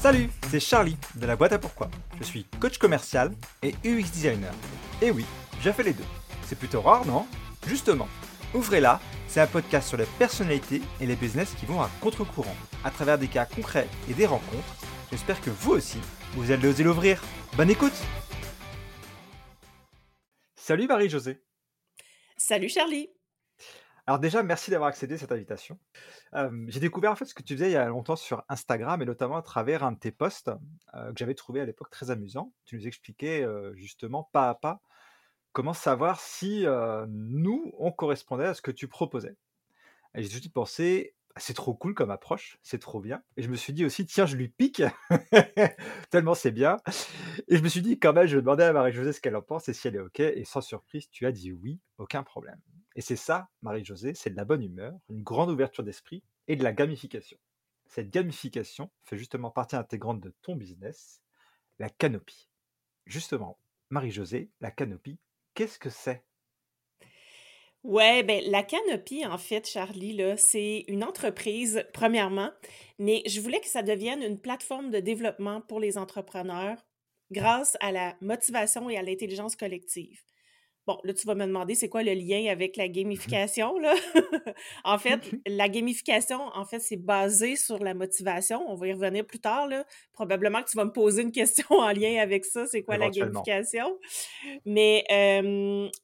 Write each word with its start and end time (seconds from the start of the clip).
Salut, 0.00 0.30
c'est 0.50 0.60
Charlie 0.60 0.96
de 1.16 1.26
la 1.26 1.36
boîte 1.36 1.52
à 1.52 1.58
pourquoi. 1.58 1.90
Je 2.18 2.24
suis 2.24 2.44
coach 2.58 2.78
commercial 2.78 3.32
et 3.62 3.74
UX 3.84 4.10
designer. 4.10 4.54
Et 5.02 5.10
oui, 5.10 5.26
j'ai 5.60 5.74
fait 5.74 5.82
les 5.82 5.92
deux. 5.92 6.04
C'est 6.46 6.58
plutôt 6.58 6.80
rare, 6.80 7.04
non? 7.04 7.26
Justement, 7.66 8.08
Ouvrez-la, 8.52 9.00
c'est 9.28 9.40
un 9.40 9.46
podcast 9.46 9.88
sur 9.88 9.96
les 9.96 10.06
personnalités 10.18 10.82
et 11.00 11.06
les 11.06 11.14
business 11.14 11.54
qui 11.54 11.66
vont 11.66 11.80
à 11.80 11.90
contre-courant, 12.00 12.56
à 12.82 12.90
travers 12.90 13.16
des 13.16 13.28
cas 13.28 13.44
concrets 13.44 13.86
et 14.10 14.14
des 14.14 14.26
rencontres. 14.26 14.76
J'espère 15.12 15.40
que 15.40 15.50
vous 15.50 15.72
aussi, 15.72 15.98
vous 16.32 16.50
allez 16.50 16.66
oser 16.66 16.82
l'ouvrir. 16.82 17.22
Bonne 17.56 17.70
écoute 17.70 17.92
Salut 20.56 20.88
Marie-Josée 20.88 21.42
Salut 22.36 22.68
Charlie 22.68 23.10
alors 24.06 24.18
déjà, 24.18 24.42
merci 24.42 24.70
d'avoir 24.70 24.90
à 24.90 24.92
cette 24.92 25.32
invitation. 25.32 25.78
J'ai 26.68 26.80
découvert 26.80 27.12
en 27.12 27.16
fait 27.16 27.26
ce 27.26 27.34
que 27.34 27.42
tu 27.42 27.54
faisais 27.54 27.70
il 27.70 27.72
y 27.72 27.76
a 27.76 27.86
longtemps 27.86 28.16
sur 28.16 28.44
Instagram 28.48 29.02
et 29.02 29.04
notamment 29.04 29.36
à 29.36 29.42
travers 29.42 29.84
un 29.84 29.92
de 29.92 29.98
tes 29.98 30.10
posts 30.10 30.50
que 30.92 31.12
j'avais 31.16 31.34
trouvé 31.34 31.60
à 31.60 31.64
l'époque 31.64 31.90
très 31.90 32.10
amusant. 32.10 32.52
Tu 32.64 32.76
nous 32.76 32.86
expliquais 32.86 33.46
justement 33.74 34.28
pas 34.32 34.48
à 34.48 34.54
pas 34.54 34.80
comment 35.52 35.74
savoir 35.74 36.20
si 36.20 36.64
nous, 37.08 37.72
on 37.78 37.92
correspondait 37.92 38.46
à 38.46 38.54
ce 38.54 38.62
que 38.62 38.70
tu 38.70 38.88
proposais. 38.88 39.36
Et 40.14 40.22
j'ai 40.22 40.28
tout 40.28 40.36
de 40.36 40.40
suite 40.40 40.52
pensé, 40.52 41.14
«Ah, 41.36 41.40
c'est 41.40 41.54
trop 41.54 41.74
cool 41.74 41.94
comme 41.94 42.10
approche, 42.10 42.58
c'est 42.62 42.80
trop 42.80 43.00
bien. 43.00 43.22
Et 43.36 43.42
je 43.42 43.48
me 43.48 43.54
suis 43.54 43.72
dit 43.72 43.84
aussi, 43.84 44.04
tiens, 44.04 44.26
je 44.26 44.36
lui 44.36 44.48
pique, 44.48 44.82
tellement 46.10 46.34
c'est 46.34 46.50
bien. 46.50 46.78
Et 47.48 47.56
je 47.56 47.62
me 47.62 47.68
suis 47.68 47.82
dit, 47.82 47.98
quand 48.00 48.12
même, 48.12 48.26
je 48.26 48.36
vais 48.36 48.42
demander 48.42 48.64
à 48.64 48.72
Marie-Josée 48.72 49.12
ce 49.12 49.20
qu'elle 49.20 49.36
en 49.36 49.42
pense 49.42 49.68
et 49.68 49.72
si 49.72 49.86
elle 49.86 49.94
est 49.94 50.00
OK. 50.00 50.18
Et 50.18 50.44
sans 50.44 50.60
surprise, 50.60 51.08
tu 51.10 51.26
as 51.26 51.32
dit 51.32 51.52
oui, 51.52 51.78
aucun 51.98 52.24
problème. 52.24 52.60
Et 52.96 53.00
c'est 53.00 53.16
ça, 53.16 53.48
Marie-Josée, 53.62 54.14
c'est 54.14 54.30
de 54.30 54.36
la 54.36 54.44
bonne 54.44 54.62
humeur, 54.62 54.98
une 55.08 55.22
grande 55.22 55.50
ouverture 55.50 55.84
d'esprit 55.84 56.22
et 56.48 56.56
de 56.56 56.64
la 56.64 56.72
gamification. 56.72 57.38
Cette 57.86 58.10
gamification 58.10 58.90
fait 59.02 59.18
justement 59.18 59.50
partie 59.50 59.76
intégrante 59.76 60.20
de 60.20 60.34
ton 60.42 60.56
business, 60.56 61.22
la 61.78 61.88
canopie. 61.88 62.48
Justement, 63.06 63.58
Marie-Josée, 63.90 64.50
la 64.60 64.70
canopie, 64.70 65.18
qu'est-ce 65.54 65.78
que 65.78 65.90
c'est? 65.90 66.24
Ouais, 67.82 68.22
ben 68.22 68.42
la 68.46 68.62
Canopy, 68.62 69.24
en 69.24 69.38
fait, 69.38 69.66
Charlie, 69.66 70.20
c'est 70.36 70.84
une 70.86 71.02
entreprise, 71.02 71.82
premièrement, 71.94 72.50
mais 72.98 73.22
je 73.26 73.40
voulais 73.40 73.60
que 73.60 73.68
ça 73.68 73.82
devienne 73.82 74.22
une 74.22 74.38
plateforme 74.38 74.90
de 74.90 75.00
développement 75.00 75.62
pour 75.62 75.80
les 75.80 75.96
entrepreneurs 75.96 76.76
grâce 77.30 77.78
à 77.80 77.90
la 77.90 78.16
motivation 78.20 78.90
et 78.90 78.98
à 78.98 79.02
l'intelligence 79.02 79.56
collective. 79.56 80.20
Bon, 80.86 80.98
là, 81.04 81.12
tu 81.12 81.26
vas 81.26 81.34
me 81.34 81.46
demander 81.46 81.74
c'est 81.74 81.88
quoi 81.88 82.02
le 82.02 82.12
lien 82.14 82.50
avec 82.50 82.76
la 82.76 82.88
gamification, 82.88 83.78
là? 83.78 83.94
en 84.84 84.98
fait, 84.98 85.20
la 85.46 85.68
gamification, 85.68 86.40
en 86.54 86.64
fait, 86.64 86.80
c'est 86.80 86.96
basé 86.96 87.56
sur 87.56 87.78
la 87.78 87.94
motivation. 87.94 88.64
On 88.68 88.74
va 88.74 88.88
y 88.88 88.92
revenir 88.92 89.26
plus 89.26 89.40
tard, 89.40 89.68
là. 89.68 89.84
Probablement 90.12 90.62
que 90.62 90.70
tu 90.70 90.76
vas 90.76 90.84
me 90.84 90.92
poser 90.92 91.22
une 91.22 91.32
question 91.32 91.66
en 91.70 91.92
lien 91.92 92.20
avec 92.20 92.44
ça, 92.44 92.66
c'est 92.66 92.82
quoi 92.82 92.96
la 92.96 93.10
gamification? 93.10 93.98
Mais 94.64 95.04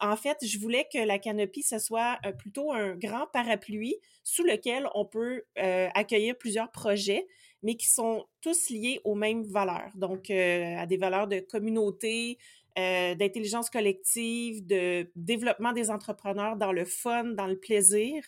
en 0.00 0.16
fait, 0.16 0.38
je 0.42 0.58
voulais 0.58 0.86
que 0.92 0.98
la 0.98 1.18
canopie, 1.18 1.62
ce 1.62 1.78
soit 1.78 2.18
plutôt 2.38 2.72
un 2.72 2.94
grand 2.94 3.26
parapluie 3.32 3.96
sous 4.26 4.42
lequel 4.42 4.88
on 4.94 5.04
peut 5.04 5.44
euh, 5.58 5.88
accueillir 5.94 6.36
plusieurs 6.36 6.70
projets 6.70 7.26
mais 7.62 7.74
qui 7.74 7.88
sont 7.88 8.26
tous 8.42 8.70
liés 8.70 9.00
aux 9.04 9.14
mêmes 9.14 9.42
valeurs, 9.42 9.90
donc 9.96 10.30
euh, 10.30 10.76
à 10.76 10.86
des 10.86 10.98
valeurs 10.98 11.26
de 11.26 11.40
communauté, 11.40 12.38
euh, 12.78 13.14
d'intelligence 13.14 13.70
collective, 13.70 14.66
de 14.66 15.10
développement 15.16 15.72
des 15.72 15.90
entrepreneurs 15.90 16.56
dans 16.56 16.72
le 16.72 16.84
fun, 16.84 17.24
dans 17.24 17.46
le 17.46 17.58
plaisir. 17.58 18.22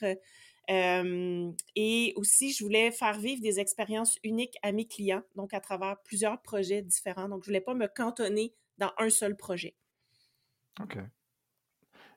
Euh, 0.70 1.50
et 1.77 2.12
aussi, 2.16 2.52
je 2.52 2.62
voulais 2.62 2.91
faire 2.91 3.19
vivre 3.19 3.41
des 3.41 3.58
expériences 3.60 4.19
uniques 4.22 4.56
à 4.62 4.72
mes 4.72 4.86
clients, 4.86 5.22
donc 5.34 5.54
à 5.54 5.60
travers 5.60 5.96
plusieurs 6.02 6.41
projets 6.42 6.82
différents. 6.82 7.28
Donc, 7.28 7.44
je 7.44 7.50
ne 7.50 7.52
voulais 7.52 7.60
pas 7.60 7.74
me 7.74 7.86
cantonner 7.86 8.54
dans 8.76 8.92
un 8.98 9.10
seul 9.10 9.37
projet. 9.37 9.75
OK. 10.81 10.98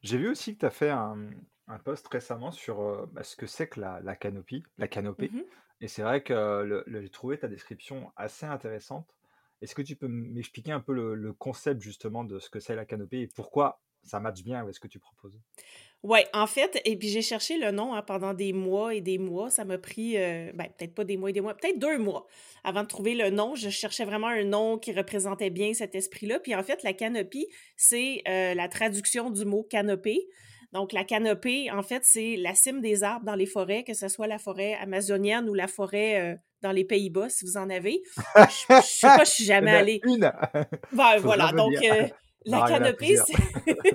J'ai 0.01 0.17
vu 0.17 0.29
aussi 0.29 0.55
que 0.55 0.59
tu 0.59 0.65
as 0.65 0.71
fait 0.71 0.89
un, 0.89 1.29
un 1.67 1.79
post 1.79 2.07
récemment 2.07 2.51
sur 2.51 2.81
euh, 2.81 3.05
bah, 3.11 3.23
ce 3.23 3.35
que 3.35 3.45
c'est 3.45 3.67
que 3.67 3.79
la, 3.79 3.99
la 4.01 4.15
canopie, 4.15 4.63
la 4.77 4.87
canopée. 4.87 5.29
Mmh 5.33 5.41
et 5.83 5.87
c'est 5.87 6.03
vrai 6.03 6.21
que 6.21 6.85
j'ai 6.87 7.09
trouvé 7.09 7.39
ta 7.39 7.47
description 7.47 8.11
assez 8.15 8.45
intéressante. 8.45 9.15
Est-ce 9.61 9.75
que 9.75 9.81
tu 9.81 9.95
peux 9.95 10.07
m'expliquer 10.07 10.71
un 10.71 10.79
peu 10.79 10.93
le, 10.93 11.33
concept 11.33 11.81
justement 11.81 12.23
de 12.23 12.39
ce 12.39 12.49
que 12.49 12.59
c'est 12.59 12.75
la 12.75 12.85
canopée 12.85 13.21
et 13.21 13.27
pourquoi 13.27 13.79
ça 14.03 14.19
matche 14.19 14.43
bien 14.43 14.59
avec 14.59 14.73
ce 14.73 14.79
que 14.79 14.87
tu 14.87 14.99
proposes? 14.99 15.39
Oui, 16.03 16.19
en 16.33 16.47
fait, 16.47 16.81
et 16.83 16.97
puis 16.97 17.09
j'ai 17.09 17.21
cherché 17.21 17.59
le 17.59 17.69
nom 17.69 17.93
hein, 17.93 18.01
pendant 18.01 18.33
des 18.33 18.53
mois 18.53 18.95
et 18.95 19.01
des 19.01 19.19
mois. 19.19 19.51
Ça 19.51 19.65
m'a 19.65 19.77
pris, 19.77 20.17
euh, 20.17 20.51
ben, 20.55 20.67
peut-être 20.75 20.95
pas 20.95 21.03
des 21.03 21.15
mois 21.15 21.29
et 21.29 21.33
des 21.33 21.41
mois, 21.41 21.53
peut-être 21.53 21.77
deux 21.77 21.99
mois 21.99 22.25
avant 22.63 22.81
de 22.81 22.87
trouver 22.87 23.13
le 23.13 23.29
nom. 23.29 23.53
Je 23.53 23.69
cherchais 23.69 24.03
vraiment 24.03 24.27
un 24.27 24.43
nom 24.43 24.79
qui 24.79 24.93
représentait 24.93 25.51
bien 25.51 25.75
cet 25.75 25.93
esprit-là. 25.93 26.39
Puis 26.39 26.55
en 26.55 26.63
fait, 26.63 26.81
la 26.81 26.93
canopie, 26.93 27.47
c'est 27.75 28.23
euh, 28.27 28.55
la 28.55 28.67
traduction 28.67 29.29
du 29.29 29.45
mot 29.45 29.61
canopée. 29.61 30.27
Donc, 30.73 30.93
la 30.93 31.03
canopée, 31.03 31.69
en 31.69 31.83
fait, 31.83 32.03
c'est 32.05 32.37
la 32.37 32.55
cime 32.55 32.81
des 32.81 33.03
arbres 33.03 33.25
dans 33.25 33.35
les 33.35 33.45
forêts, 33.45 33.83
que 33.83 33.93
ce 33.93 34.07
soit 34.07 34.27
la 34.27 34.39
forêt 34.39 34.75
amazonienne 34.75 35.49
ou 35.49 35.53
la 35.53 35.67
forêt 35.67 36.21
euh, 36.21 36.35
dans 36.61 36.71
les 36.71 36.85
Pays-Bas, 36.85 37.29
si 37.29 37.45
vous 37.45 37.57
en 37.57 37.69
avez. 37.69 38.01
Je, 38.35 38.73
ne 38.73 38.81
sais 38.81 39.07
pas, 39.07 39.23
je 39.25 39.31
suis 39.31 39.43
jamais 39.43 39.71
allée. 39.71 39.99
Une. 40.05 40.31
Ben, 40.93 41.17
voilà, 41.19 41.51
donc 41.51 41.73
euh, 41.83 42.07
la, 42.45 42.65
canopée, 42.65 43.17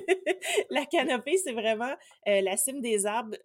la 0.70 0.84
canopée, 0.84 1.38
c'est 1.42 1.52
vraiment 1.52 1.94
euh, 2.28 2.42
la 2.42 2.58
cime 2.58 2.82
des 2.82 3.06
arbres 3.06 3.36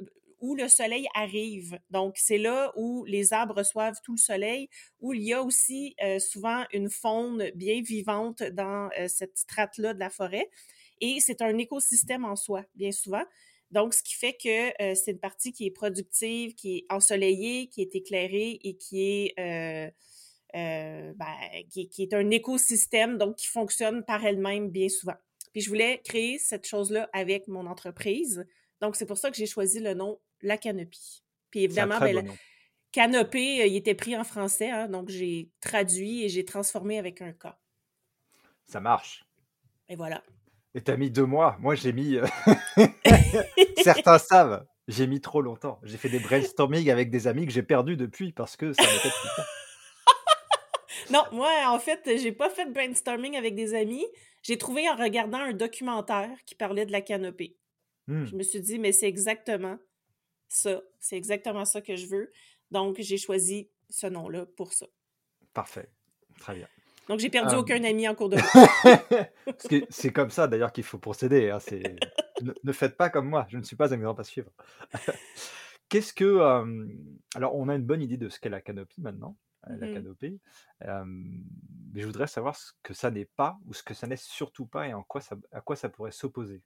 où 0.42 0.56
le 0.56 0.68
soleil 0.68 1.08
arrive. 1.16 1.80
Donc, 1.90 2.16
c'est 2.18 2.40
là 2.40 2.74
où 2.76 3.06
les 3.06 3.32
arbres 3.32 3.56
reçoivent 3.56 4.02
tout 4.04 4.14
le 4.14 4.18
soleil, 4.18 4.68
où 5.00 5.14
il 5.14 5.22
y 5.22 5.34
a 5.34 5.42
aussi 5.44 5.96
souvent 6.18 6.64
une 6.74 6.90
faune 6.90 7.52
bien 7.54 7.80
vivante 7.84 8.42
dans 8.42 8.90
cette 9.08 9.38
strate-là 9.38 9.94
de 9.94 10.00
la 10.00 10.10
forêt. 10.10 10.50
Et 11.02 11.20
c'est 11.20 11.42
un 11.42 11.58
écosystème 11.58 12.26
en 12.26 12.36
soi, 12.36 12.64
bien 12.76 12.92
souvent. 12.92 13.24
Donc, 13.72 13.94
ce 13.94 14.04
qui 14.04 14.14
fait 14.16 14.34
que 14.34 14.84
euh, 14.84 14.96
c'est 14.96 15.12
une 15.12 15.20
partie 15.20 15.54
qui 15.54 15.66
est 15.66 15.72
productive, 15.72 16.56
qui 16.56 16.78
est 16.78 16.86
ensoleillée, 16.90 17.68
qui 17.68 17.82
est 17.82 17.96
éclairée 17.96 18.60
et 18.64 18.76
qui 18.76 19.02
est, 19.02 19.40
euh, 19.40 19.90
euh, 20.56 21.14
ben, 21.16 21.64
qui, 21.70 21.90
est 21.98 22.14
un 22.14 22.30
écosystème, 22.30 23.18
donc 23.18 23.38
qui 23.38 23.48
fonctionne 23.48 24.04
par 24.04 24.26
elle-même 24.26 24.70
bien 24.70 24.90
souvent. 24.90 25.16
Puis 25.54 25.62
je 25.62 25.70
voulais 25.70 26.02
créer 26.04 26.38
cette 26.38 26.68
chose-là 26.68 27.10
avec 27.14 27.48
mon 27.48 27.66
entreprise. 27.66 28.46
Donc, 28.82 28.96
c'est 28.96 29.06
pour 29.06 29.18
ça 29.18 29.32
que 29.32 29.38
j'ai 29.38 29.46
choisi 29.46 29.80
le 29.80 29.94
nom 29.94 30.20
La 30.42 30.58
Canopie. 30.58 31.24
Puis 31.50 31.64
évidemment, 31.64 32.00
ben, 32.00 32.30
Canopée, 32.92 33.68
il 33.70 33.76
était 33.78 33.96
pris 33.96 34.18
en 34.18 34.26
français, 34.26 34.70
hein, 34.70 34.90
donc 34.90 35.08
j'ai 35.08 35.50
traduit 35.62 36.26
et 36.26 36.30
j'ai 36.30 36.44
transformé 36.44 37.00
avec 37.00 37.22
un 37.22 37.32
K. 37.32 37.48
Ça 38.68 38.82
marche. 38.82 39.26
Et 39.88 39.96
voilà. 39.96 40.24
Et 40.74 40.82
t'as 40.82 40.96
mis 40.96 41.12
deux 41.12 41.26
mois. 41.26 41.58
Moi, 41.60 41.76
j'ai 41.76 41.94
mis. 41.94 42.16
Euh, 42.16 42.26
certains 43.84 44.18
savent. 44.18 44.66
J'ai 44.88 45.08
mis 45.08 45.22
trop 45.22 45.42
longtemps. 45.42 45.80
J'ai 45.84 45.98
fait 45.98 46.10
des 46.10 46.20
brainstorming 46.20 46.90
avec 46.90 47.10
des 47.10 47.28
amis 47.28 47.46
que 47.46 47.52
j'ai 47.52 47.64
perdus 47.64 47.98
depuis 47.98 48.32
parce 48.32 48.58
que 48.58 48.74
ça 48.74 48.84
m'était 48.84 49.10
Non, 51.12 51.24
moi, 51.32 51.52
en 51.68 51.80
fait, 51.80 52.18
j'ai 52.18 52.32
pas 52.32 52.50
fait 52.50 52.66
de 52.66 52.72
brainstorming 52.72 53.36
avec 53.36 53.56
des 53.56 53.74
amis. 53.74 54.06
J'ai 54.44 54.58
trouvé 54.58 54.90
en 54.90 54.96
regardant 54.96 55.40
un 55.40 55.54
documentaire 55.54 56.32
qui 56.46 56.56
parlait 56.56 56.86
de 56.86 56.92
la 56.92 57.02
canopée. 57.02 57.58
Hmm. 58.08 58.26
Je 58.26 58.36
me 58.36 58.44
suis 58.44 58.62
dit, 58.62 58.80
mais 58.80 58.92
c'est 58.92 59.08
exactement 59.08 59.78
ça. 60.48 60.82
C'est 61.00 61.18
exactement 61.18 61.66
ça 61.66 61.82
que 61.82 61.96
je 61.96 62.08
veux. 62.08 62.32
Donc, 62.72 62.98
j'ai 63.00 63.18
choisi 63.18 63.70
ce 63.90 64.08
nom-là 64.08 64.46
pour 64.58 64.74
ça. 64.74 64.88
Parfait. 65.54 65.90
Très 66.40 66.56
bien. 66.56 66.68
Donc, 67.08 67.20
j'ai 67.20 67.30
perdu 67.30 67.56
aucun 67.56 67.84
ami 67.84 68.08
en 68.08 68.16
cours 68.16 68.30
de 68.30 68.38
route. 69.70 69.86
c'est 69.90 70.14
comme 70.14 70.30
ça, 70.30 70.48
d'ailleurs, 70.48 70.72
qu'il 70.72 70.84
faut 70.84 71.00
procéder. 71.00 71.50
Hein, 71.50 71.60
ne, 72.64 72.72
faites 72.72 72.98
pas 72.98 73.10
comme 73.10 73.28
moi. 73.28 73.46
Je 73.50 73.58
ne 73.58 73.64
suis 73.64 73.76
pas 73.76 73.94
un 73.94 73.98
exemple 73.98 74.22
à 74.22 74.24
suivre. 74.24 74.52
Qu'est-ce 75.90 76.14
que... 76.14 76.40
alors, 77.36 77.56
on 77.56 77.70
a 77.70 77.76
une 77.76 77.86
bonne 77.86 78.02
idée 78.02 78.18
de 78.18 78.30
ce 78.30 78.40
qu'est 78.40 78.50
la 78.50 78.62
canopie 78.62 79.02
maintenant, 79.02 79.36
euh, 79.70 79.76
la 79.78 79.88
mmh 79.88 79.94
canopée. 79.94 80.40
mais 80.82 82.02
je 82.02 82.06
voudrais 82.06 82.28
savoir 82.28 82.56
ce 82.56 82.72
que 82.84 82.94
ça 82.94 83.12
n'est 83.12 83.26
pas 83.26 83.58
ou 83.66 83.74
ce 83.74 83.84
que 83.84 83.94
ça 83.94 84.08
n'est 84.08 84.16
surtout 84.16 84.66
pas 84.66 84.88
et 84.88 84.94
en 84.94 85.04
quoi 85.04 85.22
ça, 85.22 85.36
à 85.52 85.62
quoi 85.62 85.76
ça 85.76 85.90
pourrait 85.90 86.12
s'opposer. 86.12 86.62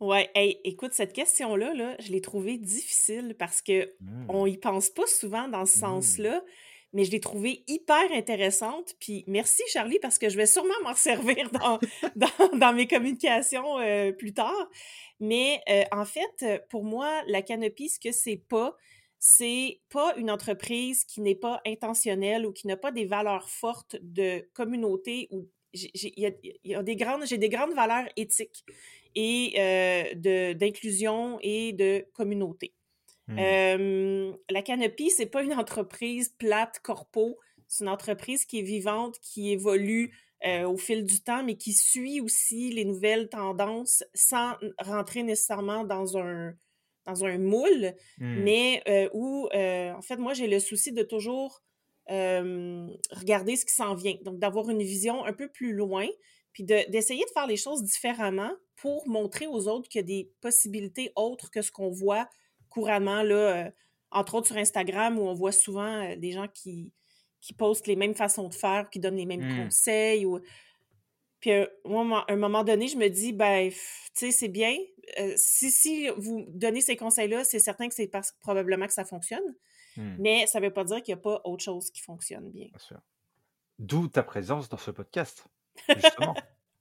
Ouais, 0.00 0.30
écoute, 0.62 0.92
cette 0.92 1.12
question-là, 1.12 1.74
là, 1.74 1.96
je 1.98 2.12
l'ai 2.12 2.20
trouvée 2.20 2.56
difficile 2.56 3.34
parce 3.36 3.60
que 3.60 3.92
mmh. 4.00 4.26
on 4.28 4.46
y 4.46 4.56
pense 4.56 4.90
pas 4.90 5.06
souvent 5.06 5.48
dans 5.48 5.66
ce 5.66 5.76
mmh. 5.78 5.80
sens-là 5.80 6.42
mais 6.92 7.04
je 7.04 7.10
l'ai 7.10 7.20
trouvée 7.20 7.64
hyper 7.66 8.12
intéressante. 8.12 8.94
Puis 9.00 9.24
merci, 9.26 9.62
Charlie, 9.68 9.98
parce 10.00 10.18
que 10.18 10.28
je 10.28 10.36
vais 10.36 10.46
sûrement 10.46 10.74
m'en 10.84 10.94
servir 10.96 11.50
dans, 11.50 11.78
dans, 12.54 12.72
mes 12.72 12.86
communications 12.86 13.78
euh, 13.78 14.12
plus 14.12 14.32
tard. 14.32 14.68
Mais 15.20 15.60
euh, 15.68 15.84
en 15.92 16.04
fait, 16.04 16.64
pour 16.70 16.84
moi, 16.84 17.22
la 17.26 17.42
canopie, 17.42 17.88
ce 17.88 18.00
que 18.00 18.12
c'est 18.12 18.42
pas, 18.48 18.76
c'est 19.18 19.80
pas 19.90 20.14
une 20.16 20.30
entreprise 20.30 21.04
qui 21.04 21.20
n'est 21.20 21.34
pas 21.34 21.60
intentionnelle 21.66 22.46
ou 22.46 22.52
qui 22.52 22.66
n'a 22.66 22.76
pas 22.76 22.92
des 22.92 23.04
valeurs 23.04 23.50
fortes 23.50 23.96
de 24.00 24.48
communauté 24.54 25.28
ou 25.30 25.48
j'ai 25.74 26.12
des 26.82 26.96
grandes 26.96 27.26
j'ai 27.26 27.36
des 27.36 27.50
grandes 27.50 27.74
valeurs 27.74 28.08
éthiques 28.16 28.64
et 29.14 29.54
euh, 29.58 30.54
d'inclusion 30.54 31.38
et 31.42 31.72
de 31.72 32.06
communauté. 32.12 32.72
Mmh. 33.28 34.36
la 34.50 34.62
Canopy, 34.62 35.10
c'est 35.10 35.26
pas 35.26 35.42
une 35.42 35.52
entreprise 35.54 36.30
plate, 36.38 36.80
corpo. 36.80 37.38
C'est 37.66 37.84
une 37.84 37.90
entreprise 37.90 38.44
qui 38.46 38.60
est 38.60 38.62
vivante, 38.62 39.18
qui 39.20 39.52
évolue 39.52 40.14
euh, 40.46 40.66
au 40.68 40.76
fil 40.76 41.04
du 41.04 41.20
temps, 41.22 41.42
mais 41.44 41.56
qui 41.56 41.72
suit 41.72 42.20
aussi 42.20 42.70
les 42.70 42.84
nouvelles 42.84 43.28
tendances 43.28 44.02
sans 44.14 44.54
rentrer 44.78 45.22
nécessairement 45.22 45.84
dans 45.84 46.16
un, 46.16 46.54
dans 47.06 47.24
un 47.24 47.38
moule, 47.38 47.94
Mmh. 48.18 48.42
mais 48.44 48.82
euh, 48.88 49.08
où, 49.12 49.48
euh, 49.54 49.92
en 49.92 50.02
fait, 50.02 50.16
moi, 50.16 50.32
j'ai 50.34 50.46
le 50.46 50.60
souci 50.60 50.92
de 50.92 51.02
toujours 51.02 51.62
regarder 52.10 53.56
ce 53.56 53.66
qui 53.66 53.74
s'en 53.74 53.94
vient. 53.94 54.16
Donc, 54.22 54.38
d'avoir 54.38 54.70
une 54.70 54.82
vision 54.82 55.24
un 55.26 55.34
peu 55.34 55.48
plus 55.48 55.74
loin, 55.74 56.06
puis 56.52 56.64
de- 56.64 56.90
d'essayer 56.90 57.22
de, 57.24 57.30
faire 57.30 57.46
les 57.46 57.56
choses 57.56 57.82
différemment 57.82 58.52
pour 58.76 59.06
montrer 59.08 59.46
aux 59.46 59.68
autres 59.68 59.88
qu'il 59.88 60.00
y 60.00 60.04
a 60.04 60.06
des 60.06 60.32
possibilités 60.40 61.12
autres 61.16 61.50
que 61.50 61.60
ce 61.62 61.70
qu'on 61.70 61.90
voit 61.90 62.26
couramment, 62.68 63.22
là, 63.22 63.66
euh, 63.66 63.70
entre 64.10 64.34
autres 64.34 64.46
sur 64.48 64.56
Instagram, 64.56 65.18
où 65.18 65.22
on 65.22 65.34
voit 65.34 65.52
souvent 65.52 66.02
euh, 66.02 66.16
des 66.16 66.32
gens 66.32 66.48
qui, 66.48 66.92
qui 67.40 67.52
postent 67.52 67.86
les 67.86 67.96
mêmes 67.96 68.14
façons 68.14 68.48
de 68.48 68.54
faire, 68.54 68.88
qui 68.90 69.00
donnent 69.00 69.16
les 69.16 69.26
mêmes 69.26 69.44
Mmh. 69.44 69.64
conseils. 69.64 70.26
Ou... 70.26 70.40
Puis, 71.40 71.52
euh, 71.52 71.66
moi, 71.84 72.24
à 72.28 72.32
un 72.32 72.36
moment 72.36 72.64
donné, 72.64 72.88
je 72.88 72.96
me 72.96 73.08
dis, 73.08 73.32
ben, 73.32 73.70
tu 73.70 73.76
sais, 74.14 74.32
c'est 74.32 74.48
bien. 74.48 74.74
Euh, 75.18 75.32
si, 75.36 75.70
si 75.70 76.08
vous 76.16 76.44
donnez 76.48 76.80
ces 76.80 76.96
conseils-là, 76.96 77.44
c'est 77.44 77.60
certain 77.60 77.88
que 77.88 77.94
c'est 77.94 78.08
parce 78.08 78.32
probablement 78.40 78.86
que 78.86 78.92
ça 78.92 79.04
fonctionne. 79.04 79.54
Mmh. 79.96 80.16
Mais 80.18 80.46
ça 80.46 80.60
ne 80.60 80.66
veut 80.66 80.72
pas 80.72 80.84
dire 80.84 81.02
qu'il 81.02 81.14
n'y 81.14 81.20
a 81.20 81.22
pas 81.22 81.40
autre 81.44 81.62
chose 81.62 81.90
qui 81.90 82.00
fonctionne 82.00 82.50
bien. 82.50 82.68
D'où 83.78 84.08
ta 84.08 84.22
présence 84.22 84.68
dans 84.68 84.76
ce 84.76 84.90
podcast, 84.90 85.46
justement. 85.88 86.34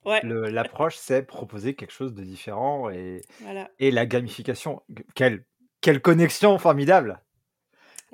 Ouais, 0.06 0.22
L'approche, 0.24 0.96
c'est 0.96 1.24
proposer 1.24 1.76
quelque 1.76 1.92
chose 1.92 2.14
de 2.14 2.24
différent 2.24 2.90
et, 2.90 3.22
voilà, 3.42 3.70
et 3.78 3.92
la 3.92 4.06
gamification. 4.06 4.82
Quelle, 5.16 5.44
quelle 5.82 6.02
connexion 6.02 6.58
formidable! 6.58 7.22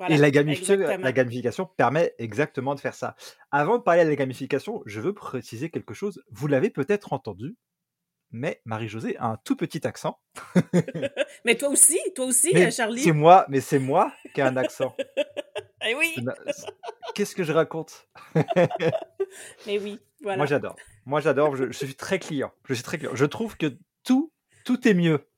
Et 0.08 0.16
la 0.16 0.30
gamification, 0.32 0.98
la 0.98 1.12
gamification 1.12 1.66
permet 1.76 2.14
exactement 2.18 2.74
de 2.74 2.80
faire 2.80 2.94
ça. 2.94 3.14
Avant 3.52 3.78
de 3.78 3.82
parler 3.82 4.04
de 4.04 4.08
la 4.08 4.16
gamification, 4.16 4.82
je 4.86 5.00
veux 5.00 5.14
préciser 5.14 5.70
quelque 5.70 5.94
chose. 5.94 6.20
Vous 6.30 6.48
l'avez 6.48 6.68
peut-être 6.70 7.12
entendu, 7.12 7.56
mais 8.32 8.60
Marie-Josée 8.64 9.16
a 9.18 9.26
un 9.26 9.36
tout 9.44 9.54
petit 9.54 9.86
accent. 9.86 10.18
Mais 11.44 11.54
toi 11.54 11.68
aussi, 11.68 11.98
toi 12.16 12.26
aussi, 12.26 12.50
Mais 12.52 12.66
euh, 12.66 12.70
Charlie. 12.72 13.02
c'est 13.02 13.12
moi, 13.12 13.46
mais 13.48 13.60
c'est 13.60 13.78
moi 13.78 14.12
qui 14.34 14.40
ai 14.40 14.44
un 14.44 14.56
accent. 14.56 14.96
Eh 15.86 15.94
oui, 15.94 16.14
Qu'est-ce 17.14 17.34
que 17.36 17.44
je 17.44 17.52
raconte? 17.52 18.08
Mais 19.66 19.78
oui, 19.78 20.00
Moi, 20.22 20.34
voilà. 20.34 20.46
j'adore. 20.46 20.76
Moi, 21.04 21.20
j'adore. 21.20 21.56
Je, 21.56 21.66
je 21.66 21.76
suis 21.84 21.94
très 21.94 22.18
client. 22.18 22.50
Je 22.66 22.72
suis 22.72 22.82
très 22.82 22.96
client. 22.96 23.14
Je 23.14 23.26
trouve 23.26 23.58
que 23.58 23.76
tout, 24.02 24.32
tout 24.64 24.88
est 24.88 24.94
mieux 24.94 25.28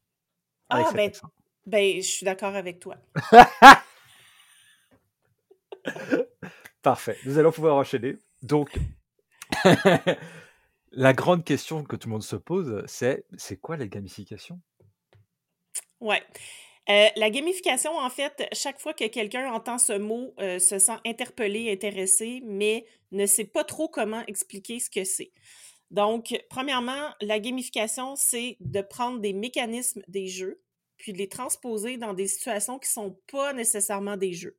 Ah, 0.68 0.88
ben, 0.94 1.08
accent. 1.08 1.28
Ben, 1.66 1.96
je 1.96 2.06
suis 2.06 2.24
d'accord 2.24 2.54
avec 2.54 2.80
toi. 2.80 2.96
Parfait. 6.82 7.18
Nous 7.24 7.38
allons 7.38 7.52
pouvoir 7.52 7.76
enchaîner. 7.76 8.16
Donc, 8.42 8.70
la 10.92 11.12
grande 11.12 11.44
question 11.44 11.84
que 11.84 11.96
tout 11.96 12.08
le 12.08 12.12
monde 12.12 12.22
se 12.22 12.36
pose, 12.36 12.84
c'est 12.86 13.24
c'est 13.36 13.56
quoi 13.56 13.76
la 13.76 13.86
gamification? 13.86 14.60
Ouais. 16.00 16.22
Euh, 16.88 17.08
la 17.16 17.30
gamification, 17.30 17.96
en 17.96 18.10
fait, 18.10 18.48
chaque 18.52 18.78
fois 18.78 18.94
que 18.94 19.06
quelqu'un 19.08 19.52
entend 19.52 19.78
ce 19.78 19.98
mot, 19.98 20.34
euh, 20.38 20.60
se 20.60 20.78
sent 20.78 20.98
interpellé, 21.04 21.72
intéressé, 21.72 22.42
mais 22.44 22.86
ne 23.10 23.26
sait 23.26 23.44
pas 23.44 23.64
trop 23.64 23.88
comment 23.88 24.24
expliquer 24.28 24.78
ce 24.78 24.88
que 24.88 25.02
c'est. 25.02 25.32
Donc, 25.90 26.32
premièrement, 26.48 27.10
la 27.20 27.40
gamification, 27.40 28.14
c'est 28.14 28.56
de 28.60 28.80
prendre 28.82 29.18
des 29.20 29.32
mécanismes 29.32 30.02
des 30.06 30.28
jeux, 30.28 30.60
puis 30.96 31.12
de 31.12 31.18
les 31.18 31.28
transposer 31.28 31.96
dans 31.96 32.14
des 32.14 32.26
situations 32.26 32.78
qui 32.78 32.88
ne 32.88 32.92
sont 33.04 33.18
pas 33.30 33.52
nécessairement 33.52 34.16
des 34.16 34.32
jeux. 34.32 34.56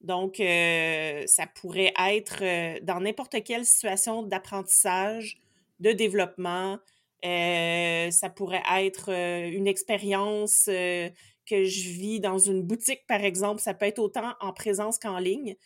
Donc, 0.00 0.40
euh, 0.40 1.22
ça 1.26 1.46
pourrait 1.46 1.92
être 2.08 2.42
euh, 2.42 2.80
dans 2.82 3.00
n'importe 3.00 3.42
quelle 3.44 3.66
situation 3.66 4.22
d'apprentissage, 4.22 5.38
de 5.78 5.92
développement. 5.92 6.78
Euh, 7.24 8.10
ça 8.10 8.30
pourrait 8.30 8.62
être 8.78 9.10
une 9.10 9.66
expérience 9.66 10.64
que 10.66 11.64
je 11.64 11.90
vis 11.90 12.18
dans 12.18 12.38
une 12.38 12.62
boutique, 12.62 13.06
par 13.06 13.22
exemple. 13.22 13.60
Ça 13.60 13.74
peut 13.74 13.86
être 13.86 13.98
autant 13.98 14.34
en 14.40 14.52
présence 14.54 14.98
qu'en 14.98 15.18
ligne. 15.18 15.56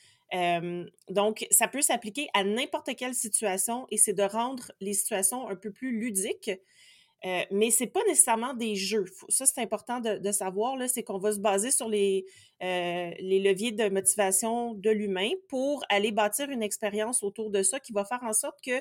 Donc, 1.11 1.47
ça 1.53 1.69
peut 1.69 1.83
s'appliquer 1.83 2.27
à 2.35 2.43
n'importe 2.43 2.97
quelle 2.97 3.15
situation 3.15 3.87
et 3.93 3.99
c'est 3.99 4.15
de 4.15 4.25
rendre 4.25 4.73
les 4.81 4.95
situations 4.95 5.49
un 5.49 5.55
peu 5.55 5.71
plus 5.71 5.97
ludiques. 5.97 6.51
Euh, 7.25 7.43
mais 7.51 7.71
c'est 7.71 7.87
pas 7.87 8.03
nécessairement 8.07 8.53
des 8.53 8.75
jeux. 8.75 9.07
Ça, 9.31 9.47
c'est 9.47 9.63
important 9.63 9.99
de, 10.01 10.33
savoir, 10.33 10.77
c'est 10.89 11.03
qu'on 11.03 11.19
va 11.19 11.33
se 11.33 11.39
baser 11.39 11.71
sur 11.71 11.89
les, 11.89 12.27
euh, 12.63 13.11
les 13.19 13.41
leviers 13.41 13.73
de 13.73 13.89
motivation 13.89 14.75
de 14.75 14.91
l'humain 14.91 15.31
pour 15.49 15.83
aller 15.89 16.13
bâtir 16.13 16.51
une 16.51 16.63
expérience 16.63 17.23
autour 17.23 17.51
de 17.51 17.63
ça 17.63 17.81
qui 17.81 17.93
va 17.93 18.05
faire 18.05 18.23
en 18.23 18.35
sorte 18.35 18.61
que 18.63 18.79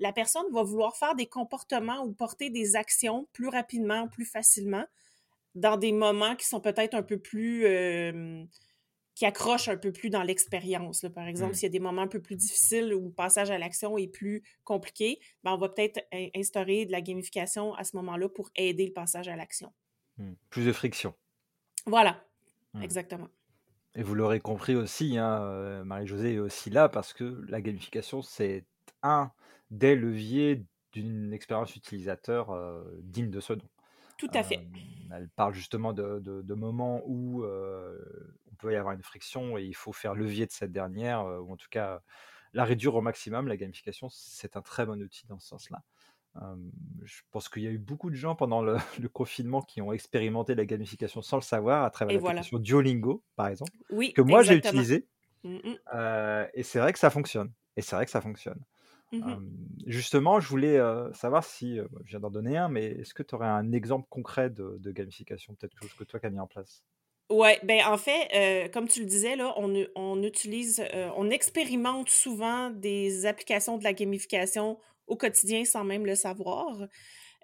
la 0.00 0.12
personne 0.12 0.46
va 0.52 0.64
vouloir 0.64 0.96
faire 0.96 1.14
des 1.14 1.26
comportements 1.26 2.02
ou 2.04 2.12
porter 2.12 2.50
des 2.50 2.74
actions 2.74 3.28
plus 3.32 3.48
rapidement, 3.48 4.08
plus 4.08 4.24
facilement, 4.24 4.84
dans 5.54 5.76
des 5.76 5.92
moments 5.92 6.34
qui 6.34 6.48
sont 6.48 6.60
peut-être 6.60 6.94
un 6.94 7.02
peu 7.02 7.18
plus... 7.18 7.64
euh, 7.66 8.44
qui 9.14 9.26
accrochent 9.26 9.68
un 9.68 9.76
peu 9.76 9.92
plus 9.92 10.10
dans 10.10 10.22
l'expérience. 10.22 11.06
Par 11.14 11.26
exemple, 11.28 11.52
Hmm. 11.52 11.54
s'il 11.54 11.62
y 11.64 11.66
a 11.66 11.70
des 11.70 11.80
moments 11.80 12.02
un 12.02 12.08
peu 12.08 12.20
plus 12.20 12.36
difficiles 12.36 12.92
où 12.94 13.06
le 13.08 13.12
passage 13.12 13.50
à 13.50 13.58
l'action 13.58 13.96
est 13.98 14.08
plus 14.08 14.42
compliqué, 14.64 15.20
ben, 15.44 15.52
on 15.52 15.56
va 15.58 15.68
peut-être 15.68 16.00
in- 16.12 16.28
instaurer 16.34 16.84
de 16.86 16.92
la 16.92 17.00
gamification 17.00 17.74
à 17.74 17.84
ce 17.84 17.96
moment-là 17.96 18.28
pour 18.28 18.50
aider 18.56 18.86
le 18.86 18.92
passage 18.92 19.28
à 19.28 19.36
l'action. 19.36 19.72
Hmm. 20.18 20.34
Plus 20.50 20.66
de 20.66 20.72
friction. 20.72 21.14
Voilà, 21.86 22.24
Hmm. 22.74 22.82
exactement. 22.82 23.28
Et 23.94 24.02
vous 24.02 24.14
l'aurez 24.16 24.40
compris 24.40 24.74
aussi, 24.74 25.16
hein, 25.18 25.40
euh, 25.42 25.84
Marie-Josée 25.84 26.34
est 26.34 26.38
aussi 26.38 26.70
là 26.70 26.88
parce 26.88 27.12
que 27.12 27.44
la 27.48 27.60
gamification, 27.60 28.22
c'est 28.22 28.66
un 29.02 29.30
des 29.70 29.94
leviers 29.94 30.64
d'une 30.92 31.32
expérience 31.32 31.76
utilisateur 31.76 32.50
euh, 32.50 32.82
digne 33.02 33.30
de 33.30 33.40
ce 33.40 33.52
nom. 33.52 33.64
Tout 34.24 34.38
à 34.38 34.42
fait. 34.42 34.66
Elle 35.12 35.28
parle 35.28 35.54
justement 35.54 35.92
de, 35.92 36.18
de- 36.18 36.42
de 36.42 36.54
moments 36.54 37.02
où 37.06 37.44
on 37.44 38.54
peut 38.58 38.72
y 38.72 38.76
avoir 38.76 38.94
une 38.94 39.02
friction 39.02 39.58
et 39.58 39.64
il 39.64 39.74
faut 39.74 39.92
faire 39.92 40.14
levier 40.14 40.46
de 40.46 40.52
cette 40.52 40.72
dernière, 40.72 41.24
ou 41.24 41.52
en 41.52 41.56
tout 41.56 41.68
cas 41.70 42.00
la 42.52 42.64
réduire 42.64 42.94
au 42.94 43.00
maximum. 43.00 43.48
La 43.48 43.56
gamification, 43.56 44.08
c'est 44.10 44.56
un 44.56 44.62
très 44.62 44.86
bon 44.86 45.00
outil 45.02 45.26
dans 45.26 45.38
ce 45.38 45.48
sens-là. 45.48 45.82
Euh, 46.42 46.56
je 47.04 47.22
pense 47.30 47.48
qu'il 47.48 47.62
y 47.62 47.68
a 47.68 47.70
eu 47.70 47.78
beaucoup 47.78 48.10
de 48.10 48.16
gens 48.16 48.36
pendant 48.36 48.62
le, 48.62 48.76
le 49.00 49.08
confinement 49.08 49.62
qui 49.62 49.82
ont 49.82 49.92
expérimenté 49.92 50.54
la 50.54 50.66
gamification 50.66 51.22
sans 51.22 51.38
le 51.38 51.42
savoir 51.42 51.84
à 51.84 51.90
travers 51.90 52.14
Et 52.14 52.18
voilà. 52.18 52.40
l'application 52.40 52.58
Duolingo, 52.58 53.24
par 53.36 53.48
exemple, 53.48 53.72
Oui, 53.90 54.12
que 54.14 54.22
moi 54.22 54.42
j'ai 54.42 54.56
utilisé. 54.56 55.08
Euh, 55.94 56.46
et 56.54 56.62
c'est 56.62 56.78
vrai 56.80 56.92
que 56.92 56.98
ça 56.98 57.10
fonctionne. 57.10 57.52
Et 57.76 57.82
c'est 57.82 57.96
vrai 57.96 58.04
que 58.06 58.10
ça 58.10 58.20
fonctionne. 58.20 58.60
Euh, 59.22 59.40
justement, 59.86 60.40
je 60.40 60.48
voulais 60.48 60.76
euh, 60.78 61.12
savoir 61.12 61.44
si, 61.44 61.78
euh, 61.78 61.86
je 62.04 62.10
viens 62.10 62.20
d'en 62.20 62.30
donner 62.30 62.56
un, 62.56 62.68
mais 62.68 62.86
est-ce 62.86 63.14
que 63.14 63.22
tu 63.22 63.34
aurais 63.34 63.48
un 63.48 63.72
exemple 63.72 64.06
concret 64.10 64.50
de, 64.50 64.76
de 64.78 64.92
gamification, 64.92 65.54
peut-être 65.54 65.72
quelque 65.72 65.82
chose 65.82 65.94
que 65.94 66.04
toi 66.04 66.20
qui 66.20 66.26
as 66.26 66.30
mis 66.30 66.40
en 66.40 66.46
place? 66.46 66.84
Ouais, 67.30 67.58
ben 67.62 67.80
en 67.86 67.96
fait, 67.96 68.28
euh, 68.34 68.68
comme 68.68 68.86
tu 68.86 69.00
le 69.00 69.06
disais, 69.06 69.34
là, 69.34 69.54
on, 69.56 70.22
utilise, 70.22 70.80
euh, 70.92 71.10
on 71.16 71.30
expérimente 71.30 72.10
souvent 72.10 72.68
des 72.70 73.24
applications 73.24 73.78
de 73.78 73.84
la 73.84 73.94
gamification 73.94 74.78
au 75.06 75.16
quotidien 75.16 75.64
sans 75.64 75.84
même 75.84 76.04
le 76.04 76.16
savoir. 76.16 76.82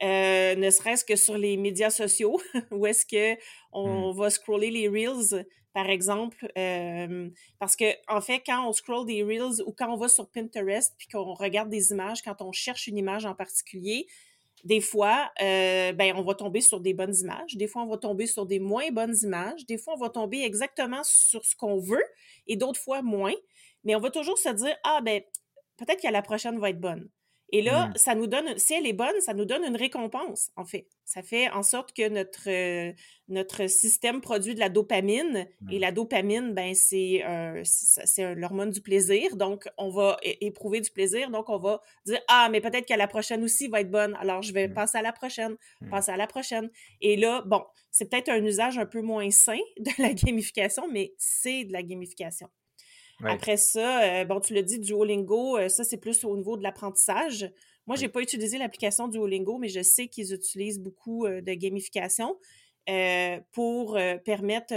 Euh, 0.02 0.54
ne 0.56 0.70
serait-ce 0.70 1.04
que 1.04 1.16
sur 1.16 1.38
les 1.38 1.56
médias 1.56 1.90
sociaux, 1.90 2.40
où 2.72 2.86
est-ce 2.86 3.06
que 3.06 3.40
on 3.72 4.12
va 4.12 4.30
scroller 4.30 4.70
les 4.70 4.88
Reels, 4.88 5.46
par 5.72 5.88
exemple. 5.90 6.50
euh, 6.58 7.30
parce 7.58 7.76
que, 7.76 7.84
en 8.08 8.20
fait, 8.20 8.40
quand 8.44 8.68
on 8.68 8.72
scroll 8.72 9.06
des 9.06 9.22
Reels 9.22 9.62
ou 9.66 9.72
quand 9.72 9.92
on 9.92 9.96
va 9.96 10.08
sur 10.08 10.28
Pinterest 10.30 10.94
puis 10.98 11.08
qu'on 11.08 11.34
regarde 11.34 11.68
des 11.68 11.92
images, 11.92 12.22
quand 12.22 12.42
on 12.42 12.52
cherche 12.52 12.86
une 12.86 12.98
image 12.98 13.24
en 13.26 13.34
particulier, 13.34 14.06
des 14.64 14.80
fois, 14.80 15.30
euh, 15.40 15.92
ben, 15.92 16.14
on 16.16 16.22
va 16.22 16.34
tomber 16.34 16.60
sur 16.60 16.80
des 16.80 16.92
bonnes 16.92 17.14
images. 17.16 17.56
Des 17.56 17.66
fois, 17.66 17.82
on 17.82 17.86
va 17.88 17.96
tomber 17.96 18.26
sur 18.26 18.44
des 18.46 18.58
moins 18.58 18.90
bonnes 18.90 19.16
images. 19.22 19.64
Des 19.66 19.78
fois, 19.78 19.94
on 19.94 19.98
va 19.98 20.10
tomber 20.10 20.42
exactement 20.42 21.02
sur 21.04 21.44
ce 21.44 21.56
qu'on 21.56 21.78
veut 21.78 22.04
et 22.46 22.56
d'autres 22.56 22.80
fois 22.80 23.00
moins. 23.02 23.32
Mais 23.84 23.94
on 23.96 24.00
va 24.00 24.10
toujours 24.10 24.36
se 24.38 24.50
dire, 24.50 24.76
ah, 24.84 25.00
ben, 25.02 25.22
peut-être 25.78 26.02
que 26.02 26.08
la 26.08 26.22
prochaine 26.22 26.58
va 26.58 26.70
être 26.70 26.80
bonne. 26.80 27.08
Et 27.52 27.62
là, 27.62 27.88
Mm. 27.88 27.92
ça 27.96 28.14
nous 28.14 28.26
donne, 28.28 28.56
si 28.58 28.74
elle 28.74 28.86
est 28.86 28.92
bonne, 28.92 29.20
ça 29.20 29.34
nous 29.34 29.44
donne 29.44 29.64
une 29.64 29.76
récompense, 29.76 30.50
en 30.56 30.64
fait. 30.64 30.86
Ça 31.04 31.22
fait 31.22 31.50
en 31.50 31.62
sorte 31.64 31.92
que 31.92 32.08
notre, 32.08 32.48
euh, 32.48 32.92
notre 33.28 33.66
système 33.66 34.20
produit 34.20 34.54
de 34.54 34.60
la 34.60 34.68
dopamine. 34.68 35.48
Et 35.70 35.78
Mm. 35.78 35.80
la 35.80 35.92
dopamine, 35.92 36.54
ben, 36.54 36.74
c'est 36.74 37.24
c'est 37.64 38.34
l'hormone 38.36 38.70
du 38.70 38.80
plaisir. 38.80 39.36
Donc, 39.36 39.68
on 39.78 39.88
va 39.90 40.16
éprouver 40.22 40.80
du 40.80 40.90
plaisir. 40.90 41.30
Donc, 41.30 41.48
on 41.48 41.58
va 41.58 41.80
dire, 42.06 42.20
ah, 42.28 42.48
mais 42.52 42.60
peut-être 42.60 42.86
que 42.86 42.94
la 42.94 43.08
prochaine 43.08 43.42
aussi 43.42 43.66
va 43.68 43.80
être 43.80 43.90
bonne. 43.90 44.14
Alors, 44.20 44.42
je 44.42 44.52
vais 44.52 44.68
Mm. 44.68 44.74
passer 44.74 44.98
à 44.98 45.02
la 45.02 45.12
prochaine, 45.12 45.56
passer 45.90 46.12
à 46.12 46.16
la 46.16 46.26
prochaine. 46.28 46.70
Et 47.00 47.16
là, 47.16 47.42
bon, 47.46 47.62
c'est 47.90 48.08
peut-être 48.08 48.28
un 48.28 48.44
usage 48.44 48.78
un 48.78 48.86
peu 48.86 49.00
moins 49.00 49.28
sain 49.30 49.58
de 49.78 49.90
la 50.02 50.12
gamification, 50.14 50.86
mais 50.88 51.14
c'est 51.18 51.64
de 51.64 51.72
la 51.72 51.82
gamification. 51.82 52.48
Ouais. 53.20 53.30
Après 53.30 53.56
ça, 53.56 54.02
euh, 54.22 54.24
bon, 54.24 54.40
tu 54.40 54.54
l'as 54.54 54.62
dit, 54.62 54.78
Duolingo, 54.78 55.58
euh, 55.58 55.68
ça, 55.68 55.84
c'est 55.84 55.98
plus 55.98 56.24
au 56.24 56.36
niveau 56.36 56.56
de 56.56 56.62
l'apprentissage. 56.62 57.50
Moi, 57.86 57.96
j'ai 57.96 58.06
Oui. 58.06 58.12
pas 58.12 58.20
utilisé 58.20 58.58
l'application 58.58 59.08
Duolingo, 59.08 59.58
mais 59.58 59.68
je 59.68 59.82
sais 59.82 60.08
qu'ils 60.08 60.32
utilisent 60.34 60.80
beaucoup 60.80 61.26
euh, 61.26 61.40
de 61.40 61.52
gamification 61.54 62.38
pour 63.52 63.96
permettre 64.24 64.74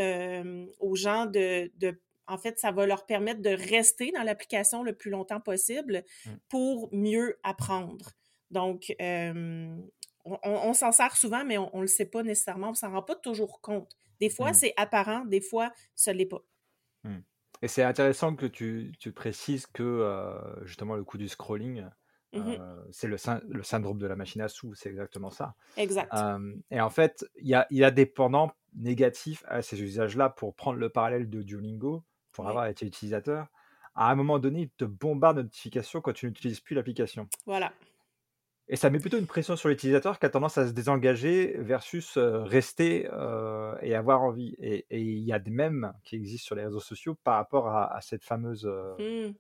aux 0.80 0.96
gens 0.96 1.26
de, 1.26 1.72
de 1.78 2.00
en 2.28 2.38
fait, 2.38 2.60
ça 2.60 2.72
va 2.72 2.86
leur 2.86 3.06
permettre 3.06 3.42
de 3.42 3.50
rester 3.50 4.12
dans 4.12 4.22
l'application 4.24 4.84
le 4.84 4.94
plus 4.94 5.10
longtemps 5.12 5.42
possible 5.42 6.04
Mmh. 6.26 6.32
pour 6.48 6.90
mieux 6.94 7.40
apprendre. 7.44 8.12
Donc, 8.52 8.94
on, 9.00 9.88
on 10.44 10.74
s'en 10.74 10.92
sert 10.92 11.18
souvent, 11.18 11.44
mais 11.44 11.58
on 11.58 11.70
ne 11.76 11.82
le 11.82 11.88
sait 11.88 12.06
pas 12.06 12.24
nécessairement, 12.24 12.70
on 12.70 12.74
s'en 12.76 12.92
rend 12.92 13.02
pas 13.04 13.16
toujours 13.16 13.62
compte. 13.62 13.92
Des 14.20 14.30
fois, 14.30 14.52
Mmh. 14.52 14.54
c'est 14.54 14.74
apparent, 14.78 15.26
des 15.26 15.42
fois, 15.42 15.72
ce 15.96 16.12
l'est 16.12 16.26
pas. 16.28 16.44
Mmh. 17.64 17.66
Et 17.66 17.68
c'est 17.70 17.84
intéressant 17.84 18.36
que 18.36 18.46
tu, 18.46 18.92
tu 19.00 19.12
précises 19.14 19.68
que 19.68 19.84
euh, 19.84 20.66
justement 20.66 20.96
le 20.96 21.04
coup 21.04 21.18
du 21.18 21.30
scrolling, 21.30 21.88
euh, 22.36 22.84
c'est 22.92 23.08
le, 23.08 23.18
syn- 23.18 23.42
le 23.48 23.64
syndrome 23.64 24.00
de 24.00 24.08
la 24.08 24.16
machine 24.16 24.42
à 24.42 24.50
sous, 24.50 24.74
c'est 24.74 24.90
exactement 24.90 25.30
ça. 25.30 25.56
Exact. 25.78 26.12
Euh, 26.14 26.56
et 26.72 26.82
en 26.82 26.90
fait, 26.90 27.26
il 27.40 27.48
y 27.48 27.54
a, 27.54 27.66
il 27.70 27.78
y 27.78 27.84
a 27.84 27.92
des 27.92 28.06
pendants 28.06 28.52
négatifs 28.76 29.44
à 29.48 29.62
ces 29.62 29.82
usages-là 29.82 30.30
pour 30.30 30.56
prendre 30.56 30.78
le 30.80 30.90
parallèle 30.90 31.30
de 31.30 31.42
Duolingo, 31.42 32.04
pour 32.32 32.46
Ouais. 32.46 32.50
avoir 32.50 32.66
été 32.68 32.86
utilisateur. 32.86 33.48
À 33.96 34.12
un 34.12 34.16
moment 34.16 34.40
donné, 34.40 34.62
il 34.62 34.70
te 34.72 34.86
bombarde 34.86 35.38
de 35.38 35.44
notifications 35.44 36.02
quand 36.02 36.14
tu 36.14 36.26
n'utilises 36.26 36.60
plus 36.60 36.76
l'application. 36.76 37.30
Voilà. 37.46 37.72
Et 38.70 38.76
ça 38.78 38.90
met 38.90 39.00
plutôt 39.00 39.18
une 39.18 39.28
pression 39.28 39.56
sur 39.56 39.70
l'utilisateur 39.70 40.20
qui 40.20 40.26
a 40.26 40.30
tendance 40.30 40.58
à 40.58 40.68
se 40.68 40.72
désengager 40.72 41.56
versus 41.60 42.16
euh, 42.18 42.44
rester 42.44 43.10
euh, 43.12 43.76
et 43.82 43.94
avoir 43.94 44.22
envie. 44.22 44.56
Et 44.60 44.86
il 44.90 45.20
y 45.20 45.34
a 45.34 45.40
des 45.40 45.52
mèmes 45.52 45.94
qui 46.04 46.16
existent 46.16 46.46
sur 46.46 46.56
les 46.56 46.64
réseaux 46.64 46.80
sociaux 46.80 47.16
par 47.24 47.36
rapport 47.36 47.68
à, 47.68 47.94
à 47.94 48.02
cette 48.02 48.24
fameuse 48.24 48.66
euh, 48.66 49.34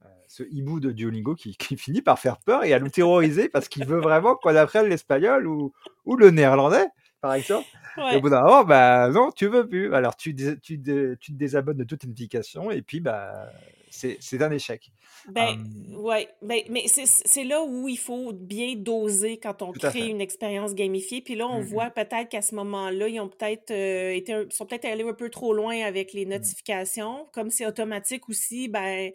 Hmm. 0.00 0.10
ce 0.28 0.44
hibou 0.44 0.78
de 0.78 0.92
Duolingo 0.92 1.34
qui, 1.34 1.56
qui 1.56 1.76
finit 1.76 2.02
par 2.02 2.18
faire 2.18 2.38
peur 2.38 2.64
et 2.64 2.72
à 2.72 2.80
nous 2.80 2.88
terroriser 2.88 3.48
parce 3.48 3.68
qu'il 3.68 3.84
veut 3.84 3.98
vraiment 4.00 4.36
qu'on 4.36 4.54
apprenne 4.54 4.86
l'espagnol 4.86 5.46
ou, 5.46 5.72
ou 6.04 6.16
le 6.16 6.30
néerlandais, 6.30 6.86
par 7.20 7.34
exemple. 7.34 7.66
Et 8.12 8.16
au 8.16 8.20
bout 8.20 8.30
d'un 8.30 8.42
moment, 8.42 8.64
bah 8.64 9.08
non, 9.08 9.32
tu 9.32 9.48
veux 9.48 9.68
plus. 9.68 9.92
Alors 9.92 10.16
tu 10.16 10.34
te 10.34 11.32
désabonnes 11.32 11.78
de 11.78 11.84
toute 11.84 12.04
notification 12.04 12.70
et 12.70 12.80
puis 12.80 13.00
bah 13.00 13.50
c'est 13.90 14.42
un 14.42 14.50
échec. 14.50 14.90
Ben, 15.28 15.54
Hum, 15.54 15.96
ouais, 15.96 16.28
ben, 16.42 16.62
mais 16.70 16.84
c'est 16.88 17.44
là 17.44 17.62
où 17.64 17.88
il 17.88 17.98
faut 17.98 18.32
bien 18.32 18.74
doser 18.76 19.38
quand 19.38 19.62
on 19.62 19.72
crée 19.72 19.90
fait. 19.90 20.08
une 20.08 20.20
expérience 20.20 20.74
gamifiée. 20.74 21.20
Puis 21.20 21.34
là, 21.34 21.46
on 21.48 21.58
hum, 21.58 21.62
voit 21.62 21.90
peut-être 21.90 22.28
qu'à 22.28 22.42
ce 22.42 22.54
moment-là, 22.54 23.08
ils 23.08 23.20
ont 23.20 23.28
peut-être 23.28 23.70
euh, 23.70 24.14
été, 24.14 24.46
sont 24.50 24.66
peut-être 24.66 24.84
allés 24.84 25.04
un 25.04 25.14
peu 25.14 25.28
trop 25.30 25.52
loin 25.52 25.80
avec 25.84 26.12
les 26.12 26.24
hum. 26.24 26.30
notifications. 26.30 27.28
Comme 27.32 27.50
c'est 27.50 27.66
automatique 27.66 28.28
aussi, 28.28 28.68
ben, 28.68 29.10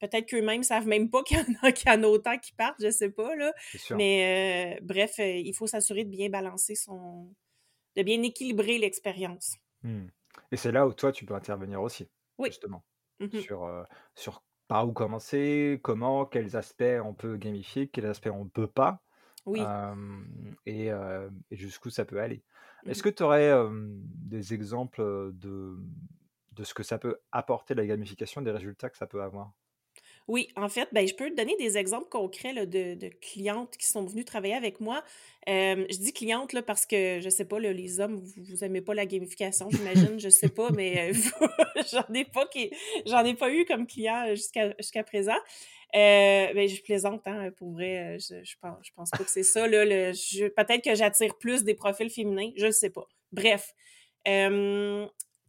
peut-être 0.00 0.26
qu'eux-mêmes 0.26 0.62
savent 0.62 0.86
même 0.86 1.10
pas 1.10 1.22
qu'il 1.26 1.38
y 1.38 1.40
en 1.40 1.44
a, 1.62 1.72
qu'il 1.72 1.88
y 1.90 1.92
en 1.92 2.02
a 2.02 2.06
autant 2.06 2.38
qui 2.38 2.52
partent, 2.52 2.80
je 2.80 2.90
sais 2.90 3.10
pas, 3.10 3.34
là. 3.36 3.52
Mais 3.90 4.76
euh, 4.76 4.80
bref, 4.82 5.14
euh, 5.18 5.26
il 5.36 5.54
faut 5.54 5.66
s'assurer 5.66 6.04
de 6.04 6.10
bien 6.10 6.28
balancer 6.28 6.74
son, 6.74 7.34
de 7.96 8.02
bien 8.02 8.22
équilibrer 8.22 8.78
l'expérience. 8.78 9.56
Hum. 9.84 10.10
Et 10.52 10.56
c'est 10.56 10.72
là 10.72 10.86
où 10.86 10.92
toi, 10.92 11.12
tu 11.12 11.24
peux 11.24 11.34
intervenir 11.34 11.80
aussi, 11.82 12.06
Oui. 12.38 12.50
justement, 12.50 12.84
Mhm. 13.20 13.46
sur, 13.48 13.86
sur 14.14 14.44
par 14.68 14.88
où 14.88 14.92
commencer, 14.92 15.80
comment, 15.82 16.26
quels 16.26 16.56
aspects 16.56 16.84
on 17.04 17.14
peut 17.14 17.36
gamifier, 17.36 17.88
quels 17.88 18.06
aspects 18.06 18.28
on 18.32 18.44
ne 18.44 18.50
peut 18.50 18.66
pas, 18.66 19.02
Oui. 19.46 19.74
euh, 19.76 20.24
et, 20.66 20.90
euh, 20.92 21.30
et 21.50 21.56
jusqu'où 21.56 21.90
ça 21.90 22.04
peut 22.04 22.20
aller. 22.20 22.44
Est-ce 22.86 23.02
Mhm. 23.02 23.04
que 23.04 23.08
tu 23.08 23.22
aurais 23.22 23.50
euh, 23.50 23.70
des 23.72 24.54
exemples 24.54 25.02
de, 25.34 25.78
de 26.52 26.64
ce 26.64 26.74
que 26.74 26.82
ça 26.82 26.98
peut 26.98 27.18
apporter 27.32 27.74
la 27.74 27.86
gamification, 27.86 28.42
des 28.42 28.50
résultats 28.52 28.90
que 28.90 28.98
ça 28.98 29.06
peut 29.06 29.22
avoir? 29.22 29.52
Oui, 30.28 30.48
en 30.56 30.68
fait, 30.68 30.88
ben, 30.92 31.06
je 31.06 31.14
peux 31.14 31.30
te 31.30 31.36
donner 31.36 31.56
des 31.56 31.78
exemples 31.78 32.08
concrets 32.08 32.66
de, 32.66 33.08
clientes 33.20 33.76
qui 33.76 33.86
sont 33.86 34.04
venues 34.04 34.24
travailler 34.24 34.54
avec 34.54 34.80
moi. 34.80 35.04
Je 35.46 35.98
dis 35.98 36.12
clientes 36.12 36.52
là, 36.52 36.62
parce 36.62 36.84
que, 36.84 37.20
je 37.20 37.28
sais 37.28 37.44
pas, 37.44 37.60
là, 37.60 37.72
les 37.72 38.00
hommes, 38.00 38.16
vous, 38.16 38.42
vous 38.50 38.64
aimez 38.64 38.80
pas 38.80 38.94
la 38.94 39.06
gamification, 39.06 39.68
j'imagine, 39.70 40.18
je 40.18 40.28
sais 40.28 40.48
pas, 40.48 40.70
mais 40.70 41.10
euh, 41.10 41.14
j'en 41.92 42.12
ai 42.14 42.24
pas 42.24 42.48
j'en 43.06 43.24
ai 43.24 43.34
pas 43.34 43.52
eu 43.52 43.64
comme 43.64 43.86
client 43.86 44.26
euh, 44.26 44.34
jusqu'à 44.34 44.74
jusqu'à 44.78 45.04
présent. 45.04 45.36
Euh, 45.94 46.52
ben, 46.52 46.68
je 46.68 46.82
plaisante, 46.82 47.26
hein, 47.26 47.50
pour 47.56 47.72
vrai, 47.72 48.16
euh, 48.16 48.18
je, 48.18 48.44
je 48.44 48.56
pense, 48.60 48.76
je 48.82 48.90
pense 48.94 49.10
pas 49.10 49.24
que 49.24 49.30
c'est 49.30 49.44
ça. 49.44 49.68
Là, 49.68 49.84
le, 49.84 50.12
peut-être 50.48 50.82
que 50.82 50.94
j'attire 50.94 51.38
plus 51.38 51.62
des 51.62 51.74
profils 51.74 52.10
féminins, 52.10 52.50
je 52.56 52.66
le 52.66 52.72
sais 52.72 52.90
pas. 52.90 53.06
Bref, 53.32 53.72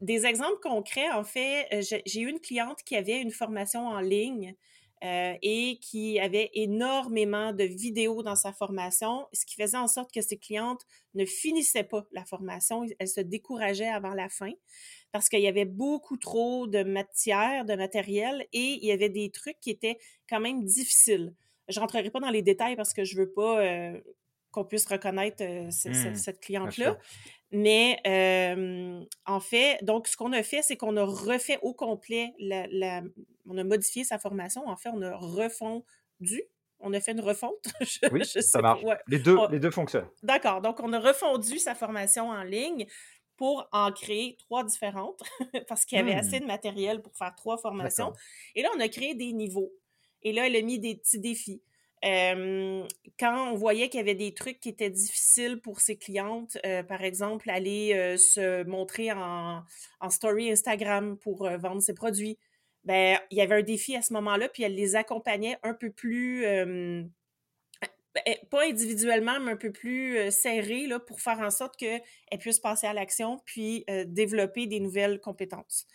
des 0.02 0.26
exemples 0.26 0.60
concrets, 0.62 1.10
en 1.12 1.24
fait, 1.24 1.68
euh, 1.74 1.82
j'ai 2.06 2.22
eu 2.22 2.30
une 2.30 2.40
cliente 2.40 2.84
qui 2.84 2.96
avait 2.96 3.22
une 3.22 3.32
formation 3.32 3.88
en 3.88 4.00
ligne 4.00 4.56
euh, 5.04 5.36
et 5.42 5.80
qui 5.80 6.20
avait 6.20 6.50
énormément 6.54 7.54
de 7.54 7.64
vidéos 7.64 8.24
dans 8.24 8.36
sa 8.36 8.52
formation, 8.52 9.28
ce 9.32 9.46
qui 9.46 9.56
faisait 9.56 9.78
en 9.78 9.88
sorte 9.88 10.12
que 10.12 10.22
ses 10.22 10.38
clientes 10.38 10.82
ne 11.14 11.26
finissaient 11.26 11.84
pas 11.84 12.08
la 12.12 12.26
formation, 12.26 12.84
elles 13.00 13.08
se 13.08 13.22
décourageaient 13.22 13.90
avant 13.90 14.14
la 14.14 14.30
fin 14.30 14.52
parce 15.12 15.30
qu'il 15.30 15.42
y 15.42 15.48
avait 15.48 15.66
beaucoup 15.66 16.18
trop 16.18 16.68
de 16.68 16.84
matière, 16.84 17.66
de 17.66 17.76
matériel 17.76 18.48
et 18.54 18.80
il 18.82 18.86
y 18.86 18.92
avait 18.92 19.10
des 19.10 19.30
trucs 19.30 19.60
qui 19.60 19.70
étaient 19.70 19.98
quand 20.30 20.40
même 20.40 20.64
difficiles. 20.64 21.34
Je 21.70 21.80
rentrerai 21.80 22.10
pas 22.10 22.20
dans 22.20 22.30
les 22.30 22.42
détails 22.42 22.76
parce 22.76 22.94
que 22.94 23.04
je 23.04 23.18
veux 23.18 23.32
pas 23.32 23.62
euh, 23.62 24.02
qu'on 24.52 24.66
puisse 24.66 24.86
reconnaître 24.88 25.44
euh, 25.44 25.70
Hmm, 25.86 26.16
cette 26.16 26.40
cliente-là. 26.40 26.98
Mais 27.52 27.98
euh, 28.06 29.04
en 29.26 29.40
fait, 29.40 29.78
donc 29.84 30.08
ce 30.08 30.18
qu'on 30.18 30.34
a 30.34 30.44
fait, 30.44 30.62
c'est 30.62 30.76
qu'on 30.76 30.98
a 30.98 31.04
refait 31.06 31.60
au 31.62 31.74
complet, 31.74 32.34
la, 32.40 32.68
la- 32.70 33.04
on 33.46 33.58
a 33.58 33.64
modifié 33.64 34.04
sa 34.04 34.20
formation. 34.20 34.68
En 34.68 34.76
fait, 34.76 34.90
on 34.90 35.02
a 35.02 35.16
refondu, 35.16 36.44
on 36.80 36.94
a 36.94 37.00
fait 37.00 37.14
une 37.14 37.22
refonte. 37.22 37.56
je, 37.82 38.00
Oui, 38.12 38.24
je 38.26 38.42
ça 38.42 38.62
marche. 38.62 38.84
Ouais. 38.84 38.98
Les 39.08 39.20
deux, 39.20 39.38
On- 39.38 39.48
les 39.48 39.60
deux 39.60 39.72
fonctionnent. 39.72 40.10
D'accord. 40.24 40.62
Donc, 40.62 40.80
on 40.82 40.92
a 40.94 41.00
refondu 41.00 41.58
sa 41.58 41.74
formation 41.74 42.30
en 42.30 42.44
ligne 42.44 42.86
pour 43.38 43.68
en 43.72 43.92
créer 43.92 44.36
trois 44.40 44.64
différentes 44.66 45.22
parce 45.70 45.86
qu'il 45.86 45.98
y 45.98 46.02
avait 46.02 46.16
assez 46.16 46.38
Hmm, 46.40 46.44
de 46.44 46.48
matériel 46.48 47.02
pour 47.02 47.16
faire 47.16 47.34
trois 47.36 47.58
formations. 47.58 48.12
Et 48.56 48.62
là, 48.62 48.70
on 48.76 48.80
a 48.80 48.88
créé 48.90 49.16
des 49.16 49.32
niveaux. 49.32 49.72
Et 50.24 50.34
là, 50.34 50.48
elle 50.48 50.56
a 50.56 50.62
mis 50.62 50.80
des 50.80 50.96
petits 50.96 51.20
défis. 51.20 51.62
Quand 52.04 53.52
on 53.52 53.56
voyait 53.56 53.90
qu'il 53.90 54.00
y 54.00 54.02
avait 54.02 54.16
des 54.16 54.34
trucs 54.34 54.60
qui 54.60 54.70
étaient 54.70 54.90
difficiles 54.90 55.60
pour 55.60 55.82
ses 55.82 55.98
clientes, 55.98 56.58
euh, 56.66 56.84
par 56.84 57.04
exemple, 57.04 57.50
aller 57.50 57.94
euh, 57.94 58.18
se 58.18 58.64
montrer 58.66 59.12
en, 59.12 59.64
story 60.10 60.52
Instagram 60.52 61.18
pour 61.18 61.46
euh, 61.46 61.58
vendre 61.58 61.82
ses 61.82 61.96
produits, 61.96 62.38
ben, 62.84 63.20
il 63.32 63.38
y 63.38 63.42
avait 63.42 63.56
un 63.56 63.64
défi 63.64 63.96
à 63.96 64.02
ce 64.02 64.14
moment-là, 64.14 64.50
puis 64.50 64.64
elle 64.64 64.76
les 64.76 64.96
accompagnait 64.96 65.58
un 65.64 65.74
peu 65.74 65.90
plus, 65.90 66.44
ben, 66.44 67.10
pas 68.50 68.66
individuellement, 68.66 69.40
mais 69.42 69.52
un 69.52 69.58
peu 69.58 69.72
plus 69.72 70.32
serré 70.32 70.88
là, 70.88 71.00
pour 71.00 71.20
faire 71.20 71.40
en 71.40 71.50
sorte 71.50 71.76
qu'elle 71.76 72.02
puisse 72.40 72.60
passer 72.60 72.88
à 72.88 72.94
l'action 72.94 73.42
puis 73.46 73.84
développer 74.06 74.68
des 74.68 74.80
nouvelles 74.80 75.20
compétences. 75.20 75.86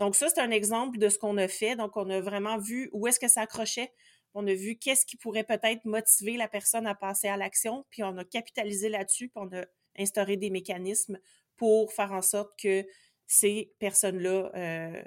Donc 0.00 0.16
ça, 0.16 0.28
c'est 0.28 0.40
un 0.40 0.50
exemple 0.50 0.98
de 0.98 1.08
ce 1.08 1.18
qu'on 1.18 1.38
a 1.38 1.48
fait. 1.48 1.76
Donc, 1.76 1.96
on 1.96 2.10
a 2.10 2.20
vraiment 2.20 2.58
vu 2.58 2.90
où 2.92 3.06
est-ce 3.06 3.20
que 3.20 3.28
ça 3.28 3.42
accrochait. 3.42 3.92
On 4.34 4.46
a 4.46 4.54
vu 4.54 4.76
qu'est-ce 4.76 5.06
qui 5.06 5.16
pourrait 5.16 5.44
peut-être 5.44 5.84
motiver 5.84 6.36
la 6.36 6.48
personne 6.48 6.86
à 6.86 6.94
passer 6.94 7.28
à 7.28 7.36
l'action, 7.36 7.86
puis 7.90 8.02
on 8.02 8.16
a 8.18 8.24
capitalisé 8.24 8.88
là-dessus, 8.88 9.28
puis 9.28 9.42
on 9.42 9.56
a 9.56 9.64
instauré 9.96 10.36
des 10.36 10.50
mécanismes 10.50 11.18
pour 11.56 11.92
faire 11.92 12.12
en 12.12 12.22
sorte 12.22 12.58
que 12.58 12.84
ces 13.26 13.72
personnes-là 13.78 14.50
euh, 14.54 15.02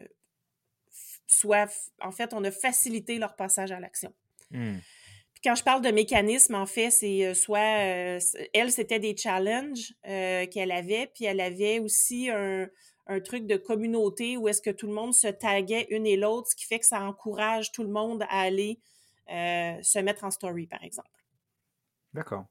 soient... 1.28 1.68
En 2.02 2.12
fait, 2.12 2.34
on 2.34 2.44
a 2.44 2.52
facilité 2.52 3.18
leur 3.18 3.36
passage 3.36 3.72
à 3.72 3.80
l'action. 3.80 4.14
Hmm, 4.52 4.78
Puis 5.34 5.42
quand 5.44 5.56
je 5.56 5.64
parle 5.64 5.82
de 5.82 5.92
mécanisme, 5.92 6.56
en 6.56 6.66
fait, 6.66 6.90
c'est 6.90 7.26
euh, 7.26 7.34
soit 7.34 7.60
euh, 7.60 8.20
elle, 8.54 8.72
c'était 8.72 9.00
des 9.00 9.16
challenges 9.16 9.94
euh, 10.08 10.46
qu'elle 10.48 10.72
avait, 10.72 11.08
puis 11.14 11.26
elle 11.26 11.42
avait 11.42 11.80
aussi 11.80 12.30
un, 12.30 12.68
un 13.08 13.20
truc 13.20 13.46
de 13.46 13.58
communauté 13.58 14.38
où 14.38 14.48
est-ce 14.48 14.62
que 14.62 14.70
tout 14.70 14.88
le 14.88 14.94
monde 14.94 15.14
se 15.14 15.28
taguait 15.28 15.88
une 15.90 16.06
et 16.08 16.16
l'autre, 16.18 16.50
ce 16.50 16.56
qui 16.56 16.66
fait 16.66 16.80
que 16.80 16.86
ça 16.86 17.02
encourage 17.02 17.72
tout 17.72 17.84
le 17.84 17.90
monde 17.90 18.24
à 18.30 18.42
aller 18.42 18.80
se 19.28 20.00
mettre 20.00 20.24
en 20.24 20.32
story, 20.32 20.68
par 20.68 20.84
exemple. 20.84 21.10
D'accord. 22.14 22.46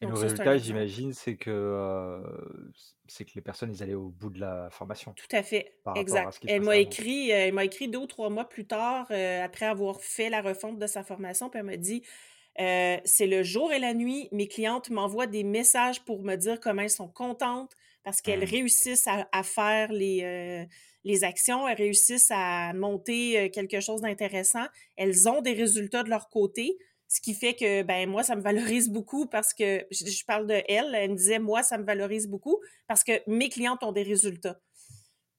Et 0.00 0.06
le 0.06 0.14
Donc 0.14 0.16
résultat, 0.16 0.58
j'imagine, 0.58 1.12
c'est 1.14 1.36
que 1.36 1.50
euh, 1.50 2.60
c'est 3.08 3.24
que 3.26 3.32
les 3.36 3.42
personnes, 3.42 3.72
ils 3.72 3.82
allaient 3.82 3.94
au 3.94 4.10
bout 4.10 4.30
de 4.30 4.40
la 4.40 4.70
formation 4.70 5.16
Tout 5.16 5.26
à 5.34 5.42
fait, 5.42 5.78
à 5.86 5.94
exact. 5.94 6.32
se 6.32 6.40
Elle 6.46 6.60
m'a 6.62 6.76
écrit, 6.76 7.32
euh, 7.32 7.46
elle 7.48 7.54
m'a 7.54 7.64
écrit 7.64 7.88
deux 7.88 7.98
ou 8.00 8.06
trois 8.06 8.28
mois 8.28 8.48
plus 8.48 8.66
tard, 8.66 9.06
euh, 9.10 9.42
après 9.42 9.64
avoir 9.66 10.00
fait 10.02 10.28
la 10.28 10.42
refonte 10.42 10.78
de 10.78 10.86
sa 10.86 11.02
formation, 11.04 11.48
puis 11.48 11.60
elle 11.60 11.66
m'a 11.66 11.76
dit 11.78 12.02
euh, 12.60 12.98
c'est 13.04 13.26
le 13.28 13.42
jour 13.44 13.72
et 13.72 13.78
la 13.78 13.94
nuit, 13.94 14.28
mes 14.32 14.48
clientes 14.48 14.90
m'envoient 14.90 15.28
des 15.28 15.44
messages 15.44 16.04
pour 16.04 16.22
me 16.24 16.36
dire 16.36 16.60
comment 16.60 16.82
elles 16.82 16.90
sont 16.90 17.08
contentes 17.08 17.72
parce 18.04 18.22
qu'elles 18.22 18.44
Hmm, 18.44 18.46
réussissent 18.46 19.06
à, 19.08 19.28
à 19.32 19.42
faire 19.44 19.92
les, 19.92 20.22
euh, 20.24 20.66
les 21.06 21.22
actions, 21.22 21.68
elles 21.68 21.76
réussissent 21.76 22.32
à 22.32 22.72
monter 22.74 23.38
euh, 23.38 23.48
quelque 23.48 23.78
chose 23.78 24.00
d'intéressant, 24.00 24.66
elles 24.96 25.28
ont 25.28 25.40
des 25.40 25.52
résultats 25.52 26.02
de 26.02 26.10
leur 26.10 26.28
côté. 26.28 26.76
Ce 27.06 27.20
qui 27.20 27.32
fait 27.32 27.54
que, 27.54 27.84
ben, 27.84 28.10
moi, 28.10 28.24
ça 28.24 28.34
me 28.34 28.40
valorise 28.40 28.90
beaucoup 28.90 29.26
parce 29.26 29.54
que, 29.54 29.86
je, 29.92 30.04
je 30.04 30.24
parle 30.24 30.48
de 30.48 30.60
elle, 30.68 30.92
elle 30.96 31.12
me 31.12 31.16
disait, 31.16 31.38
moi, 31.38 31.62
ça 31.62 31.78
me 31.78 31.84
valorise 31.84 32.26
beaucoup 32.26 32.58
parce 32.88 33.04
que 33.04 33.12
mes 33.28 33.48
clientes 33.48 33.84
ont 33.84 33.92
des 33.92 34.02
résultats. 34.02 34.60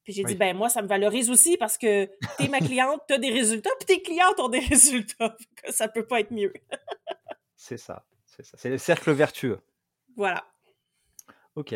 Puis 0.05 0.13
j'ai 0.13 0.23
dit, 0.23 0.35
ben 0.35 0.55
moi, 0.55 0.69
ça 0.69 0.81
me 0.81 0.87
valorise 0.87 1.29
aussi 1.29 1.57
parce 1.57 1.77
que 1.77 2.09
t'es 2.37 2.47
ma 2.47 2.59
cliente, 2.59 3.01
t'as 3.09 3.17
des 3.17 3.29
résultats, 3.29 3.71
puis 3.77 3.87
tes 3.87 4.01
clientes 4.01 4.39
ont 4.39 4.47
des 4.47 4.59
résultats. 4.73 5.35
Ça 5.67 5.89
peut 5.89 6.07
pas 6.07 6.21
être 6.21 6.31
mieux. 6.31 6.53
C'est 7.57 7.75
ça. 7.75 8.05
C'est 8.25 8.45
ça. 8.45 8.55
C'est 8.57 8.69
le 8.69 8.77
cercle 8.77 9.11
vertueux. 9.11 9.59
Voilà. 10.15 10.45
OK. 11.57 11.73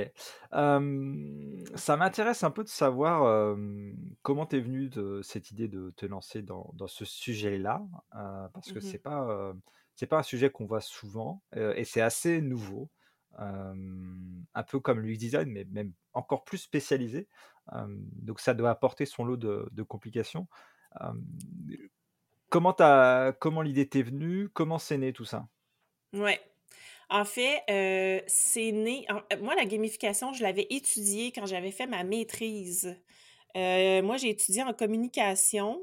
Ça 1.76 1.98
m'intéresse 1.98 2.44
un 2.44 2.52
peu 2.52 2.64
de 2.64 2.70
savoir, 2.70 3.54
hem, 3.54 3.96
comment 4.22 4.46
tu 4.46 4.58
es 4.58 4.60
venue 4.60 4.90
de 4.90 5.22
cette 5.24 5.52
idée 5.52 5.68
de 5.68 5.92
te 5.98 6.06
lancer 6.06 6.42
dans 6.44 6.72
dans 6.76 6.88
ce 6.88 7.04
sujet-là, 7.06 7.82
heu, 8.16 8.50
parce 8.54 8.72
que 8.72 8.80
Mmh 8.80 8.80
c'est 8.80 9.00
pas, 9.00 9.54
c'est 9.96 10.08
pas 10.08 10.20
un 10.20 10.24
sujet 10.24 10.52
qu'on 10.52 10.66
voit 10.66 10.82
souvent, 10.82 11.44
et 11.56 11.84
c'est 11.86 12.02
assez 12.02 12.42
nouveau. 12.42 12.92
Un 13.38 14.64
peu 14.68 14.80
comme 14.80 15.00
l'UX 15.00 15.18
design, 15.18 15.50
mais 15.52 15.66
même 15.66 15.94
encore 16.14 16.44
plus 16.44 16.58
spécialisé. 16.60 17.28
Donc 17.74 18.40
ça 18.40 18.54
doit 18.54 18.70
apporter 18.70 19.06
son 19.06 19.26
lot 19.26 19.38
de 19.38 19.68
de 19.72 19.84
complications. 19.84 20.48
Comment 22.50 22.74
tu 22.74 22.84
comment 23.40 23.64
l'idée 23.64 23.90
t'est 23.90 24.04
venue? 24.04 24.48
Comment 24.50 24.78
c'est 24.78 25.00
né 25.00 25.12
tout 25.12 25.26
ça? 25.26 25.48
Ouais. 26.14 26.40
En 27.12 27.26
fait, 27.26 27.64
heu, 27.70 28.22
c'est 28.28 28.72
né 28.72 29.06
en 29.10 29.18
euh, 29.34 29.42
moi, 29.42 29.56
la 29.56 29.66
gamification, 29.66 30.34
je 30.34 30.44
l'avais 30.44 30.68
étudiée 30.70 31.32
quand 31.34 31.46
j'avais 31.46 31.72
fait 31.72 31.88
ma 31.88 32.04
maîtrise. 32.06 32.98
Heu, 33.58 34.02
moi, 34.04 34.18
j'ai 34.18 34.30
étudié 34.30 34.64
en 34.64 34.74
communication 34.74 35.82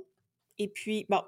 et 0.60 0.68
puis 0.68 1.06
bon, 1.08 1.22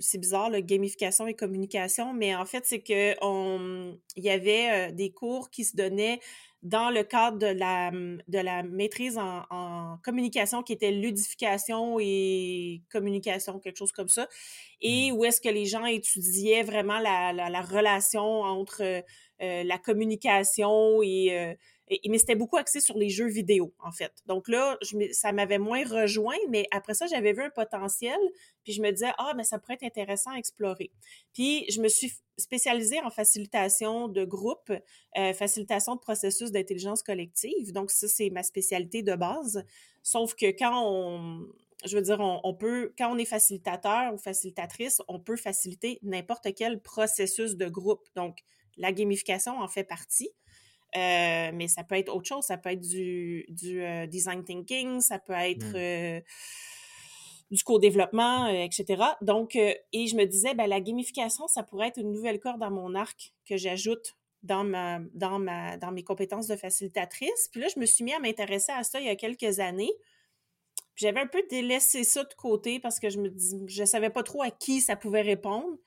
c'est 0.00 0.18
bizarre, 0.18 0.50
là, 0.50 0.60
gamification 0.60 1.26
et 1.26 1.34
communication, 1.34 2.12
mais 2.14 2.36
en 2.36 2.44
fait, 2.46 2.66
c'est 2.66 2.82
qu'on 2.82 3.98
il 4.16 4.24
y 4.24 4.30
avait, 4.30 4.92
des 4.92 5.12
cours 5.12 5.50
qui 5.50 5.64
se 5.64 5.76
donnaient 5.76 6.20
dans 6.62 6.90
le 6.90 7.02
cadre 7.04 7.38
de 7.38 7.46
la, 7.46 7.90
de 7.92 8.38
la 8.38 8.62
maîtrise 8.64 9.16
en 9.18 9.44
en 9.50 9.98
communication 10.04 10.62
qui 10.62 10.72
était 10.74 10.90
ludification 10.92 11.98
et 12.00 12.82
communication, 12.90 13.60
quelque 13.60 13.78
chose 13.78 13.92
comme 13.92 14.08
ça 14.08 14.28
et 14.80 15.10
Mmh. 15.10 15.12
où 15.12 15.24
est-ce 15.24 15.40
que 15.40 15.48
les 15.48 15.64
gens 15.66 15.84
étudiaient 15.86 16.62
vraiment 16.62 16.98
la 16.98 17.32
la 17.32 17.48
la 17.50 17.60
relation 17.62 18.42
entre, 18.42 19.04
la 19.40 19.78
communication 19.78 21.02
heu 21.02 21.56
et 21.88 22.00
mais 22.08 22.18
c'était 22.18 22.34
beaucoup 22.34 22.56
axé 22.56 22.80
sur 22.80 22.98
les 22.98 23.10
jeux 23.10 23.28
vidéo, 23.28 23.72
en 23.78 23.92
fait. 23.92 24.12
Donc 24.26 24.48
là, 24.48 24.76
ça 25.12 25.30
m'avait 25.32 25.58
moins 25.58 25.84
rejoint, 25.84 26.34
mais 26.48 26.66
après 26.72 26.94
ça, 26.94 27.06
j'avais 27.06 27.32
vu 27.32 27.42
un 27.42 27.50
potentiel, 27.50 28.18
puis 28.64 28.72
je 28.72 28.82
me 28.82 28.90
disais: 28.90 29.12
«Ah, 29.18 29.34
mais 29.36 29.44
ça 29.44 29.58
pourrait 29.58 29.74
être 29.74 29.84
intéressant 29.84 30.32
à 30.32 30.36
explorer». 30.36 30.90
Puis 31.32 31.64
je 31.70 31.80
me 31.80 31.88
suis 31.88 32.12
spécialisée 32.38 33.00
en 33.02 33.10
facilitation 33.10 34.08
de 34.08 34.24
groupe, 34.24 34.70
heu, 34.70 35.32
facilitation 35.32 35.94
de 35.94 36.00
processus 36.00 36.50
d'intelligence 36.50 37.02
collective. 37.02 37.72
Donc 37.72 37.90
ça, 37.90 38.08
c'est 38.08 38.30
ma 38.30 38.42
spécialité 38.42 39.02
de 39.02 39.14
base. 39.14 39.64
Sauf 40.02 40.34
que 40.34 40.46
quand 40.46 40.82
on 40.84 41.46
je 41.84 41.94
veux 41.96 42.02
dire, 42.02 42.18
on 42.20 42.54
peut 42.54 42.92
quand 42.98 43.14
on 43.14 43.18
est 43.18 43.26
facilitateur 43.26 44.12
ou 44.14 44.18
facilitatrice, 44.18 45.02
on 45.08 45.20
peut 45.20 45.36
faciliter 45.36 45.98
n'importe 46.02 46.48
quel 46.56 46.80
processus 46.80 47.54
de 47.56 47.68
groupe. 47.68 48.08
Donc 48.16 48.38
la 48.76 48.92
gamification 48.92 49.58
en 49.60 49.68
fait 49.68 49.84
partie. 49.84 50.30
Euh, 50.96 51.50
mais 51.52 51.68
ça 51.68 51.84
peut 51.84 51.96
être 51.96 52.14
autre 52.14 52.26
chose. 52.26 52.44
Ça 52.44 52.56
peut 52.56 52.70
être 52.70 52.80
du, 52.80 53.44
du 53.48 53.82
euh, 53.82 54.06
design 54.06 54.44
thinking, 54.44 55.00
ça 55.00 55.18
peut 55.18 55.34
être 55.34 55.72
Mmh. 55.72 55.76
euh, 55.76 56.20
du 57.52 57.62
co-développement, 57.62 58.48
etc. 58.48 59.04
Donc, 59.22 59.54
et 59.54 59.80
je 59.92 60.16
me 60.16 60.24
disais, 60.24 60.54
ben, 60.54 60.66
la 60.66 60.80
gamification, 60.80 61.46
ça 61.46 61.62
pourrait 61.62 61.88
être 61.88 61.98
une 61.98 62.10
nouvelle 62.10 62.40
corde 62.40 62.60
à 62.60 62.70
mon 62.70 62.96
arc 62.96 63.34
que 63.48 63.56
j'ajoute 63.56 64.16
dans, 64.42 64.64
ma, 64.64 64.98
dans, 65.14 65.38
ma, 65.38 65.76
dans 65.76 65.92
mes 65.92 66.02
compétences 66.02 66.48
de 66.48 66.56
facilitatrice. 66.56 67.48
Puis 67.52 67.60
là, 67.60 67.68
je 67.72 67.78
me 67.78 67.86
suis 67.86 68.02
mis 68.02 68.12
à 68.12 68.18
m'intéresser 68.18 68.72
à 68.72 68.82
ça 68.82 68.98
il 68.98 69.06
y 69.06 69.10
a 69.10 69.14
quelques 69.14 69.60
années. 69.60 69.92
J'avais 70.96 71.20
un 71.20 71.26
peu 71.26 71.42
délaissé 71.50 72.04
ça 72.04 72.24
de 72.24 72.34
côté 72.34 72.80
parce 72.80 72.98
que 72.98 73.10
je 73.10 73.20
me 73.20 73.28
dis, 73.28 73.62
je 73.66 73.84
savais 73.84 74.10
pas 74.10 74.22
trop 74.22 74.42
à 74.42 74.50
qui 74.50 74.80
ça 74.80 74.96
pouvait 74.96 75.22
répondre. 75.22 75.78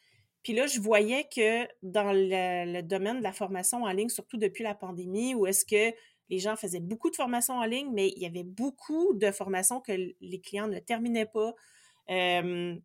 Puis 0.44 0.54
là, 0.54 0.68
je 0.68 0.80
voyais 0.80 1.26
que 1.26 1.68
dans 1.84 2.12
le, 2.14 2.74
le 2.74 2.82
domaine 2.82 3.20
de 3.20 3.24
la 3.24 3.34
formation 3.34 3.84
en 3.84 3.92
ligne, 3.92 4.10
surtout 4.10 4.38
depuis 4.38 4.64
la 4.64 4.76
pandémie, 4.76 5.36
où 5.36 5.46
est-ce 5.46 5.66
que 5.66 5.96
les 6.30 6.40
gens 6.40 6.56
faisaient 6.56 6.80
beaucoup 6.80 7.10
de 7.10 7.16
formations 7.16 7.56
en 7.56 7.66
ligne, 7.66 7.90
mais 7.92 8.10
il 8.16 8.22
y 8.22 8.26
avait 8.26 8.44
beaucoup 8.44 9.14
de 9.14 9.32
formations 9.32 9.82
que 9.82 9.92
les 10.22 10.42
clients 10.42 10.68
ne 10.68 10.80
terminaient 10.80 11.26
pas, 11.26 11.54
euh, 12.10 12.76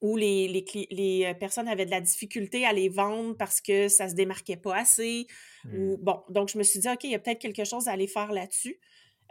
où 0.00 0.16
les, 0.16 0.46
les, 0.48 0.86
les, 0.90 1.34
personnes 1.34 1.66
avaient 1.66 1.86
de 1.86 1.90
la 1.90 2.00
difficulté 2.00 2.64
à 2.64 2.72
les 2.72 2.88
vendre 2.88 3.36
parce 3.36 3.60
que 3.60 3.88
ça 3.88 4.08
se 4.08 4.14
démarquait 4.14 4.56
pas 4.56 4.76
assez. 4.76 5.26
Mmh. 5.64 5.78
Ou, 5.78 5.98
bon, 5.98 6.22
donc 6.28 6.50
je 6.50 6.58
me 6.58 6.62
suis 6.62 6.78
dit, 6.78 6.88
OK, 6.88 7.04
il 7.04 7.10
y 7.10 7.14
a 7.14 7.18
peut-être 7.18 7.40
quelque 7.40 7.64
chose 7.64 7.88
à 7.88 7.92
aller 7.92 8.06
faire 8.06 8.30
là-dessus. 8.30 8.78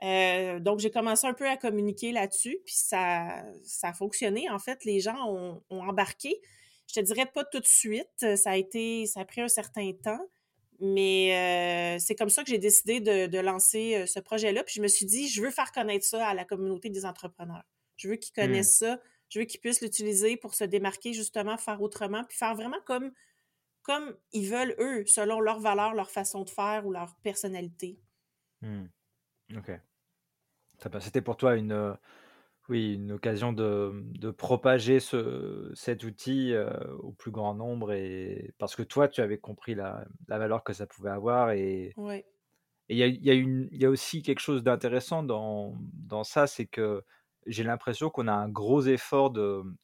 Euh, 0.04 0.60
donc, 0.60 0.80
j'ai 0.80 0.92
commencé 0.92 1.26
un 1.26 1.34
peu 1.34 1.48
à 1.48 1.58
communiquer 1.58 2.12
là-dessus, 2.12 2.60
puis 2.66 2.76
ça, 2.76 3.44
ça 3.64 3.90
a 3.90 3.94
fonctionné. 3.94 4.50
En 4.50 4.60
fait, 4.60 4.84
les 4.86 5.00
gens 5.00 5.18
ont, 5.28 5.64
ont 5.70 5.82
embarqué. 5.82 6.40
Je 6.88 6.94
te 6.94 7.00
dirais 7.02 7.26
pas 7.26 7.44
tout 7.44 7.60
de 7.60 7.66
suite, 7.66 8.36
ça 8.36 8.52
a 8.52 8.56
été, 8.56 9.06
ça 9.06 9.22
a 9.22 9.26
pris 9.26 9.42
un 9.42 9.48
certain 9.48 9.92
temps, 9.94 10.26
mais 10.80 11.98
euh, 11.98 12.00
c'est 12.00 12.16
comme 12.16 12.30
ça 12.30 12.44
que 12.44 12.50
j'ai 12.50 12.60
décidé 12.60 13.00
de, 13.00 13.28
de 13.28 13.40
lancer 13.40 13.96
euh, 13.96 14.06
ce 14.06 14.20
projet-là. 14.20 14.64
Puis 14.64 14.76
je 14.78 14.82
me 14.82 14.88
suis 14.88 15.06
dit, 15.06 15.28
je 15.28 15.42
veux 15.42 15.52
faire 15.52 15.72
connaître 15.72 16.06
ça 16.06 16.28
à 16.28 16.34
la 16.34 16.46
communauté 16.46 16.90
des 16.90 17.06
entrepreneurs. 17.06 17.64
Je 17.98 18.08
veux 18.08 18.16
qu'ils 18.16 18.34
connaissent 18.34 18.82
mmh. 18.82 18.86
ça, 18.86 19.02
je 19.30 19.40
veux 19.40 19.46
qu'ils 19.46 19.60
puissent 19.60 19.82
l'utiliser 19.82 20.38
pour 20.38 20.54
se 20.54 20.64
démarquer 20.64 21.14
justement, 21.14 21.58
faire 21.58 21.82
autrement, 21.82 22.24
puis 22.24 22.38
faire 22.38 22.56
vraiment 22.56 22.80
comme, 22.86 23.12
comme 23.82 24.16
ils 24.32 24.48
veulent 24.48 24.76
eux, 24.80 25.04
selon 25.08 25.40
leurs 25.40 25.60
valeurs, 25.60 25.94
leur 25.94 26.12
façon 26.12 26.44
de 26.44 26.50
faire 26.50 26.86
ou 26.86 26.92
leur 26.92 27.16
personnalité. 27.24 28.00
Mmh. 28.62 28.86
OK. 29.58 29.72
C'était 31.02 31.22
pour 31.22 31.38
toi 31.38 31.56
une, 31.56 31.98
oui, 32.70 32.96
une 32.96 33.14
occasion 33.14 33.54
de, 33.54 33.92
de 34.20 34.30
propager 34.30 35.00
ce, 35.00 35.72
cet 35.74 36.04
outil 36.04 36.54
euh, 36.54 36.70
au 37.00 37.12
plus 37.12 37.32
grand 37.32 37.54
nombre 37.54 37.94
et 37.94 38.54
parce 38.58 38.76
que 38.76 38.84
toi, 38.84 39.08
tu 39.08 39.22
avais 39.22 39.38
compris 39.38 39.74
la, 39.74 40.06
la 40.28 40.38
valeur 40.38 40.64
que 40.64 40.74
ça 40.74 40.86
pouvait 40.86 41.10
avoir 41.10 41.52
et 41.52 41.94
ouais. 41.96 42.26
il 42.90 42.98
y, 42.98 43.04
a, 43.04 43.08
y, 43.08 43.30
a 43.30 43.34
y 43.34 43.86
a 43.86 43.90
aussi 43.90 44.22
quelque 44.22 44.42
chose 44.42 44.64
d'intéressant 44.64 45.24
dans, 45.24 45.76
dans 45.94 46.26
ça, 46.26 46.46
c'est 46.46 46.66
que 46.66 47.04
j'ai 47.46 47.64
l'impression 47.64 48.10
qu'on 48.10 48.28
a 48.28 48.34
un 48.34 48.50
gros 48.50 48.82
effort 48.82 49.32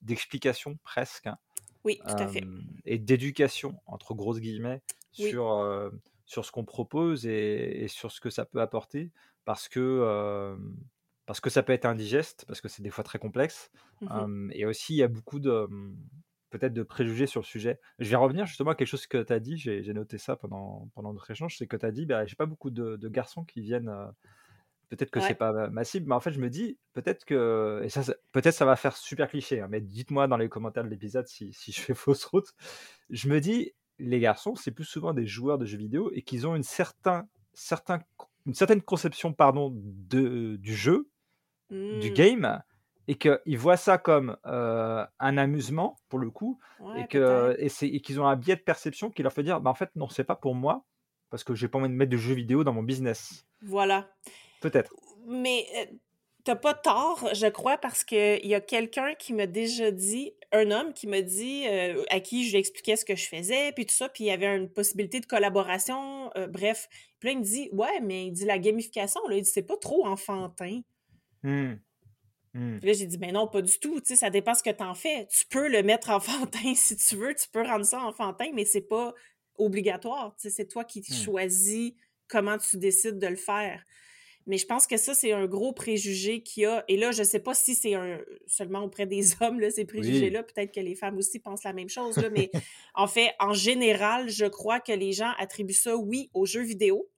d'explication 0.02 0.78
presque. 0.84 1.28
Hein, 1.28 1.38
oui, 1.86 2.00
tout 2.06 2.16
à 2.18 2.28
fait. 2.28 2.44
Euh, 2.44 2.62
et 2.86 2.98
d'éducation, 2.98 3.80
entre 3.86 4.14
grosses 4.14 4.42
guillemets, 4.42 4.82
oui. 5.20 5.30
sur, 5.30 5.54
euh, 5.54 5.90
sur 6.26 6.44
ce 6.44 6.52
qu'on 6.52 6.66
propose 6.66 7.26
et, 7.26 7.84
et, 7.84 7.88
sur 7.88 8.12
ce 8.12 8.20
que 8.20 8.30
ça 8.30 8.46
peut 8.46 8.60
apporter 8.60 9.12
parce 9.46 9.70
que 9.70 10.58
parce 11.26 11.40
que 11.40 11.50
ça 11.50 11.64
peut 11.64 11.74
être 11.74 11.86
indigeste, 11.86 12.46
parce 12.48 12.62
que 12.62 12.68
c'est 12.68 12.84
des 12.84 12.90
fois 12.90 13.04
très 13.04 13.20
complexe. 13.20 13.72
Mmh 14.02 14.08
Mmh. 14.28 14.52
et 14.54 14.66
aussi, 14.66 14.94
il 14.94 14.98
y 14.98 15.04
a 15.04 15.08
beaucoup 15.08 15.40
de 15.40 15.68
peut-être 16.54 16.74
de 16.74 16.84
préjugés 16.84 17.26
sur 17.26 17.42
le 17.42 17.46
sujet. 17.46 17.80
Je 18.00 18.10
vais 18.10 18.16
revenir 18.16 18.46
justement 18.46 18.72
à 18.72 18.76
quelque 18.76 18.88
chose 18.88 19.08
que 19.08 19.24
tu 19.24 19.34
as 19.34 19.40
dit, 19.40 19.58
j'ai 19.58 19.94
noté 19.94 20.18
ça 20.20 20.36
pendant, 20.36 20.88
pendant 20.94 21.12
notre 21.12 21.32
échange, 21.32 21.58
c'est 21.58 21.66
que 21.68 21.76
tu 21.78 21.86
as 21.86 21.92
dit, 21.92 22.06
bah, 22.06 22.26
j'ai 22.26 22.36
pas 22.36 22.46
beaucoup 22.46 22.70
de, 22.70 22.96
de, 22.96 23.10
garçons 23.10 23.44
qui 23.44 23.62
viennent, 23.62 23.90
euh, 23.90 24.06
peut-être 24.90 25.10
que 25.10 25.20
ouais. 25.20 25.28
c'est 25.28 25.36
pas 25.36 25.70
ma 25.70 25.84
cible, 25.84 26.08
mais 26.08 26.16
en 26.16 26.20
fait, 26.20 26.32
je 26.32 26.40
me 26.40 26.50
dis, 26.50 26.78
peut-être 26.94 27.26
que, 27.26 27.82
et 27.84 27.90
ça, 27.90 28.02
peut-être 28.32 28.54
ça 28.54 28.66
va 28.66 28.76
faire 28.76 28.96
super 28.96 29.30
cliché, 29.30 29.62
hein, 29.62 29.68
mais 29.70 29.82
dites-moi 29.82 30.28
dans 30.28 30.38
les 30.38 30.48
commentaires 30.48 30.84
de 30.84 30.90
l'épisode 30.90 31.28
si, 31.28 31.52
si 31.54 31.72
je 31.72 31.82
fais 31.82 31.96
fausse 31.96 32.24
route. 32.26 32.54
Je 33.10 33.30
me 33.30 33.42
dis, 33.42 33.72
les 33.98 34.20
garçons, 34.20 34.56
c'est 34.56 34.72
plus 34.72 34.86
souvent 34.86 35.14
des 35.14 35.26
joueurs 35.26 35.58
de 35.58 35.66
jeux 35.66 35.78
vidéo 35.78 36.12
et 36.14 36.22
qu'ils 36.22 36.46
ont 36.46 36.56
une, 36.56 36.64
certain, 36.64 37.28
certain, 37.54 38.00
une 38.46 38.54
certaine 38.54 38.82
conception 38.82 39.34
pardon, 39.34 39.72
de, 39.74 40.58
du 40.58 40.76
jeu, 40.76 41.10
mmh. 41.74 42.00
du 42.00 42.12
game, 42.12 42.62
et 43.08 43.16
qu'ils 43.16 43.58
voient 43.58 43.78
ça 43.78 43.98
comme 43.98 44.38
euh, 44.46 45.06
un 45.20 45.38
amusement, 45.38 45.98
pour 46.08 46.20
le 46.20 46.30
coup, 46.30 46.60
ouais, 46.80 47.02
et 47.02 47.08
qu'ils 47.08 47.96
et 47.96 48.00
qu'ils 48.02 48.22
ont 48.22 48.28
un 48.28 48.36
biais 48.36 48.56
de 48.56 48.62
perception 48.62 49.10
qui 49.10 49.24
leur 49.24 49.34
fait 49.34 49.44
dire, 49.44 49.60
bah, 49.60 49.70
en 49.70 49.76
fait, 49.76 49.90
non, 49.96 50.08
c'est 50.08 50.24
pas 50.24 50.36
pour 50.36 50.56
moi, 50.56 50.86
parce 51.30 51.44
que 51.44 51.54
j'ai 51.54 51.68
pas 51.68 51.80
envie 51.80 51.90
de 51.90 51.94
mettre 51.94 52.12
de 52.12 52.18
jeux 52.18 52.34
vidéo 52.34 52.64
dans 52.64 52.74
mon 52.74 52.84
business. 52.84 53.46
Voilà. 53.62 54.08
Peut-être. 54.62 54.94
Mais 55.28 55.66
euh, 55.76 55.86
t'as 56.46 56.56
pas 56.56 56.74
tort, 56.74 57.30
je 57.34 57.48
crois, 57.48 57.78
parce 57.78 58.06
qu'il 58.06 58.46
y 58.46 58.56
a 58.56 58.62
quelqu'un 58.62 59.16
qui 59.16 59.34
m'a 59.34 59.48
déjà 59.48 59.92
dit, 59.92 60.32
un 60.54 60.72
homme 60.72 60.94
qui 60.94 61.08
m'a 61.08 61.22
dit, 61.22 61.66
euh, 61.68 62.04
à 62.10 62.22
qui 62.22 62.46
je 62.46 62.52
lui 62.52 62.60
expliquais 62.60 62.96
ce 62.96 63.04
que 63.04 63.18
je 63.18 63.28
faisais, 63.28 63.74
puis 63.74 63.86
tout 63.86 63.96
ça, 63.96 64.08
puis 64.08 64.26
il 64.26 64.28
y 64.28 64.32
avait 64.32 64.56
une 64.56 64.70
possibilité 64.70 65.20
de 65.20 65.26
collaboration, 65.26 66.30
bref. 66.50 66.88
Puis 67.20 67.30
là, 67.30 67.34
il 67.34 67.40
me 67.40 67.44
dit, 67.44 67.70
ouais, 67.74 68.00
mais 68.02 68.28
il 68.28 68.32
dit 68.32 68.46
la 68.46 68.60
gamification, 68.60 69.20
là, 69.28 69.36
il 69.36 69.42
dit, 69.42 69.50
c'est 69.50 69.64
pas 69.64 69.78
trop 69.78 70.06
enfantin. 70.06 70.82
Mmh. 71.44 71.74
Mmh. 72.54 72.80
Puis 72.80 72.88
là, 72.88 72.94
j'ai 72.94 73.06
dit, 73.08 73.18
ben 73.18 73.34
non, 73.34 73.48
pas 73.48 73.62
du 73.62 73.80
tout, 73.80 74.00
tu 74.00 74.08
sais, 74.08 74.16
ça 74.16 74.30
dépend 74.30 74.54
ce 74.54 74.64
que 74.64 74.70
t'en 74.70 74.94
fais. 74.94 75.28
Tu 75.28 75.46
peux 75.50 75.68
le 75.68 75.84
mettre 75.84 76.10
enfantin 76.10 76.74
si 76.76 76.96
tu 76.96 77.16
veux, 77.16 77.34
tu 77.34 77.48
peux 77.50 77.64
rendre 77.64 77.86
ça 77.86 78.00
enfantin, 78.00 78.48
mais 78.54 78.66
c'est 78.66 78.82
pas 78.82 79.14
obligatoire, 79.58 80.36
tu 80.36 80.44
sais, 80.44 80.50
c'est 80.50 80.68
toi 80.68 80.84
qui 80.84 81.02
Mmh. 81.02 81.14
choisis 81.14 81.94
comment 82.28 82.58
tu 82.58 82.78
décides 82.78 83.20
de 83.20 83.28
le 83.28 83.36
faire. 83.36 83.84
Mais 84.46 84.58
je 84.58 84.66
pense 84.66 84.88
que 84.88 84.98
ça, 84.98 85.14
c'est 85.14 85.32
un 85.32 85.46
gros 85.46 85.72
préjugé 85.72 86.42
qu'il 86.42 86.64
y 86.64 86.66
a. 86.66 86.84
Et 86.88 86.98
là, 86.98 87.12
je 87.12 87.20
ne 87.20 87.24
sais 87.24 87.40
pas 87.40 87.54
si 87.54 87.76
c'est 87.76 87.94
un, 87.94 88.20
seulement 88.46 88.84
auprès 88.84 89.06
des 89.06 89.24
hommes, 89.42 89.60
là, 89.60 89.72
ces 89.72 89.86
préjugés-là. 89.86 90.42
Oui. 90.42 90.54
Peut-être 90.54 90.74
que 90.74 90.82
les 90.82 90.96
femmes 90.96 91.18
aussi 91.18 91.40
pensent 91.40 91.64
la 91.64 91.74
même 91.74 91.90
chose. 91.90 92.18
Là, 92.18 92.30
mais 92.30 92.52
en 92.94 93.08
fait, 93.08 93.32
en 93.40 93.54
général, 93.54 94.30
je 94.30 94.46
crois 94.46 94.80
que 94.80 94.92
les 94.92 95.14
gens 95.14 95.32
attribuent 95.38 95.74
ça, 95.74 95.96
oui, 95.96 96.30
aux 96.34 96.46
jeux 96.46 96.64
vidéo. 96.64 97.10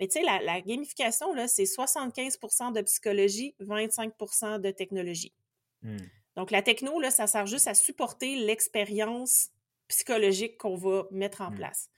Mais 0.00 0.08
tu 0.08 0.18
sais, 0.18 0.24
la, 0.24 0.40
la, 0.40 0.60
gamification, 0.62 1.34
là, 1.34 1.46
c'est 1.46 1.64
75% 1.64 2.72
de 2.72 2.80
psychologie, 2.80 3.54
25% 3.60 4.58
de 4.60 4.70
technologie. 4.70 5.34
Mmh. 5.82 5.98
Donc, 6.36 6.50
la 6.50 6.62
techno, 6.62 6.98
là, 7.00 7.10
ça 7.10 7.26
sert 7.26 7.46
juste 7.46 7.68
à 7.68 7.74
supporter 7.74 8.36
l'expérience 8.36 9.50
psychologique 9.88 10.56
qu'on 10.56 10.76
va 10.76 11.06
mettre 11.10 11.42
en 11.42 11.50
mmh. 11.50 11.56
place. 11.56 11.90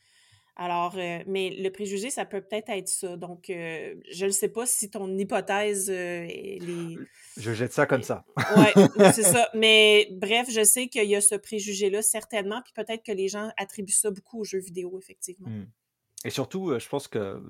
Alors, 0.56 0.96
euh, 0.98 1.20
mais 1.26 1.50
le 1.50 1.70
préjugé, 1.70 2.10
ça 2.10 2.26
peut 2.26 2.42
peut-être 2.42 2.68
être 2.68 2.88
ça. 2.88 3.16
Donc, 3.16 3.48
euh, 3.48 3.94
je 4.10 4.26
ne 4.26 4.30
sais 4.30 4.48
pas 4.48 4.66
si 4.66 4.90
ton 4.90 5.16
hypothèse 5.16 5.88
euh, 5.88 6.26
les... 6.26 6.98
Je 7.38 7.54
jette 7.54 7.72
ça 7.72 7.86
comme 7.86 8.02
ça. 8.02 8.24
oui, 8.56 8.82
c'est 9.14 9.22
ça. 9.22 9.48
Mais 9.54 10.08
bref, 10.10 10.48
je 10.50 10.62
sais 10.62 10.88
qu'il 10.88 11.08
y 11.08 11.16
a 11.16 11.22
ce 11.22 11.36
préjugé-là, 11.36 12.02
certainement. 12.02 12.60
Puis 12.62 12.74
peut-être 12.74 13.02
que 13.02 13.12
les 13.12 13.28
gens 13.28 13.50
attribuent 13.56 13.92
ça 13.92 14.10
beaucoup 14.10 14.40
aux 14.40 14.44
jeux 14.44 14.58
vidéo, 14.58 14.98
effectivement. 14.98 15.48
Mmh. 15.48 15.66
Et 16.24 16.30
surtout, 16.30 16.78
je 16.78 16.88
pense 16.88 17.08
que, 17.08 17.42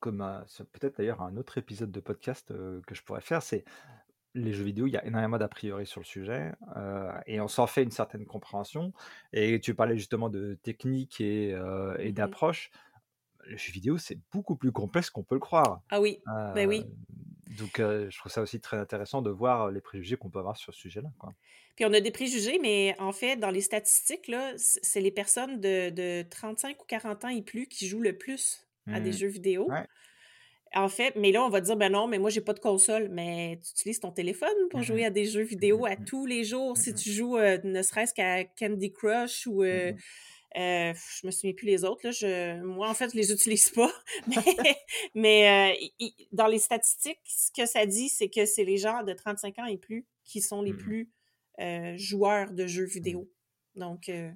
comme 0.00 0.24
peut-être 0.72 0.98
d'ailleurs 0.98 1.22
un 1.22 1.36
autre 1.36 1.58
épisode 1.58 1.90
de 1.90 2.00
podcast 2.00 2.48
que 2.48 2.94
je 2.94 3.02
pourrais 3.02 3.20
faire, 3.20 3.42
c'est 3.42 3.64
les 4.34 4.52
jeux 4.52 4.64
vidéo, 4.64 4.86
il 4.86 4.92
y 4.92 4.96
a 4.96 5.04
énormément 5.04 5.38
d'a 5.38 5.48
priori 5.48 5.86
sur 5.86 6.00
le 6.00 6.06
sujet 6.06 6.52
et 7.26 7.40
on 7.40 7.48
s'en 7.48 7.66
fait 7.66 7.82
une 7.82 7.90
certaine 7.90 8.26
compréhension. 8.26 8.92
Et 9.32 9.60
tu 9.60 9.74
parlais 9.74 9.96
justement 9.96 10.28
de 10.28 10.58
technique 10.62 11.20
et, 11.20 11.50
et 11.50 11.54
mmh 11.54 12.12
d'approche. 12.12 12.70
Le 13.44 13.56
jeu 13.56 13.72
vidéo, 13.72 13.98
c'est 13.98 14.18
beaucoup 14.32 14.56
plus 14.56 14.72
complexe 14.72 15.10
qu'on 15.10 15.22
peut 15.22 15.36
le 15.36 15.40
croire. 15.40 15.80
Ah 15.90 16.00
oui, 16.00 16.20
ben 16.54 16.68
oui. 16.68 16.84
Donc, 17.58 17.74
je 17.78 18.18
trouve 18.18 18.32
ça 18.32 18.42
aussi 18.42 18.60
très 18.60 18.76
intéressant 18.76 19.22
de 19.22 19.30
voir 19.30 19.70
les 19.70 19.80
préjugés 19.80 20.16
qu'on 20.16 20.30
peut 20.30 20.38
avoir 20.38 20.56
sur 20.56 20.74
ce 20.74 20.80
sujet-là. 20.80 21.10
Puis 21.76 21.84
on 21.84 21.92
a 21.92 22.00
des 22.00 22.10
préjugés, 22.10 22.58
mais 22.60 22.96
en 22.98 23.12
fait, 23.12 23.36
dans 23.36 23.50
les 23.50 23.60
statistiques, 23.60 24.28
là, 24.28 24.52
c'est 24.56 25.00
les 25.00 25.10
personnes 25.10 25.60
de, 25.60 25.90
de, 25.90 26.22
35 26.28 26.82
ou 26.82 26.84
40 26.86 27.24
ans 27.26 27.28
et 27.28 27.42
plus 27.42 27.66
qui 27.66 27.86
jouent 27.86 28.00
le 28.00 28.16
plus 28.16 28.66
à 28.90 29.00
des 29.00 29.10
mmh. 29.10 29.12
jeux 29.12 29.28
vidéo. 29.28 29.68
En 30.74 30.88
fait, 30.88 31.14
mais 31.16 31.32
là, 31.32 31.42
on 31.42 31.48
va 31.48 31.60
dire, 31.60 31.76
ben 31.76 31.92
non, 31.92 32.06
mais 32.06 32.18
moi, 32.18 32.28
j'ai 32.28 32.40
pas 32.40 32.52
de 32.52 32.60
console. 32.60 33.08
Mais 33.10 33.58
tu 33.62 33.70
utilises 33.70 34.00
ton 34.00 34.10
téléphone 34.10 34.48
pour 34.70 34.80
mmh 34.80 34.84
jouer 34.84 35.04
à 35.04 35.10
des 35.10 35.24
jeux 35.24 35.42
vidéo 35.42 35.86
à 35.86 35.96
tous 35.96 36.26
les 36.26 36.44
jours. 36.44 36.76
Si 36.76 36.92
tu 36.92 37.10
joues, 37.10 37.38
euh, 37.38 37.58
ne 37.64 37.82
serait-ce 37.82 38.12
qu'à 38.12 38.44
Candy 38.44 38.92
Crush 38.92 39.46
ou. 39.46 39.62
Euh, 39.62 39.92
euh, 40.56 40.94
je 41.20 41.26
me 41.26 41.30
souviens 41.30 41.52
plus 41.52 41.66
les 41.66 41.84
autres. 41.84 42.00
Là, 42.04 42.10
je, 42.10 42.62
moi, 42.62 42.88
en 42.88 42.94
fait, 42.94 43.10
je 43.10 43.16
les 43.16 43.32
utilise 43.32 43.70
pas. 43.70 43.92
mais, 45.14 45.78
dans 46.32 46.46
les 46.46 46.58
statistiques, 46.58 47.20
ce 47.24 47.50
que 47.50 47.66
ça 47.66 47.86
dit, 47.86 48.08
c'est 48.08 48.28
que 48.28 48.46
c'est 48.46 48.64
les 48.64 48.76
gens 48.76 49.02
de 49.02 49.12
35 49.12 49.58
ans 49.58 49.66
et 49.66 49.76
plus 49.76 50.06
qui 50.24 50.40
sont 50.40 50.62
les 50.62 50.74
plus 50.74 51.10
euh, 51.60 51.94
joueurs 51.96 52.52
de 52.52 52.66
jeux 52.66 52.84
mmh. 52.84 52.88
vidéo. 52.88 53.30
Donc, 53.76 54.08
euh, 54.08 54.30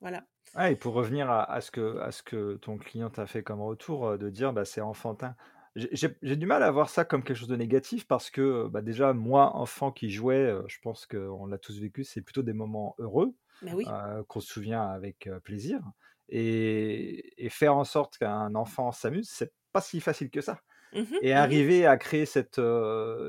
voilà. 0.00 0.24
Ah, 0.54 0.70
et 0.70 0.76
pour 0.76 0.94
revenir 0.94 1.30
à, 1.30 1.60
ce 1.60 1.70
que, 1.70 1.98
à 1.98 2.10
ce 2.10 2.22
que 2.22 2.56
ton 2.56 2.78
client 2.78 3.10
t'a 3.10 3.26
fait 3.26 3.42
comme 3.42 3.60
retour, 3.60 4.06
euh, 4.06 4.16
de 4.16 4.30
dire 4.30 4.52
bah, 4.52 4.64
c'est 4.64 4.80
enfantin. 4.80 5.36
J'ai 5.76 6.36
du 6.36 6.46
mal 6.46 6.62
à 6.62 6.70
voir 6.70 6.88
ça 6.88 7.04
comme 7.04 7.22
quelque 7.22 7.36
chose 7.36 7.48
de 7.48 7.56
négatif 7.56 8.06
parce 8.06 8.30
que 8.30 8.66
bah, 8.68 8.80
déjà, 8.80 9.12
moi, 9.12 9.54
enfant 9.54 9.92
qui 9.92 10.08
jouais, 10.08 10.50
je 10.68 10.78
pense 10.82 11.06
qu'on 11.06 11.46
l'a 11.46 11.58
tous 11.58 11.78
vécu, 11.78 12.02
c'est 12.02 12.22
plutôt 12.22 12.42
des 12.42 12.54
moments 12.54 12.94
heureux 12.98 13.34
bah 13.62 14.24
qu'on 14.28 14.40
se 14.40 14.52
souvient 14.52 14.86
avec 14.86 15.28
plaisir. 15.44 15.80
Et, 16.28 17.44
et, 17.44 17.48
faire 17.50 17.76
en 17.76 17.84
sorte 17.84 18.18
qu'un 18.18 18.54
enfant 18.56 18.90
s'amuse, 18.90 19.28
c'est 19.30 19.52
pas 19.72 19.80
si 19.80 20.00
facile 20.00 20.30
que 20.30 20.40
ça. 20.40 20.60
Mmh 20.92 21.02
et 21.22 21.34
mmh 21.34 21.36
arriver 21.36 21.86
à 21.86 21.96
créer 21.96 22.26
cette, 22.26 22.60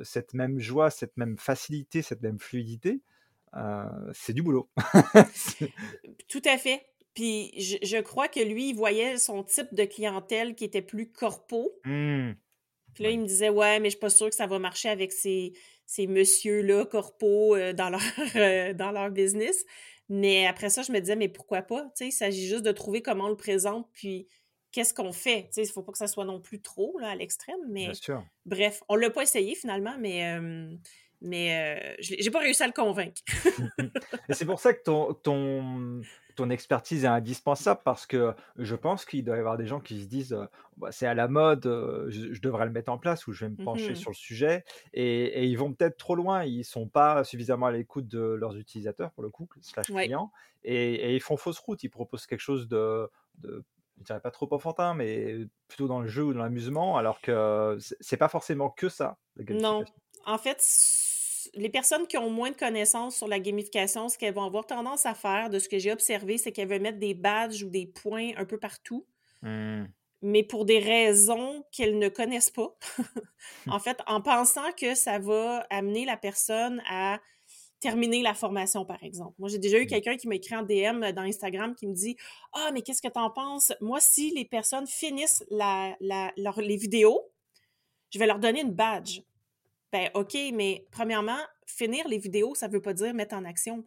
cette 0.03 0.33
même 0.33 0.59
joie, 0.59 0.89
cette 0.89 1.15
même 1.17 1.37
facilité, 1.37 2.01
cette 2.01 2.21
même 2.21 2.39
fluidité, 2.39 3.01
c'est 4.13 4.33
du 4.33 4.41
boulot. 4.41 4.69
Tout 6.29 6.41
à 6.45 6.57
fait. 6.57 6.85
Puis 7.17 7.51
je, 7.59 7.99
crois 7.99 8.27
que 8.27 8.39
lui, 8.39 8.69
il 8.69 8.75
voyait 8.75 9.17
son 9.17 9.43
type 9.43 9.73
de 9.73 9.85
clientèle 9.85 10.53
qui 10.53 10.65
était 10.65 10.83
plus 10.83 11.11
corpo. 11.11 11.71
Mmh. 11.83 12.33
Puis 12.93 13.03
là, 13.03 13.09
il 13.09 13.19
me 13.19 13.25
disait, 13.25 13.49
ouais, 13.49 13.79
mais 13.79 13.89
je 13.89 13.95
suis 13.95 13.99
pas 13.99 14.11
sûr 14.11 14.29
que 14.29 14.35
ça 14.35 14.45
va 14.45 14.59
marcher 14.59 14.89
avec 14.89 15.11
ces, 15.11 15.53
ces 15.87 16.05
messieurs-là, 16.05 16.85
corpo, 16.85 17.57
dans, 17.73 17.89
leur, 17.89 18.01
dans 18.75 18.91
leur 18.91 19.09
business. 19.09 19.65
Mais 20.09 20.47
après 20.47 20.69
ça, 20.69 20.81
je 20.81 20.91
me 20.91 20.99
disais, 20.99 21.15
mais 21.15 21.27
pourquoi 21.27 21.61
pas? 21.61 21.91
il 21.99 22.11
s'agit 22.11 22.47
juste 22.47 22.63
de 22.63 22.71
trouver 22.71 23.01
comment 23.01 23.25
on 23.25 23.29
le 23.29 23.35
présente, 23.35 23.89
puis 23.93 24.27
qu'est-ce 24.71 24.93
qu'on 24.93 25.11
fait? 25.11 25.49
Il 25.57 25.63
ne 25.63 25.67
faut 25.67 25.83
pas 25.83 25.91
que 25.91 25.97
ça 25.97 26.07
soit 26.07 26.25
non 26.25 26.39
plus 26.39 26.61
trop 26.61 26.97
là, 26.99 27.09
à 27.09 27.15
l'extrême. 27.15 27.59
Mais 27.69 27.91
bref, 28.45 28.83
on 28.87 28.95
ne 28.95 29.01
l'a 29.01 29.09
pas 29.09 29.23
essayé 29.23 29.55
finalement, 29.55 29.95
mais 29.99 30.39
mais 31.21 31.77
euh, 31.79 31.95
je 31.99 32.15
j'ai 32.19 32.31
pas 32.31 32.39
réussi 32.39 32.63
à 32.63 32.67
le 32.67 32.73
convaincre. 32.73 33.21
et 34.29 34.33
c'est 34.33 34.45
pour 34.45 34.59
ça 34.59 34.73
que 34.73 34.83
ton, 34.83 35.13
ton, 35.13 36.01
ton 36.37 36.49
expertise 36.49 37.03
est 37.03 37.07
indispensable 37.07 37.81
parce 37.83 38.05
que 38.05 38.33
je 38.57 38.75
pense 38.75 39.05
qu'il 39.05 39.25
doit 39.25 39.35
y 39.35 39.39
avoir 39.39 39.57
des 39.57 39.67
gens 39.67 39.79
qui 39.79 40.01
se 40.01 40.07
disent 40.07 40.37
bah, 40.77 40.91
c'est 40.91 41.07
à 41.07 41.13
la 41.13 41.27
mode, 41.27 41.63
je, 42.09 42.39
devrais 42.39 42.65
le 42.65 42.71
mettre 42.71 42.91
en 42.91 42.97
place 42.97 43.27
ou 43.27 43.33
je 43.33 43.45
vais 43.45 43.51
me 43.51 43.63
pencher 43.63 43.91
mmh 43.91 43.95
sur 43.95 44.11
le 44.11 44.15
sujet 44.15 44.63
et, 44.93 45.45
ils 45.45 45.57
vont 45.57 45.73
peut-être 45.73 45.97
trop 45.97 46.15
loin, 46.15 46.43
ils 46.43 46.63
sont 46.63 46.87
pas 46.87 47.23
suffisamment 47.23 47.65
à 47.65 47.71
l'écoute 47.71 48.07
de 48.07 48.19
leurs 48.19 48.55
utilisateurs 48.55 49.11
pour 49.11 49.23
le 49.23 49.29
coup, 49.29 49.49
slash 49.61 49.87
clients, 49.87 50.31
et, 50.63 51.15
ils 51.15 51.21
font 51.21 51.37
fausse 51.37 51.59
route, 51.59 51.83
ils 51.83 51.89
proposent 51.89 52.27
quelque 52.27 52.39
chose 52.39 52.67
de, 52.67 53.09
de 53.39 53.63
je 53.99 54.03
dirais 54.03 54.19
pas 54.19 54.31
trop 54.31 54.47
enfantin, 54.53 54.93
mais 54.93 55.37
plutôt 55.67 55.87
dans 55.87 56.01
le 56.01 56.07
jeu 56.07 56.23
ou 56.23 56.33
dans 56.33 56.43
l'amusement, 56.43 56.97
alors 56.97 57.19
que 57.21 57.77
c'est 57.99 58.17
pas 58.17 58.29
forcément 58.29 58.69
que 58.69 58.89
ça. 58.89 59.17
non, 59.49 59.83
en 60.25 60.37
fait, 60.37 60.57
les 61.53 61.69
personnes 61.69 62.07
qui 62.07 62.17
ont 62.17 62.29
moins 62.29 62.51
de 62.51 62.55
connaissances 62.55 63.15
sur 63.15 63.27
la 63.27 63.39
gamification, 63.39 64.09
ce 64.09 64.17
qu'elles 64.17 64.33
vont 64.33 64.43
avoir 64.43 64.65
tendance 64.65 65.05
à 65.05 65.13
faire, 65.13 65.49
de 65.49 65.59
ce 65.59 65.69
que 65.69 65.79
j'ai 65.79 65.91
observé, 65.91 66.37
c'est 66.37 66.51
qu'elles 66.51 66.67
veulent 66.67 66.81
mettre 66.81 66.99
des 66.99 67.13
badges 67.13 67.63
ou 67.63 67.69
des 67.69 67.85
points 67.87 68.31
un 68.37 68.45
peu 68.45 68.57
partout, 68.57 69.05
mmh. 69.41 69.85
mais 70.21 70.43
pour 70.43 70.65
des 70.65 70.79
raisons 70.79 71.63
qu'elles 71.71 71.97
ne 71.97 72.09
connaissent 72.09 72.51
pas. 72.51 72.77
en 73.67 73.79
fait, 73.79 73.99
en 74.07 74.21
pensant 74.21 74.71
que 74.79 74.95
ça 74.95 75.19
va 75.19 75.65
amener 75.69 76.05
la 76.05 76.17
personne 76.17 76.81
à 76.89 77.19
terminer 77.79 78.21
la 78.21 78.33
formation, 78.33 78.85
par 78.85 79.03
exemple. 79.03 79.35
Moi, 79.37 79.49
j'ai 79.49 79.59
déjà 79.59 79.77
eu 79.77 79.85
mmh. 79.85 79.87
quelqu'un 79.87 80.17
qui 80.17 80.27
m'a 80.27 80.35
écrit 80.35 80.55
en 80.55 80.63
DM 80.63 81.11
dans 81.11 81.21
Instagram 81.21 81.75
qui 81.75 81.87
me 81.87 81.93
dit 81.93 82.17
Ah, 82.53 82.71
mais 82.73 82.81
qu'est-ce 82.81 83.01
que 83.01 83.11
tu 83.11 83.19
en 83.19 83.29
penses? 83.29 83.71
Moi, 83.81 83.99
si 83.99 84.31
les 84.31 84.45
personnes 84.45 84.87
finissent 84.87 85.43
la, 85.49 85.95
les 85.99 86.77
vidéos, 86.77 87.21
je 88.09 88.19
vais 88.19 88.25
leur 88.25 88.39
donner 88.39 88.61
une 88.61 88.73
badge. 88.73 89.21
Ben, 89.91 90.09
OK, 90.13 90.35
mais 90.53 90.85
premièrement, 90.91 91.39
finir 91.65 92.07
les 92.07 92.17
vidéos, 92.17 92.55
ça 92.55 92.67
ne 92.67 92.73
veut 92.73 92.81
pas 92.81 92.93
dire 92.93 93.13
mettre 93.13 93.35
en 93.35 93.45
action. 93.45 93.85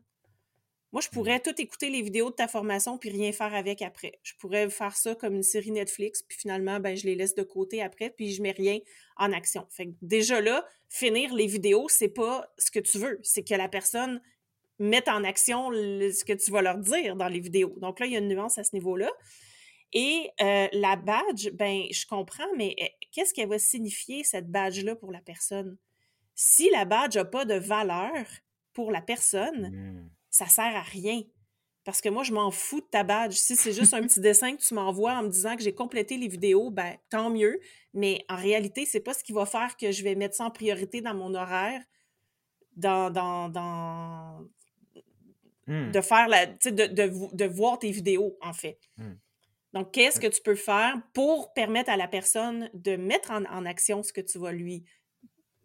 Moi, 0.93 1.03
je 1.03 1.09
mmh. 1.09 1.11
pourrais 1.13 1.41
tout 1.41 1.55
écouter 1.59 1.89
les 1.91 2.03
vidéos 2.03 2.31
de 2.31 2.35
ta 2.35 2.49
formation 2.49 2.99
puis 2.99 3.11
rien 3.11 3.33
faire 3.33 3.55
avec 3.55 3.81
après. 3.83 4.19
Je 4.23 4.33
pourrais 4.39 4.69
faire 4.71 4.97
ça 4.97 5.15
comme 5.15 5.35
une 5.35 5.43
série 5.43 5.71
Netflix, 5.71 6.23
puis 6.23 6.39
finalement, 6.39 6.81
ben, 6.81 6.97
je 6.97 7.05
les 7.05 7.15
laisse 7.15 7.35
de 7.35 7.43
côté 7.43 7.83
après, 7.83 8.11
puis 8.11 8.33
je 8.33 8.43
mets 8.43 8.51
rien 8.53 8.79
en 9.17 9.33
action. 9.33 9.67
Fait 9.71 9.87
que 9.87 9.93
déjà 10.03 10.41
là, 10.41 10.67
finir 10.89 11.35
les 11.35 11.47
vidéos, 11.47 11.89
c'est 11.89 12.09
pas 12.09 12.53
ce 12.59 12.71
que 12.71 12.81
tu 12.81 12.99
veux, 12.99 13.21
c'est 13.23 13.45
que 13.45 13.55
la 13.55 13.69
personne 13.69 14.21
mette 14.79 15.09
en 15.09 15.23
action 15.25 15.71
ce 15.71 16.25
que 16.25 16.33
tu 16.33 16.51
vas 16.51 16.63
leur 16.63 16.79
dire 16.79 17.15
dans 17.15 17.29
les 17.29 17.41
vidéos. 17.41 17.75
Donc 17.77 18.01
là, 18.01 18.07
il 18.07 18.13
y 18.13 18.17
a 18.17 18.19
une 18.19 18.29
nuance 18.29 18.59
à 18.59 18.65
ce 18.65 18.75
niveau-là. 18.75 19.11
Et 19.93 20.31
euh, 20.41 20.69
la 20.73 20.97
badge, 20.97 21.51
ben, 21.51 21.83
je 21.91 22.07
comprends, 22.07 22.49
mais 22.57 22.75
eh, 22.79 22.91
qu'est-ce 23.13 23.35
qu'elle 23.35 23.49
va 23.49 23.59
signifier, 23.59 24.25
cette 24.25 24.51
badge-là, 24.51 24.97
pour 24.97 25.13
la 25.13 25.21
personne? 25.21 25.77
Si 26.35 26.71
la 26.71 26.85
badge 26.85 27.17
n'a 27.17 27.25
pas 27.25 27.45
de 27.45 27.55
valeur 27.55 28.25
pour 28.73 28.93
la 28.93 29.03
personne, 29.03 29.71
mmh. 29.71 30.11
ça 30.31 30.47
sert 30.47 30.77
à 30.77 30.83
rien. 30.83 31.23
Parce 31.85 32.01
que 32.01 32.09
moi, 32.09 32.23
je 32.23 32.33
m'en 32.33 32.51
fous 32.51 32.81
de 32.81 32.87
ta 32.87 33.05
badge. 33.05 33.35
Si 33.35 33.57
c'est 33.57 33.73
juste 33.73 33.95
un 33.95 34.03
petit 34.03 34.21
dessin 34.21 34.55
que 34.55 34.63
tu 34.63 34.75
m'envoies 34.75 35.13
en 35.13 35.23
me 35.23 35.29
disant 35.29 35.57
que 35.57 35.63
j'ai 35.63 35.75
complété 35.75 36.19
les 36.19 36.29
vidéos, 36.29 36.71
ben 36.71 36.97
tant 37.09 37.31
mieux. 37.31 37.59
Mais 37.95 38.25
en 38.29 38.37
réalité, 38.37 38.85
c'est 38.85 39.01
pas 39.01 39.15
ce 39.15 39.25
qui 39.25 39.33
va 39.33 39.47
faire 39.47 39.77
que 39.77 39.91
je 39.91 40.03
vais 40.05 40.15
mettre 40.15 40.37
ça 40.37 40.45
en 40.45 40.51
priorité 40.51 41.01
dans 41.01 41.15
mon 41.15 41.35
horaire, 41.35 41.83
dans, 42.77 43.11
dans, 43.11 44.47
mmh. 45.67 45.91
de 45.91 46.01
faire 46.01 46.29
la, 46.29 46.47
de, 46.47 46.71
de, 46.71 47.35
de, 47.35 47.45
voir 47.47 47.79
tes 47.79 47.91
vidéos, 47.91 48.37
en 48.43 48.53
fait. 48.53 48.79
Mmh. 48.99 49.13
Donc, 49.73 49.93
qu'est-ce 49.93 50.21
que 50.21 50.27
tu 50.27 50.43
peux 50.43 50.57
faire 50.57 51.01
pour 51.15 51.53
permettre 51.55 51.91
à 51.91 51.97
la 51.97 52.09
personne 52.09 52.69
de 52.75 52.97
mettre 52.97 53.31
en, 53.31 53.45
en 53.47 53.65
action 53.65 54.03
ce 54.03 54.13
que 54.13 54.21
tu 54.21 54.39
vas 54.39 54.53
lui 54.53 54.85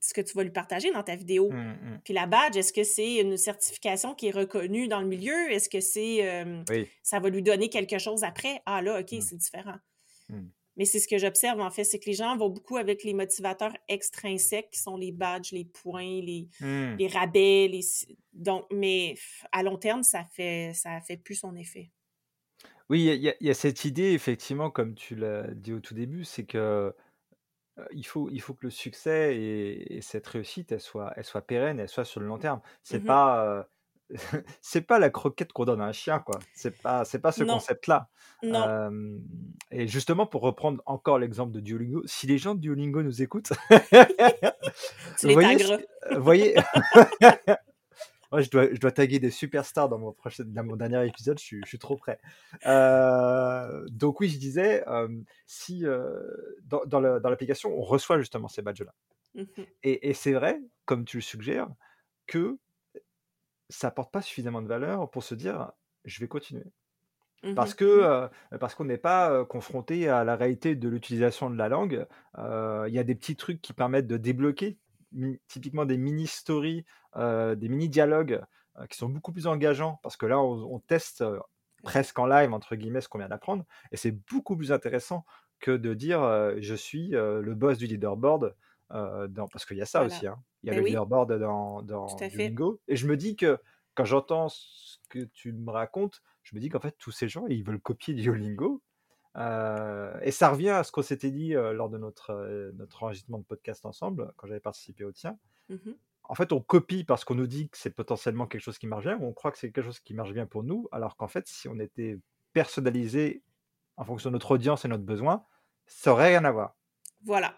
ce 0.05 0.13
que 0.13 0.21
tu 0.21 0.35
vas 0.35 0.43
lui 0.43 0.51
partager 0.51 0.91
dans 0.91 1.03
ta 1.03 1.15
vidéo. 1.15 1.49
Mmh, 1.49 1.57
mmh. 1.57 1.99
Puis 2.03 2.13
la 2.13 2.27
badge, 2.27 2.55
est-ce 2.55 2.71
que 2.71 2.83
c'est 2.83 3.17
une 3.17 3.37
certification 3.37 4.13
qui 4.13 4.27
est 4.27 4.31
reconnue 4.31 4.87
dans 4.87 5.01
le 5.01 5.07
milieu? 5.07 5.51
Est-ce 5.51 5.69
que 5.69 5.79
c'est 5.79 6.45
ça 7.03 7.19
va 7.19 7.29
lui 7.29 7.41
donner 7.41 7.69
quelque 7.69 7.97
chose 7.97 8.23
après? 8.23 8.61
Ah 8.65 8.81
là, 8.81 8.99
OK, 8.99 9.11
mmh. 9.11 9.21
c'est 9.21 9.37
différent. 9.37 9.77
Mais 10.77 10.83
c'est 10.83 10.99
ce 10.99 11.07
que 11.07 11.17
j'observe 11.17 11.61
en 11.61 11.71
fait, 11.71 11.85
c'est 11.85 11.99
que 11.99 12.05
les 12.05 12.13
gens 12.13 12.35
vont 12.35 12.49
beaucoup 12.49 12.75
avec 12.75 13.03
les 13.03 13.13
motivateurs 13.13 13.71
extrinsèques 13.87 14.71
qui 14.71 14.79
sont 14.79 14.97
les 14.97 15.13
badges, 15.13 15.53
les 15.53 15.63
points, 15.63 16.21
les, 16.21 16.49
les 16.59 17.07
rabais, 17.07 17.69
les 17.71 17.81
donc 18.33 18.65
mais 18.71 19.15
à 19.53 19.63
long 19.63 19.77
terme, 19.77 20.03
ça 20.03 20.25
fait 20.25 20.71
ça 20.73 20.99
fait 21.01 21.17
plus 21.17 21.35
son 21.35 21.55
effet. 21.55 21.91
Oui, 22.89 23.05
il 23.05 23.23
y, 23.23 23.45
y, 23.45 23.49
a 23.49 23.53
cette 23.55 23.85
idée 23.85 24.11
effectivement, 24.11 24.69
comme 24.69 24.93
tu 24.93 25.15
l'as 25.15 25.47
dit 25.55 25.73
au 25.73 25.79
tout 25.79 25.95
début, 25.95 26.23
c'est 26.23 26.45
que 26.45 26.93
il 27.91 28.05
faut, 28.05 28.29
il 28.31 28.41
faut 28.41 28.53
que 28.53 28.65
le 28.65 28.69
succès 28.69 29.37
et, 29.37 29.99
cette 30.01 30.27
réussite, 30.27 30.71
elle 30.71 30.81
soit, 30.81 31.13
elle 31.15 31.23
soit 31.23 31.41
pérenne, 31.41 31.79
elle 31.79 31.89
soit 31.89 32.05
sur 32.05 32.21
le 32.21 32.27
long 32.27 32.37
terme. 32.37 32.61
C'est 32.83 33.03
mmh 33.03 33.05
pas, 33.05 33.67
c'est 34.61 34.81
pas 34.81 34.99
la 34.99 35.09
croquette 35.09 35.51
qu'on 35.51 35.65
donne 35.65 35.81
à 35.81 35.85
un 35.85 35.91
chien, 35.91 36.19
quoi. 36.19 36.39
C'est 36.53 36.81
pas, 36.81 37.05
c'est 37.05 37.19
pas 37.19 37.31
ce 37.31 37.43
concept-là. 37.43 38.09
et 39.71 39.87
justement, 39.87 40.25
pour 40.25 40.41
reprendre 40.41 40.81
encore 40.85 41.19
l'exemple 41.19 41.51
de 41.51 41.59
Duolingo, 41.59 42.01
si 42.05 42.27
les 42.27 42.37
gens 42.37 42.55
de 42.55 42.59
Duolingo 42.59 43.01
nous 43.03 43.21
écoutent, 43.21 43.51
voyez, 45.23 45.57
voyez 46.17 46.55
Moi, 48.31 48.41
je 48.41 48.49
dois, 48.49 48.73
je 48.73 48.79
dois 48.79 48.91
taguer 48.91 49.19
des 49.19 49.31
superstars 49.31 49.89
dans 49.89 49.99
mon, 49.99 50.11
prochain, 50.13 50.43
dans 50.45 50.63
mon 50.63 50.75
dernier 50.75 51.05
épisode, 51.07 51.39
je 51.39 51.43
suis, 51.43 51.61
je 51.63 51.67
suis 51.69 51.79
trop 51.79 51.97
prêt. 51.97 52.19
Euh, 52.65 53.85
donc 53.89 54.19
oui, 54.19 54.29
je 54.29 54.37
disais, 54.37 54.87
euh, 54.87 55.07
si 55.47 55.85
euh, 55.85 56.21
dans, 56.63 56.85
dans 56.85 56.99
l'application, 56.99 57.71
on 57.77 57.81
reçoit 57.81 58.19
justement 58.19 58.47
ces 58.47 58.61
badges-là. 58.61 58.93
Mhm. 59.33 59.65
Et, 59.83 60.09
et 60.09 60.13
c'est 60.13 60.33
vrai, 60.33 60.61
comme 60.85 61.05
tu 61.05 61.17
le 61.17 61.21
suggères, 61.23 61.69
que 62.27 62.57
ça 63.69 63.87
apporte 63.87 64.11
pas 64.11 64.21
suffisamment 64.21 64.61
de 64.61 64.67
valeur 64.67 65.09
pour 65.09 65.23
se 65.23 65.35
dire, 65.35 65.71
je 66.03 66.19
vais 66.19 66.27
continuer. 66.27 66.65
Parce 67.55 67.73
Mhm. 67.73 67.75
que 67.75 67.85
euh, 67.85 68.27
parce 68.59 68.75
qu'on 68.75 68.85
n'est 68.85 68.97
pas 68.97 69.45
confronté 69.45 70.09
à 70.09 70.23
la 70.23 70.35
réalité 70.35 70.75
de 70.75 70.89
l'utilisation 70.89 71.49
de 71.49 71.57
la 71.57 71.69
langue. 71.69 72.07
Il 72.37 72.93
y 72.93 72.99
a 72.99 73.03
des 73.03 73.15
petits 73.15 73.35
trucs 73.37 73.61
qui 73.61 73.73
permettent 73.73 74.07
de 74.07 74.17
débloquer, 74.17 74.79
typiquement 75.47 75.85
des 75.85 75.97
mini-stories, 75.97 76.79
euh, 76.79 76.85
des 77.15 77.69
mini-dialogues 77.69 78.41
euh, 78.77 78.85
qui 78.87 78.97
sont 78.97 79.09
beaucoup 79.09 79.31
plus 79.31 79.47
engageants, 79.47 79.99
parce 80.03 80.17
que 80.17 80.25
là, 80.25 80.39
on, 80.39 80.73
on 80.73 80.79
teste 80.79 81.21
euh, 81.21 81.39
presque 81.83 82.17
en 82.19 82.25
live, 82.25 82.53
entre 82.53 82.75
guillemets, 82.75 83.01
ce 83.01 83.07
qu'on 83.09 83.19
vient 83.19 83.29
d'apprendre, 83.29 83.63
et 83.91 83.97
c'est 83.97 84.11
beaucoup 84.11 84.57
plus 84.57 84.71
intéressant 84.71 85.25
que 85.59 85.71
de 85.71 85.93
dire 85.93 86.21
euh, 86.21 86.55
je 86.59 86.75
suis 86.75 87.15
euh, 87.15 87.41
le 87.41 87.55
boss 87.55 87.77
du 87.77 87.87
leaderboard, 87.87 88.55
euh, 88.91 89.27
dans, 89.27 89.47
parce 89.47 89.65
qu'il 89.65 89.77
y 89.77 89.81
a 89.81 89.85
ça 89.85 89.99
Voilà. 89.99 90.13
aussi, 90.13 90.27
hein. 90.27 90.37
Il 90.63 90.67
y 90.67 90.71
a 90.71 90.75
le 90.75 90.81
oui, 90.81 90.89
leaderboard 90.89 91.39
dans, 91.39 91.81
dans. 91.81 92.07
Duolingo, 92.15 92.81
et 92.87 92.95
je 92.95 93.07
me 93.07 93.15
dis 93.17 93.35
que 93.35 93.59
quand 93.93 94.05
j'entends 94.05 94.49
ce 94.49 94.97
que 95.09 95.19
tu 95.19 95.53
me 95.53 95.71
racontes, 95.71 96.21
je 96.43 96.55
me 96.55 96.59
dis 96.59 96.69
qu'en 96.69 96.79
fait, 96.79 96.95
tous 96.97 97.11
ces 97.11 97.27
gens, 97.29 97.45
ils 97.47 97.63
veulent 97.63 97.79
copier 97.79 98.13
Duolingo. 98.13 98.81
Euh, 99.37 100.17
et 100.21 100.31
ça 100.31 100.49
revient 100.49 100.69
à 100.69 100.83
ce 100.83 100.91
qu'on 100.91 101.01
s'était 101.01 101.31
dit 101.31 101.55
euh, 101.55 101.73
lors 101.73 101.89
de 101.89 101.97
notre, 101.97 102.31
euh, 102.31 102.71
notre 102.75 103.03
enregistrement 103.03 103.37
de 103.39 103.43
podcast 103.43 103.85
ensemble, 103.85 104.31
quand 104.37 104.47
j'avais 104.47 104.59
participé 104.61 105.03
au 105.03 105.11
tien. 105.11 105.37
Mhm. 105.69 105.95
En 106.29 106.35
fait, 106.35 106.51
on 106.53 106.61
copie 106.61 107.03
parce 107.03 107.23
qu'on 107.23 107.35
nous 107.35 107.47
dit 107.47 107.69
que 107.69 107.77
c'est 107.77 107.93
potentiellement 107.93 108.47
quelque 108.47 108.61
chose 108.61 108.77
qui 108.77 108.87
marche 108.87 109.05
bien, 109.05 109.17
ou 109.17 109.25
on 109.25 109.33
croit 109.33 109.51
que 109.51 109.57
c'est 109.57 109.71
quelque 109.71 109.85
chose 109.85 109.99
qui 109.99 110.13
marche 110.13 110.33
bien 110.33 110.45
pour 110.45 110.63
nous, 110.63 110.87
alors 110.91 111.15
qu'en 111.17 111.27
fait, 111.27 111.47
si 111.47 111.67
on 111.67 111.79
était 111.79 112.17
personnalisé 112.53 113.43
en 113.97 114.05
fonction 114.05 114.29
de 114.29 114.35
notre 114.35 114.51
audience 114.51 114.85
et 114.85 114.87
notre 114.87 115.03
besoin, 115.03 115.45
ça 115.85 116.11
aurait 116.11 116.29
rien 116.29 116.45
à 116.45 116.51
voir. 116.51 116.75
Voilà. 117.23 117.55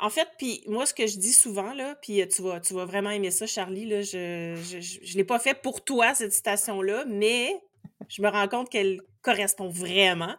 En 0.00 0.10
fait, 0.10 0.28
puis 0.36 0.64
moi, 0.66 0.84
ce 0.84 0.94
que 0.94 1.06
je 1.06 1.18
dis 1.18 1.32
souvent, 1.32 1.74
là, 1.74 1.94
puis 2.02 2.20
euh, 2.20 2.26
tu 2.26 2.42
vas, 2.42 2.60
tu 2.60 2.74
vas 2.74 2.84
vraiment 2.84 3.10
aimer 3.10 3.30
ça, 3.30 3.46
Charlie, 3.46 3.88
je 4.02 4.56
je 4.56 5.16
l'ai 5.16 5.24
pas 5.24 5.38
fait 5.38 5.54
pour 5.54 5.84
toi, 5.84 6.14
cette 6.14 6.32
citation-là, 6.32 7.04
mais 7.06 7.62
je 8.08 8.20
me 8.22 8.28
rends 8.28 8.48
compte 8.48 8.68
qu'elle 8.68 9.00
correspond 9.22 9.68
vraiment. 9.68 10.34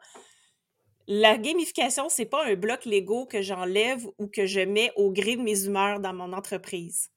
La 1.08 1.38
gamification, 1.38 2.10
c'est 2.10 2.26
pas 2.26 2.45
un 2.45 2.56
bloc 2.56 2.86
Lego 2.86 3.26
que 3.26 3.41
j'enlève 3.41 4.06
ou 4.17 4.28
que 4.28 4.45
je 4.45 4.62
mets 4.62 4.91
au 4.95 5.12
gré 5.12 5.36
de 5.36 5.41
mes 5.41 5.65
humeurs 5.65 5.99
dans 5.99 6.13
mon 6.13 6.34
entreprise. 6.34 7.10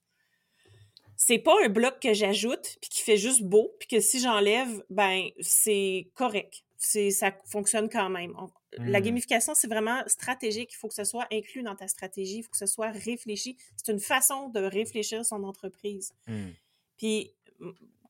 C'est 1.16 1.38
pas 1.38 1.54
un 1.64 1.68
bloc 1.68 1.98
que 2.00 2.12
j'ajoute 2.14 2.76
puis 2.80 2.90
qui 2.90 3.02
fait 3.02 3.16
juste 3.16 3.42
beau 3.42 3.74
puis 3.78 3.88
que 3.88 4.00
si 4.00 4.20
j'enlève, 4.20 4.82
ben 4.90 5.28
c'est 5.40 6.08
correct. 6.14 6.62
C'est 6.78 7.10
ça 7.10 7.32
fonctionne 7.46 7.88
quand 7.88 8.10
même. 8.10 8.34
On- 8.38 8.48
La 8.78 9.00
Hmm. 9.00 9.04
gamification, 9.04 9.54
c'est 9.54 9.68
vraiment 9.68 10.02
stratégique. 10.06 10.70
Il 10.72 10.76
faut 10.76 10.88
que 10.88 10.94
ce 10.94 11.04
soit 11.04 11.26
inclus 11.32 11.62
dans 11.62 11.74
ta 11.76 11.88
stratégie. 11.88 12.38
Il 12.38 12.42
faut 12.42 12.50
que 12.50 12.58
ce 12.58 12.66
soit 12.66 12.90
réfléchi. 12.90 13.56
C'est 13.76 13.90
une 13.90 14.00
façon 14.00 14.50
de 14.50 14.60
réfléchir 14.60 15.24
son 15.24 15.44
entreprise. 15.44 16.12
Hmm. 16.26 16.50
Puis, 16.98 17.32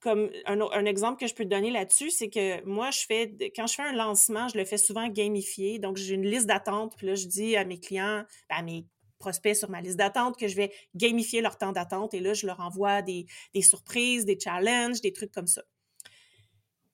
comme 0.01 0.29
un, 0.47 0.61
un 0.61 0.85
exemple 0.85 1.21
que 1.21 1.29
je 1.29 1.35
peux 1.35 1.45
te 1.45 1.49
donner 1.51 1.71
là-dessus, 1.71 2.11
c'est 2.11 2.29
que 2.29 2.65
moi, 2.65 2.91
je 2.91 3.01
fais, 3.07 3.33
quand 3.55 3.69
je 3.69 3.75
fais 3.75 3.83
un 3.83 3.93
lancement, 3.93 4.49
je 4.49 4.59
le 4.59 4.65
fais 4.65 4.77
souvent 4.79 5.07
gamifié. 5.09 5.79
Donc, 5.79 5.97
j'ai 5.99 6.15
une 6.15 6.27
liste 6.27 6.47
d'attente. 6.47 6.97
Puis 6.97 7.07
là, 7.07 7.15
je 7.15 7.27
dis 7.27 7.55
à 7.57 7.65
mes 7.65 7.79
clients, 7.79 8.25
ben, 8.51 8.57
à 8.57 8.63
mes 8.63 8.85
prospects 9.19 9.57
sur 9.57 9.71
ma 9.71 9.81
liste 9.81 9.97
d'attente 9.97 10.39
que 10.39 10.49
je 10.49 10.57
vais 10.57 10.73
gamifier 10.95 11.41
leur 11.41 11.59
temps 11.59 11.73
d'attente. 11.73 12.15
Et 12.15 12.21
là, 12.21 12.35
je 12.35 12.47
leur 12.47 12.61
envoie 12.61 13.03
des, 13.03 13.27
des 13.55 13.63
surprises, 13.63 14.25
des 14.25 14.39
challenges, 14.39 15.01
des 15.01 15.13
trucs 15.13 15.33
comme 15.33 15.47
ça. 15.47 15.63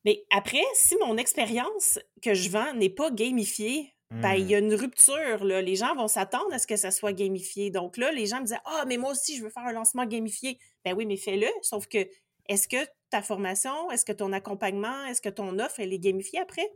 Mais 0.05 0.25
après, 0.31 0.65
si 0.75 0.97
mon 0.97 1.17
expérience 1.17 1.99
que 2.23 2.35
je 2.35 2.51
vends 2.51 2.75
n'est 2.75 2.91
pas 2.91 3.11
gamifiée, 3.11 3.95
ben, 4.21 4.35
il 4.35 4.47
y 4.47 4.55
a 4.55 4.59
une 4.59 4.75
rupture. 4.75 5.43
Là. 5.43 5.63
Les 5.63 5.77
gens 5.77 5.95
vont 5.95 6.09
s'attendre 6.09 6.53
à 6.53 6.59
ce 6.59 6.67
que 6.67 6.77
ça 6.77 6.91
soit 6.91 7.15
gamifié. 7.15 7.71
Donc 7.71 7.97
là, 7.97 8.13
les 8.13 8.27
gens 8.27 8.41
me 8.41 8.45
disaient 8.45 8.61
Ah, 8.67 8.85
mais 8.87 8.99
moi 8.99 9.13
aussi, 9.13 9.37
je 9.37 9.43
veux 9.43 9.49
faire 9.49 9.65
un 9.65 9.73
lancement 9.73 10.05
gamifié. 10.05 10.59
Ben 10.85 10.95
oui, 10.95 11.07
mais 11.07 11.17
fais-le. 11.17 11.47
Sauf 11.63 11.87
que, 11.87 12.07
est-ce 12.49 12.69
que 12.69 12.77
ta 13.09 13.23
formation, 13.23 13.91
est-ce 13.91 14.05
que 14.05 14.13
ton 14.13 14.33
accompagnement, 14.33 15.07
est-ce 15.07 15.23
que 15.23 15.31
ton 15.31 15.59
offre, 15.59 15.81
elle 15.81 15.95
est 15.95 15.99
gamifiée 15.99 16.41
après? 16.41 16.69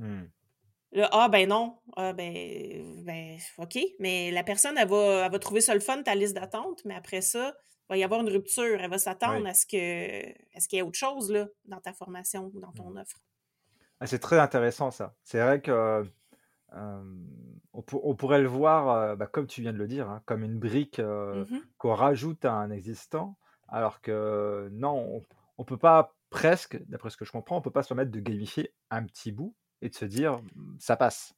Hmm. 0.00 0.24
Là, 0.92 1.08
ah, 1.12 1.28
ben 1.28 1.48
non. 1.48 1.78
Ah, 1.96 2.12
ben, 2.12 3.04
ben, 3.04 3.38
OK. 3.58 3.78
Mais 3.98 4.30
la 4.30 4.44
personne, 4.44 4.76
elle 4.78 4.88
va, 4.88 5.24
elle 5.26 5.32
va 5.32 5.38
trouver 5.38 5.60
ça 5.60 5.74
le 5.74 5.80
fun, 5.80 6.02
ta 6.02 6.14
liste 6.14 6.34
d'attente. 6.34 6.84
Mais 6.84 6.94
après 6.94 7.20
ça, 7.22 7.54
il 7.88 7.92
va 7.94 7.96
y 7.96 8.04
avoir 8.04 8.20
une 8.20 8.28
rupture. 8.28 8.80
Elle 8.80 8.90
va 8.90 8.98
s'attendre 8.98 9.46
à 9.46 9.54
ce 9.54 9.66
que, 9.66 10.30
à 10.56 10.60
ce 10.60 10.68
qu'il 10.68 10.76
y 10.76 10.80
ait 10.80 10.82
autre 10.82 10.98
chose 10.98 11.30
là, 11.32 11.48
dans 11.64 11.80
ta 11.80 11.92
formation 11.94 12.50
ou 12.54 12.60
dans 12.60 12.72
ton 12.72 12.90
Hmm. 12.90 12.98
offre. 12.98 13.16
Ah, 14.00 14.06
c'est 14.06 14.18
très 14.18 14.38
intéressant 14.38 14.90
ça. 14.90 15.14
C'est 15.22 15.40
vrai 15.40 15.60
que 15.60 15.70
euh, 15.70 17.04
on, 17.72 17.82
pour- 17.82 18.06
on 18.06 18.14
pourrait 18.16 18.40
le 18.42 18.48
voir, 18.48 18.88
euh, 18.90 19.16
bah, 19.16 19.26
comme 19.26 19.46
tu 19.46 19.60
viens 19.62 19.72
de 19.72 19.78
le 19.78 19.86
dire, 19.88 20.08
hein, 20.10 20.22
comme 20.26 20.44
une 20.44 20.58
brique 20.58 20.98
euh, 20.98 21.44
Mhm. 21.44 21.62
qu'on 21.78 21.94
rajoute 21.94 22.44
à 22.44 22.52
un 22.54 22.70
existant, 22.70 23.38
alors 23.68 24.00
que 24.00 24.68
non, 24.72 24.96
on, 25.16 25.22
on 25.58 25.64
peut 25.64 25.78
pas 25.78 26.14
presque, 26.30 26.82
d'après 26.88 27.10
ce 27.10 27.16
que 27.16 27.24
je 27.24 27.32
comprends, 27.32 27.56
on 27.58 27.62
peut 27.62 27.70
pas 27.70 27.82
se 27.82 27.88
permettre 27.88 28.10
de 28.10 28.20
gamifier 28.20 28.74
un 28.90 29.04
petit 29.04 29.32
bout 29.32 29.54
et 29.82 29.90
de 29.90 29.94
se 29.94 30.04
dire 30.06 30.42
"Mm, 30.54 30.78
ça 30.80 30.96
passe. 30.96 31.34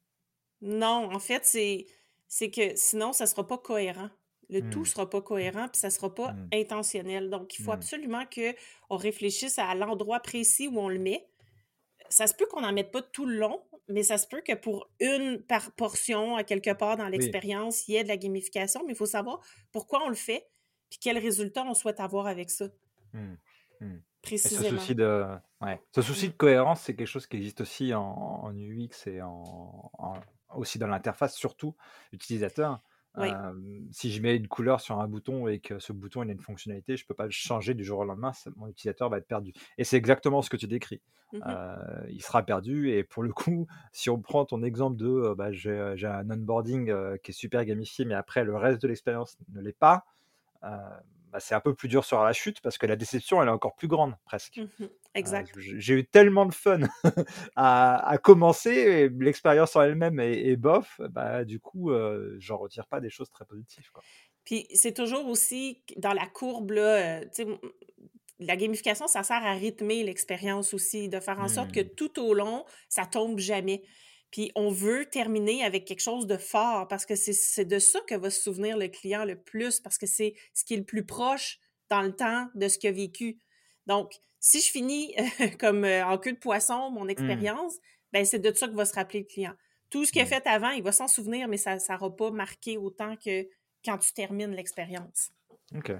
Non, 0.60 1.10
en 1.12 1.18
fait, 1.18 1.44
c'est 1.44 1.86
c'est 2.28 2.50
que 2.50 2.74
sinon, 2.76 3.12
ça 3.12 3.26
sera 3.26 3.46
pas 3.46 3.58
cohérent. 3.58 4.10
Le 4.50 4.60
tout 4.62 4.84
Hmm, 4.84 4.84
sera 4.84 5.08
pas 5.08 5.22
cohérent, 5.22 5.68
puis 5.68 5.78
ça 5.80 5.90
sera 5.90 6.14
pas 6.14 6.36
intentionnel. 6.52 7.30
Donc, 7.30 7.54
il 7.54 7.60
faut 7.60 7.72
absolument 7.72 8.26
que 8.26 8.54
on 8.90 8.96
réfléchisse 8.96 9.58
à 9.58 9.74
l'endroit 9.74 10.20
précis 10.20 10.68
où 10.68 10.78
on 10.80 10.88
le 10.88 10.98
met. 10.98 11.28
Ça 12.10 12.26
se 12.28 12.34
peut 12.34 12.46
qu'on 12.46 12.62
n'en 12.62 12.72
mette 12.72 12.92
pas 12.92 13.02
tout 13.02 13.26
le 13.26 13.36
long, 13.38 13.62
mais 13.88 14.02
ça 14.04 14.18
se 14.18 14.26
peut 14.28 14.42
que 14.42 14.54
pour 14.54 14.90
une 15.00 15.42
par 15.42 15.72
portion, 15.74 16.36
à 16.36 16.44
quelque 16.44 16.72
part 16.74 16.96
dans 16.98 17.08
Oui. 17.14 17.38
l'expérience, 17.38 17.88
il 17.88 17.94
y 17.94 17.96
ait 17.98 18.04
de 18.04 18.08
la 18.08 18.18
gamification, 18.18 18.82
mais 18.86 18.92
il 18.94 18.96
faut 18.96 19.06
savoir 19.06 19.40
pourquoi 19.72 20.04
on 20.04 20.10
le 20.10 20.14
fait, 20.16 20.48
puis 20.90 21.00
quel 21.00 21.18
résultat 21.18 21.64
on 21.66 21.74
souhaite 21.74 22.00
avoir 22.00 22.26
avec 22.28 22.50
ça, 22.50 22.68
Et 24.44 24.48
ce 24.48 24.62
souci 24.64 24.94
de, 24.94 25.26
ouais, 25.60 25.80
ce 25.94 26.02
souci 26.02 26.28
Mm. 26.28 26.32
de 26.32 26.36
cohérence, 26.36 26.82
c'est 26.82 26.94
quelque 26.96 27.06
chose 27.08 27.26
qui 27.26 27.36
existe 27.36 27.60
aussi 27.60 27.94
en, 27.94 28.02
en 28.02 28.56
UX 28.56 29.06
et 29.06 29.22
en, 29.22 29.90
en- 29.98 30.14
aussi 30.54 30.78
dans 30.78 30.86
l'interface, 30.86 31.34
surtout 31.34 31.76
utilisateur. 32.12 32.80
Oui, 33.16 33.30
Euh, 33.30 33.52
si 33.92 34.10
je 34.12 34.20
mets 34.20 34.36
une 34.36 34.48
couleur 34.48 34.80
sur 34.80 34.98
un 35.00 35.06
bouton 35.06 35.46
et 35.46 35.60
que 35.60 35.78
ce 35.78 35.92
bouton 35.92 36.24
il 36.24 36.30
a 36.30 36.32
une 36.32 36.40
fonctionnalité, 36.40 36.96
je 36.96 37.06
peux 37.06 37.14
pas 37.14 37.26
le 37.26 37.30
changer 37.30 37.74
du 37.74 37.84
jour 37.84 38.00
au 38.00 38.04
lendemain, 38.04 38.32
mon 38.56 38.66
utilisateur 38.66 39.08
va 39.08 39.18
être 39.18 39.28
perdu. 39.28 39.52
Et 39.78 39.84
c'est 39.84 39.96
exactement 39.96 40.42
ce 40.42 40.50
que 40.50 40.56
tu 40.56 40.66
décris. 40.66 41.00
Mhm. 41.32 41.42
Euh, 41.46 41.76
il 42.10 42.22
sera 42.22 42.44
perdu 42.44 42.90
et 42.90 43.04
pour 43.04 43.22
le 43.22 43.32
coup, 43.32 43.66
si 43.92 44.10
on 44.10 44.20
prend 44.20 44.44
ton 44.44 44.62
exemple 44.62 44.96
de 44.96 45.06
euh, 45.06 45.34
bah, 45.34 45.52
j'ai 45.52 45.70
un 46.06 46.30
onboarding 46.30 46.92
qui 47.22 47.30
est 47.30 47.34
super 47.34 47.64
gamifié, 47.64 48.04
mais 48.04 48.14
après 48.14 48.44
le 48.44 48.56
reste 48.56 48.82
de 48.82 48.88
l'expérience 48.88 49.36
ne 49.48 49.60
l'est 49.60 49.72
pas, 49.78 50.04
bah, 51.34 51.40
c'est 51.40 51.56
un 51.56 51.60
peu 51.60 51.74
plus 51.74 51.88
dur 51.88 52.04
sur 52.04 52.22
la 52.22 52.32
chute 52.32 52.60
parce 52.60 52.78
que 52.78 52.86
la 52.86 52.94
déception 52.94 53.42
elle 53.42 53.48
est 53.48 53.50
encore 53.50 53.74
plus 53.74 53.88
grande 53.88 54.14
presque. 54.24 54.60
Euh, 54.80 54.86
Exact. 55.16 55.50
j'ai 55.58 55.94
eu 55.94 56.06
tellement 56.06 56.46
de 56.46 56.54
fun 56.54 56.78
à, 57.56 58.08
à 58.08 58.18
commencer, 58.18 58.70
et 58.70 59.08
l'expérience 59.08 59.74
en 59.74 59.82
elle-même 59.82 60.20
est, 60.20 60.46
est 60.46 60.56
bof, 60.56 61.00
bah, 61.10 61.44
du 61.44 61.58
coup, 61.58 61.90
euh, 61.90 62.36
j'en 62.38 62.56
retire 62.56 62.86
pas 62.86 63.00
des 63.00 63.10
choses 63.10 63.30
très 63.32 63.44
positives. 63.44 63.90
Quoi. 63.92 64.04
Puis 64.44 64.68
c'est 64.74 64.94
toujours 64.94 65.26
aussi 65.26 65.82
dans 65.96 66.12
la 66.12 66.26
courbe, 66.26 66.70
là, 66.70 67.20
euh, 67.20 67.56
la 68.38 68.56
gamification, 68.56 69.06
ça 69.08 69.22
sert 69.24 69.44
à 69.44 69.54
rythmer 69.54 70.04
l'expérience 70.04 70.72
aussi, 70.74 71.08
de 71.08 71.18
faire 71.20 71.40
en 71.40 71.48
sorte 71.48 71.72
que 71.72 71.80
Hmm. 71.80 71.88
tout 71.96 72.20
au 72.20 72.34
long, 72.34 72.64
ça 72.88 73.06
tombe 73.06 73.38
jamais. 73.40 73.82
Puis 74.34 74.50
on 74.56 74.68
veut 74.68 75.06
terminer 75.06 75.62
avec 75.62 75.84
quelque 75.84 76.00
chose 76.00 76.26
de 76.26 76.36
fort 76.36 76.88
parce 76.88 77.06
que 77.06 77.14
c'est 77.14 77.64
de 77.64 77.78
ça 77.78 78.00
que 78.08 78.16
va 78.16 78.30
se 78.30 78.40
souvenir 78.42 78.76
le 78.76 78.88
client 78.88 79.24
le 79.24 79.40
plus, 79.40 79.78
parce 79.78 79.96
que 79.96 80.06
c'est 80.06 80.34
ce 80.54 80.64
qui 80.64 80.74
est 80.74 80.78
le 80.78 80.82
plus 80.84 81.06
proche 81.06 81.60
dans 81.88 82.02
le 82.02 82.10
temps 82.16 82.48
de 82.56 82.66
ce 82.66 82.76
qu'il 82.76 82.88
a 82.90 82.92
vécu. 82.92 83.38
Donc, 83.86 84.14
si 84.40 84.60
je 84.60 84.72
finis 84.72 85.14
comme 85.60 85.84
euh, 85.84 86.04
en 86.04 86.18
queue 86.18 86.32
de 86.32 86.38
poisson 86.38 86.90
mon 86.90 87.04
Hmm. 87.04 87.10
expérience, 87.10 87.76
ben 88.12 88.24
c'est 88.24 88.40
de 88.40 88.52
ça 88.52 88.66
que 88.66 88.74
va 88.74 88.84
se 88.86 88.94
rappeler 88.94 89.20
le 89.20 89.26
client. 89.26 89.54
Tout 89.88 90.04
ce 90.04 90.10
qu'il 90.10 90.20
a 90.22 90.24
Hmm. 90.24 90.28
fait 90.28 90.46
avant, 90.48 90.70
il 90.70 90.82
va 90.82 90.90
s'en 90.90 91.06
souvenir, 91.06 91.46
mais 91.46 91.56
ça 91.56 91.76
n'aura 91.88 92.16
pas 92.16 92.32
marqué 92.32 92.76
autant 92.76 93.14
que 93.16 93.46
quand 93.84 93.98
tu 93.98 94.12
termines 94.14 94.50
l'expérience. 94.50 95.30
Ok. 95.74 95.92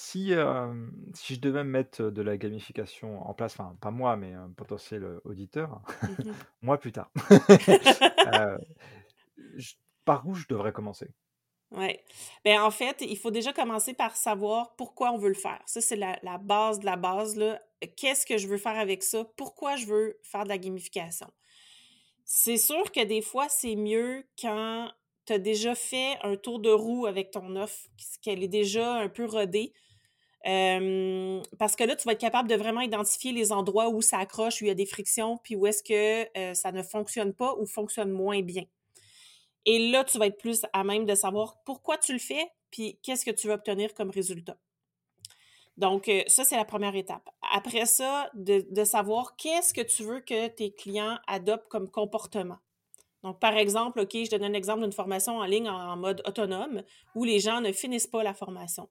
Si, 0.00 0.32
euh, 0.32 0.72
si 1.12 1.34
je 1.34 1.40
devais 1.40 1.64
mettre 1.64 2.02
de 2.04 2.22
la 2.22 2.36
gamification 2.36 3.20
en 3.28 3.34
place, 3.34 3.54
enfin, 3.58 3.76
pas 3.80 3.90
moi, 3.90 4.16
mais 4.16 4.32
un 4.32 4.48
potentiel 4.50 5.04
auditeur, 5.24 5.82
Mhm. 6.06 6.46
moi 6.62 6.78
plus 6.78 6.92
tard, 6.92 7.10
euh, 8.26 8.58
je- 9.56 9.74
par 10.04 10.26
où 10.26 10.34
je 10.34 10.46
devrais 10.48 10.72
commencer? 10.72 11.10
Ouais. 11.70 12.02
Ben, 12.44 12.62
en 12.62 12.70
fait, 12.70 12.96
il 13.02 13.18
faut 13.18 13.30
déjà 13.30 13.52
commencer 13.52 13.92
par 13.92 14.16
savoir 14.16 14.74
pourquoi 14.76 15.12
on 15.12 15.18
veut 15.18 15.28
le 15.28 15.34
faire. 15.34 15.60
Ça, 15.66 15.80
c'est 15.82 15.96
la, 15.96 16.18
la 16.22 16.38
base 16.38 16.80
de 16.80 16.86
la 16.86 16.96
base, 16.96 17.36
là. 17.36 17.60
Qu'est-ce 17.96 18.24
que 18.24 18.38
je 18.38 18.48
veux 18.48 18.56
faire 18.56 18.78
avec 18.78 19.02
ça? 19.02 19.24
Pourquoi 19.36 19.76
je 19.76 19.86
veux 19.86 20.18
faire 20.22 20.44
de 20.44 20.48
la 20.48 20.58
gamification? 20.58 21.26
C'est 22.24 22.58
sûr 22.58 22.92
que 22.92 23.04
des 23.04 23.22
fois, 23.22 23.48
c'est 23.48 23.76
mieux 23.76 24.24
quand 24.40 24.90
tu 25.26 25.34
as 25.34 25.38
déjà 25.38 25.74
fait 25.74 26.16
un 26.22 26.36
tour 26.36 26.60
de 26.60 26.70
roue 26.70 27.06
avec 27.06 27.30
ton 27.30 27.56
offre, 27.56 27.88
qu'elle 28.22 28.42
est 28.42 28.48
déjà 28.48 28.94
un 28.94 29.08
peu 29.08 29.26
rodée. 29.26 29.72
Parce 30.44 31.76
que 31.76 31.84
là, 31.84 31.96
tu 31.96 32.04
vas 32.04 32.12
être 32.12 32.20
capable 32.20 32.48
de 32.48 32.54
vraiment 32.54 32.80
identifier 32.80 33.32
les 33.32 33.52
endroits 33.52 33.88
où 33.88 34.02
ça 34.02 34.18
accroche, 34.18 34.60
où 34.60 34.64
il 34.64 34.68
y 34.68 34.70
a 34.70 34.74
des 34.74 34.86
frictions, 34.86 35.38
puis 35.38 35.56
où 35.56 35.66
est-ce 35.66 35.82
que 35.82 36.54
ça 36.54 36.72
ne 36.72 36.82
fonctionne 36.82 37.32
pas 37.32 37.54
ou 37.58 37.66
fonctionne 37.66 38.10
moins 38.10 38.42
bien. 38.42 38.64
Et 39.66 39.90
là, 39.90 40.04
tu 40.04 40.18
vas 40.18 40.26
être 40.26 40.38
plus 40.38 40.64
à 40.72 40.84
même 40.84 41.04
de 41.04 41.14
savoir 41.14 41.56
pourquoi 41.64 41.98
tu 41.98 42.12
le 42.12 42.18
fais, 42.18 42.50
puis 42.70 42.98
qu'est-ce 43.02 43.24
que 43.24 43.30
tu 43.30 43.48
veux 43.48 43.52
obtenir 43.52 43.94
comme 43.94 44.10
résultat. 44.10 44.56
Donc, 45.76 46.10
ça, 46.26 46.44
c'est 46.44 46.56
la 46.56 46.64
première 46.64 46.96
étape. 46.96 47.28
Après 47.52 47.86
ça, 47.86 48.30
de, 48.34 48.66
de 48.70 48.84
savoir 48.84 49.36
qu'est-ce 49.36 49.72
que 49.72 49.82
tu 49.82 50.02
veux 50.02 50.20
que 50.20 50.48
tes 50.48 50.72
clients 50.72 51.18
adoptent 51.26 51.68
comme 51.68 51.90
comportement. 51.90 52.58
Donc, 53.22 53.40
par 53.40 53.56
exemple, 53.56 54.00
OK, 54.00 54.12
je 54.12 54.30
donne 54.30 54.44
un 54.44 54.52
exemple 54.52 54.82
d'une 54.82 54.92
formation 54.92 55.38
en 55.38 55.44
ligne 55.44 55.68
en, 55.68 55.96
mode 55.96 56.22
autonome 56.26 56.82
où 57.14 57.24
les 57.24 57.40
gens 57.40 57.60
ne 57.60 57.72
finissent 57.72 58.06
pas 58.06 58.22
la 58.22 58.34
formation. 58.34 58.88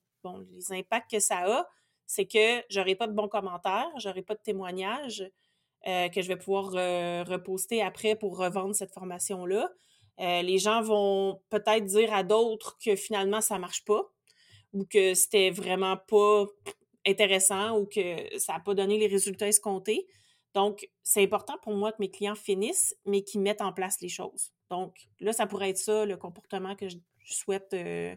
Les 0.51 0.71
impacts 0.71 1.11
que 1.11 1.19
ça 1.19 1.59
a, 1.59 1.67
c'est 2.05 2.25
que 2.25 2.63
j'aurai 2.69 2.95
pas 2.95 3.07
de 3.07 3.13
bons 3.13 3.27
commentaires, 3.27 3.91
j'aurai 3.97 4.21
pas 4.21 4.35
de 4.35 4.41
témoignages 4.41 5.29
euh, 5.87 6.09
que 6.09 6.21
je 6.21 6.27
vais 6.27 6.37
pouvoir 6.37 6.71
reposter 7.27 7.81
après 7.81 8.15
pour 8.15 8.37
revendre 8.37 8.75
cette 8.75 8.93
formation-là. 8.93 9.69
Euh, 10.19 10.41
les 10.41 10.57
gens 10.57 10.81
vont 10.81 11.41
peut-être 11.49 11.85
dire 11.85 12.13
à 12.13 12.23
d'autres 12.23 12.77
que 12.83 12.95
finalement 12.95 13.41
ça 13.41 13.59
marche 13.59 13.85
pas 13.85 14.09
ou 14.73 14.85
que 14.85 15.13
c'était 15.13 15.51
vraiment 15.51 15.95
pas 15.95 16.45
intéressant 17.05 17.77
ou 17.77 17.85
que 17.85 18.37
ça 18.39 18.53
n'a 18.53 18.59
pas 18.59 18.73
donné 18.73 18.97
les 18.97 19.07
résultats 19.07 19.47
escomptés. 19.47 20.07
Donc, 20.53 20.89
c'est 21.03 21.23
important 21.23 21.55
pour 21.61 21.73
moi 21.75 21.91
que 21.91 21.97
mes 21.99 22.09
clients 22.09 22.35
finissent, 22.35 22.95
mais 23.05 23.23
qu'ils 23.23 23.41
mettent 23.41 23.61
en 23.61 23.73
place 23.73 24.01
les 24.01 24.09
choses. 24.09 24.51
Donc, 24.69 25.07
là, 25.19 25.31
ça 25.31 25.45
pourrait 25.45 25.69
être 25.69 25.77
ça, 25.77 26.05
le 26.05 26.17
comportement 26.17 26.75
que 26.75 26.89
je, 26.89 26.97
souhaite 27.23 27.73
euh, 27.73 28.15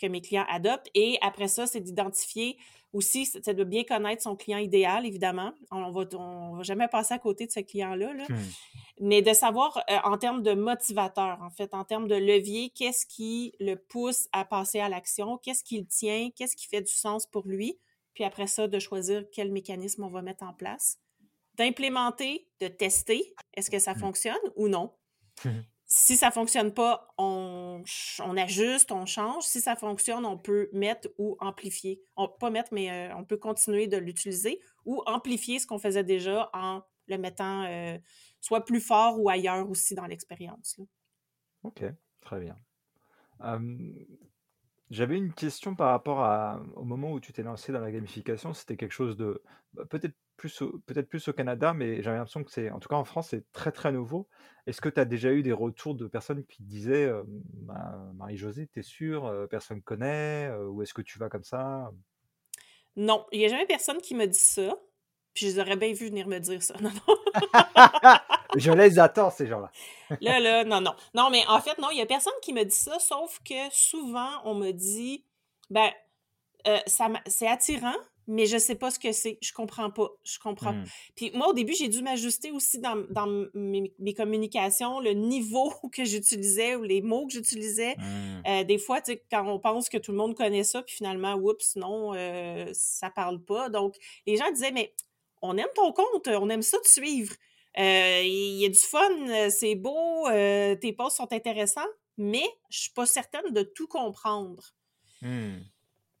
que 0.00 0.06
mes 0.06 0.20
clients 0.20 0.46
adoptent. 0.48 0.88
Et 0.94 1.18
après 1.20 1.48
ça, 1.48 1.66
c'est 1.66 1.80
d'identifier 1.80 2.56
aussi, 2.92 3.26
c'est 3.26 3.54
de 3.54 3.64
bien 3.64 3.84
connaître 3.84 4.22
son 4.22 4.34
client 4.34 4.58
idéal, 4.58 5.06
évidemment. 5.06 5.52
On 5.70 5.90
va, 5.90 6.04
va 6.04 6.62
jamais 6.62 6.88
passer 6.88 7.14
à 7.14 7.18
côté 7.18 7.46
de 7.46 7.52
ce 7.52 7.60
client-là, 7.60 8.12
mmh. 8.28 8.34
mais 9.00 9.22
de 9.22 9.32
savoir 9.32 9.82
euh, 9.90 9.98
en 10.04 10.18
termes 10.18 10.42
de 10.42 10.54
motivateur, 10.54 11.38
en 11.40 11.50
fait, 11.50 11.72
en 11.72 11.84
termes 11.84 12.08
de 12.08 12.16
levier, 12.16 12.70
qu'est-ce 12.70 13.06
qui 13.06 13.54
le 13.60 13.76
pousse 13.76 14.28
à 14.32 14.44
passer 14.44 14.80
à 14.80 14.88
l'action, 14.88 15.38
qu'est-ce 15.38 15.62
qui 15.62 15.78
le 15.78 15.86
tient, 15.86 16.30
qu'est-ce 16.34 16.56
qui 16.56 16.66
fait 16.66 16.82
du 16.82 16.92
sens 16.92 17.26
pour 17.26 17.46
lui, 17.46 17.78
puis 18.14 18.24
après 18.24 18.48
ça, 18.48 18.66
de 18.66 18.78
choisir 18.80 19.24
quel 19.32 19.52
mécanisme 19.52 20.02
on 20.02 20.10
va 20.10 20.22
mettre 20.22 20.44
en 20.44 20.52
place 20.52 20.98
d'implémenter, 21.56 22.48
de 22.60 22.68
tester, 22.68 23.34
est-ce 23.54 23.70
que 23.70 23.78
ça 23.78 23.94
mmh. 23.94 23.98
fonctionne 23.98 24.52
ou 24.56 24.68
non. 24.68 24.92
Mmh 25.44 25.50
si 25.92 26.16
ça 26.16 26.30
fonctionne 26.30 26.72
pas, 26.72 27.12
on, 27.18 27.82
on, 28.20 28.36
ajuste, 28.36 28.92
on 28.92 29.06
change. 29.06 29.42
Si 29.42 29.60
ça 29.60 29.74
fonctionne, 29.74 30.24
on 30.24 30.38
peut 30.38 30.70
mettre 30.72 31.08
ou 31.18 31.36
amplifier. 31.40 32.00
On, 32.16 32.28
pas 32.28 32.48
mettre, 32.48 32.72
mais 32.72 32.90
euh, 32.90 33.16
on 33.16 33.24
peut 33.24 33.36
continuer 33.36 33.88
de 33.88 33.96
l'utiliser 33.96 34.60
ou 34.84 35.02
amplifier 35.06 35.58
ce 35.58 35.66
qu'on 35.66 35.80
faisait 35.80 36.04
déjà 36.04 36.48
en 36.54 36.82
le 37.08 37.18
mettant 37.18 37.64
euh, 37.64 37.98
soit 38.40 38.64
plus 38.64 38.80
fort 38.80 39.20
ou 39.20 39.28
ailleurs 39.28 39.68
aussi 39.68 39.96
dans 39.96 40.06
l'expérience. 40.06 40.78
OK, 41.64 41.82
très 42.20 42.40
bien. 42.40 42.56
J'avais 44.90 45.16
une 45.16 45.32
question 45.32 45.74
par 45.74 45.90
rapport 45.90 46.20
à, 46.20 46.62
au 46.76 46.84
moment 46.84 47.12
où 47.12 47.18
tu 47.18 47.32
t'es 47.32 47.42
lancé 47.42 47.72
dans 47.72 47.80
la 47.80 47.90
gamification. 47.90 48.54
C'était 48.54 48.76
quelque 48.76 48.92
chose 48.92 49.16
de 49.16 49.42
bah, 49.72 49.84
peut-être 49.86 50.14
plus 50.40 50.62
peut-être 50.86 51.08
plus 51.08 51.28
au 51.28 51.32
Canada, 51.32 51.74
mais 51.74 52.02
j'avais 52.02 52.16
l'impression 52.16 52.42
que 52.42 52.50
c'est, 52.50 52.70
en 52.70 52.78
tout 52.78 52.88
cas 52.88 52.96
en 52.96 53.04
France, 53.04 53.28
c'est 53.30 53.44
très 53.52 53.72
très 53.72 53.92
nouveau. 53.92 54.26
Est-ce 54.66 54.80
que 54.80 54.88
tu 54.88 54.98
as 54.98 55.04
déjà 55.04 55.32
eu 55.32 55.42
des 55.42 55.52
retours 55.52 55.94
de 55.94 56.06
personnes 56.06 56.44
qui 56.46 56.62
disaient 56.62 57.10
«Bah, 57.26 57.98
Marie-Josée, 58.14 58.66
t'es 58.66 58.82
sûre, 58.82 59.30
personne 59.50 59.82
connaît, 59.82 60.50
ou 60.68 60.82
est-ce 60.82 60.94
que 60.94 61.02
tu 61.02 61.18
vas 61.18 61.28
comme 61.28 61.44
ça? 61.44 61.90
Non, 62.96 63.26
il 63.32 63.38
n'y 63.40 63.44
a 63.44 63.48
jamais 63.48 63.66
personne 63.66 63.98
qui 63.98 64.14
me 64.14 64.26
dit 64.26 64.38
ça. 64.38 64.78
Puis 65.34 65.46
je 65.46 65.52
les 65.52 65.58
aurais 65.60 65.76
bien 65.76 65.92
vu 65.92 66.08
venir 66.08 66.26
me 66.26 66.38
dire 66.38 66.62
ça. 66.62 66.74
Non, 66.80 66.90
je 68.56 68.72
les 68.72 68.98
attends, 68.98 69.30
ces 69.30 69.46
gens-là. 69.46 69.70
là, 70.20 70.40
là, 70.40 70.64
non, 70.64 70.80
non. 70.80 70.94
Non, 71.14 71.30
mais 71.30 71.44
en 71.46 71.60
fait, 71.60 71.78
non, 71.78 71.90
il 71.90 71.96
n'y 71.96 72.02
a 72.02 72.06
personne 72.06 72.32
qui 72.42 72.52
me 72.52 72.64
dit 72.64 72.74
ça, 72.74 72.98
sauf 72.98 73.38
que 73.44 73.70
souvent, 73.70 74.40
on 74.44 74.54
me 74.54 74.72
dit, 74.72 75.24
ben, 75.70 75.90
ça, 76.86 77.08
c'est 77.26 77.46
attirant, 77.46 77.94
mais 78.26 78.46
je 78.46 78.58
sais 78.58 78.74
pas 78.74 78.90
ce 78.90 78.98
que 78.98 79.12
c'est. 79.12 79.38
Je 79.42 79.52
comprends 79.52 79.90
pas. 79.90 80.08
Je 80.24 80.38
comprends. 80.38 80.72
Mmh. 80.72 80.84
Puis 81.16 81.30
moi, 81.34 81.48
au 81.48 81.52
début, 81.52 81.74
j'ai 81.74 81.88
dû 81.88 82.02
m'ajuster 82.02 82.50
aussi 82.50 82.78
dans, 82.78 82.96
mes, 83.54 84.14
communications, 84.14 85.00
le 85.00 85.12
niveau 85.12 85.72
que 85.92 86.04
j'utilisais 86.04 86.76
ou 86.76 86.82
les 86.82 87.02
mots 87.02 87.26
que 87.26 87.32
j'utilisais. 87.32 87.96
Mmh. 87.96 88.42
Euh, 88.46 88.64
des 88.64 88.78
fois, 88.78 89.00
tu 89.00 89.12
sais, 89.12 89.22
quand 89.30 89.46
on 89.46 89.58
pense 89.58 89.88
que 89.88 89.98
tout 89.98 90.12
le 90.12 90.18
monde 90.18 90.36
connaît 90.36 90.64
ça, 90.64 90.82
puis 90.82 90.96
finalement, 90.96 91.34
oups, 91.34 91.76
non, 91.76 92.14
euh, 92.14 92.70
ça 92.72 93.10
parle 93.10 93.42
pas. 93.42 93.68
Donc, 93.68 93.96
les 94.26 94.36
gens 94.36 94.50
disaient, 94.50 94.72
mais 94.72 94.94
on 95.42 95.56
aime 95.56 95.68
ton 95.74 95.92
compte, 95.92 96.28
on 96.28 96.48
aime 96.50 96.62
ça 96.62 96.78
te 96.78 96.88
suivre. 96.88 97.34
Euh, 97.78 98.20
il 98.24 98.58
y 98.58 98.66
a 98.66 98.68
du 98.68 98.78
fun, 98.78 99.48
c'est 99.48 99.76
beau, 99.76 100.28
tes 100.28 100.92
posts 100.92 101.16
sont 101.16 101.32
intéressants, 101.32 101.80
mais 102.16 102.44
je 102.68 102.80
suis 102.80 102.92
pas 102.92 103.06
certaine 103.06 103.52
de 103.52 103.62
tout 103.62 103.86
comprendre. 103.86 104.74
Mmh. 105.22 105.58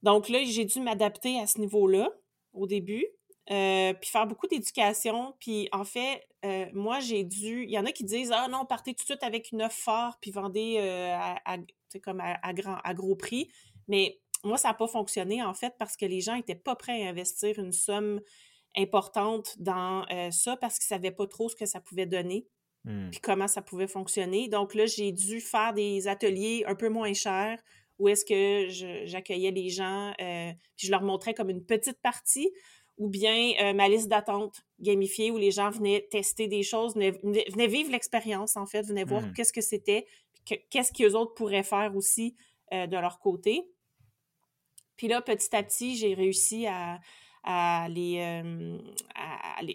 Donc 0.02 0.28
là, 0.28 0.40
j'ai 0.44 0.64
dû 0.64 0.80
m'adapter 0.80 1.38
à 1.40 1.46
ce 1.46 1.58
niveau-là 1.58 2.10
au 2.52 2.66
début, 2.66 3.06
euh, 3.50 3.92
puis 3.94 4.10
faire 4.10 4.26
beaucoup 4.26 4.46
d'éducation. 4.46 5.34
Puis 5.40 5.68
en 5.72 5.84
fait, 5.84 6.26
euh, 6.44 6.66
moi, 6.72 7.00
j'ai 7.00 7.24
dû. 7.24 7.64
Il 7.64 7.70
y 7.70 7.78
en 7.78 7.84
a 7.84 7.92
qui 7.92 8.04
disent 8.04 8.32
Ah 8.32 8.48
non, 8.48 8.64
partez 8.64 8.94
tout 8.94 9.02
de 9.02 9.06
suite 9.06 9.22
avec 9.22 9.52
une 9.52 9.62
offre 9.62 9.76
forte, 9.76 10.18
puis 10.20 10.30
vendez 10.30 10.76
euh, 10.78 11.14
à, 11.44 11.58
comme 12.02 12.20
à, 12.20 12.52
grand, 12.54 12.78
à 12.82 12.94
gros 12.94 13.16
prix. 13.16 13.48
Mais 13.88 14.20
moi, 14.44 14.56
ça 14.56 14.68
n'a 14.68 14.74
pas 14.74 14.86
fonctionné, 14.86 15.42
en 15.42 15.54
fait, 15.54 15.74
parce 15.78 15.96
que 15.96 16.06
les 16.06 16.20
gens 16.20 16.36
n'étaient 16.36 16.54
pas 16.54 16.76
prêts 16.76 17.04
à 17.06 17.10
investir 17.10 17.58
une 17.58 17.72
somme 17.72 18.20
importante 18.76 19.56
dans 19.58 20.06
ça 20.30 20.56
parce 20.56 20.78
qu'ils 20.78 20.94
ne 20.94 21.00
savaient 21.00 21.10
pas 21.10 21.26
trop 21.26 21.48
ce 21.48 21.56
que 21.56 21.66
ça 21.66 21.80
pouvait 21.80 22.06
donner. 22.06 22.46
Mmh. 22.84 23.10
Puis 23.10 23.20
comment 23.20 23.48
ça 23.48 23.62
pouvait 23.62 23.88
fonctionner. 23.88 24.48
Donc 24.48 24.74
là, 24.74 24.86
j'ai 24.86 25.12
dû 25.12 25.40
faire 25.40 25.74
des 25.74 26.08
ateliers 26.08 26.64
un 26.66 26.74
peu 26.74 26.88
moins 26.88 27.12
chers, 27.12 27.58
où 28.00 28.08
est-ce 28.08 28.24
que 28.24 29.04
j'accueillais 29.04 29.50
les 29.50 29.68
gens, 29.68 30.12
euh, 30.20 30.50
puis 30.76 30.86
je 30.86 30.90
leur 30.90 31.02
montrais 31.02 31.34
comme 31.34 31.50
une 31.50 31.64
petite 31.64 32.00
partie, 32.00 32.50
ou 32.96 33.08
bien 33.08 33.52
euh, 33.60 33.74
ma 33.74 33.88
liste 33.88 34.08
d'attente 34.08 34.62
gamifiée 34.80 35.30
où 35.30 35.36
les 35.36 35.50
gens 35.50 35.70
venaient 35.70 36.08
tester 36.10 36.48
des 36.48 36.62
choses, 36.62 36.94
venaient, 36.96 37.66
vivre 37.66 37.92
l'expérience 37.92 38.56
en 38.56 38.66
fait, 38.66 38.82
venaient 38.82 39.04
voir 39.04 39.22
mmh. 39.22 39.32
qu'est-ce 39.34 39.52
que 39.52 39.60
c'était, 39.60 40.06
qu'est-ce 40.70 40.92
qu'eux 40.92 41.14
autres 41.14 41.34
pourraient 41.34 41.62
faire 41.62 41.94
aussi 41.94 42.34
euh, 42.72 42.86
de 42.86 42.96
leur 42.96 43.20
côté. 43.20 43.70
Puis 44.96 45.08
là, 45.08 45.20
petit 45.20 45.54
à 45.54 45.62
petit, 45.62 45.96
j'ai 45.96 46.14
réussi 46.14 46.66
à, 46.66 47.00
les, 47.88 48.42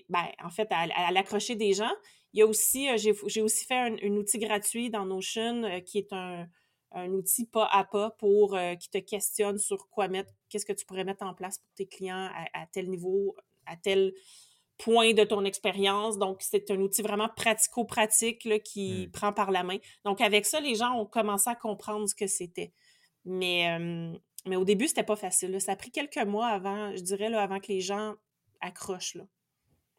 ben, 0.10 0.26
en 0.44 0.50
fait, 0.50 0.68
à, 0.72 1.12
l'accrocher 1.12 1.56
des 1.56 1.74
gens. 1.74 1.94
Il 2.34 2.40
y 2.40 2.42
a 2.42 2.48
aussi, 2.48 2.88
j'ai 2.98 3.42
aussi 3.42 3.66
fait 3.66 3.76
un, 3.76 4.16
outil 4.16 4.40
gratuit 4.40 4.90
dans 4.90 5.06
Notion 5.06 5.82
qui 5.84 6.00
est 6.00 6.12
un, 6.14 6.48
un 6.96 7.10
outil 7.12 7.46
pas 7.46 7.68
à 7.72 7.84
pas 7.84 8.12
pour 8.12 8.56
euh, 8.56 8.76
qui 8.76 8.90
te 8.90 8.98
questionne 8.98 9.58
sur 9.58 9.90
quoi 9.90 10.08
mettre, 10.08 10.32
qu'est-ce 10.50 10.66
que 10.66 10.74
tu 10.74 10.86
pourrais 10.86 11.04
mettre 11.04 11.26
en 11.26 11.34
place 11.34 11.60
pour 11.60 11.72
tes 11.74 11.86
clients 11.86 12.30
à, 12.54 12.66
tel 12.72 12.90
niveau, 12.90 13.36
à 13.66 13.76
tel 13.76 14.14
point 14.78 15.14
de 15.14 15.24
ton 15.24 15.44
expérience. 15.46 16.18
Donc, 16.18 16.42
c'est 16.42 16.72
un 16.72 16.80
outil 16.80 17.02
vraiment 17.02 17.30
pratico-pratique 17.30 18.64
qui 18.64 19.08
mmh. 19.08 19.12
prend 19.12 19.34
par 19.34 19.52
la 19.52 19.64
main. 19.64 19.78
Donc, 20.06 20.22
avec 20.22 20.46
ça, 20.46 20.60
les 20.60 20.76
gens 20.76 20.94
ont 20.94 21.06
commencé 21.06 21.50
à 21.50 21.56
comprendre 21.56 22.08
ce 22.08 22.16
que 22.16 22.28
c'était. 22.28 22.74
Mais, 23.26 23.80
mais 24.46 24.56
au 24.56 24.64
début, 24.66 24.88
c'était 24.88 25.04
pas 25.04 25.16
facile. 25.16 25.60
Ça 25.60 25.74
a 25.74 25.76
pris 25.76 25.92
quelques 25.92 26.18
mois 26.26 26.48
avant, 26.48 26.96
je 26.96 27.02
dirais, 27.02 27.30
là, 27.30 27.42
avant 27.42 27.60
que 27.60 27.68
les 27.68 27.82
gens 27.82 28.16
accrochent. 28.62 29.16
Là. 29.16 29.24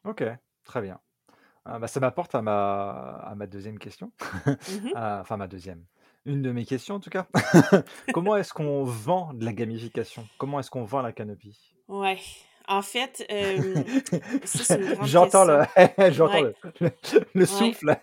OK, 0.04 0.24
très 0.64 0.80
bien. 0.82 1.00
Ah, 1.64 1.78
bah, 1.78 1.88
ça 1.88 1.98
m'apporte 2.00 2.34
à 2.34 2.42
ma, 2.42 3.18
à 3.24 3.34
ma 3.34 3.46
deuxième 3.46 3.78
question. 3.78 4.12
Mmh 4.46 4.92
enfin, 4.94 5.36
ma 5.36 5.48
deuxième 5.48 5.84
une 6.26 6.42
de 6.42 6.52
mes 6.52 6.64
questions 6.64 6.96
en 6.96 7.00
tout 7.00 7.10
cas. 7.10 7.26
Comment 8.12 8.36
est-ce 8.36 8.52
qu'on 8.52 8.84
vend 8.84 9.32
de 9.32 9.44
la 9.44 9.52
gamification? 9.52 10.26
Comment 10.38 10.60
est-ce 10.60 10.70
qu'on 10.70 10.84
vend 10.84 11.00
la 11.00 11.12
canopie? 11.12 11.56
Ouais. 11.88 12.18
En 12.68 12.82
fait, 12.82 13.24
euh, 13.30 13.84
j'entends 15.04 15.44
le, 15.44 15.62
j'entends 16.10 16.50
le, 17.32 17.46
souffle. 17.46 17.96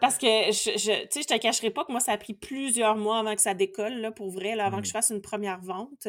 Parce 0.00 0.18
que 0.18 0.26
je, 0.26 0.76
je, 0.76 1.20
je 1.20 1.26
te 1.26 1.38
cacherai 1.38 1.70
pas 1.70 1.86
que 1.86 1.92
moi, 1.92 2.00
ça 2.00 2.12
a 2.12 2.18
pris 2.18 2.34
plusieurs 2.34 2.96
mois 2.96 3.20
avant 3.20 3.34
que 3.34 3.40
ça 3.40 3.54
décolle, 3.54 3.94
là, 3.94 4.10
pour 4.10 4.30
vrai, 4.30 4.54
là, 4.54 4.66
avant 4.66 4.80
que 4.80 4.84
je 4.84 4.90
mmh. 4.90 4.92
fasse 4.92 5.10
une 5.10 5.22
première 5.22 5.60
vente. 5.60 6.06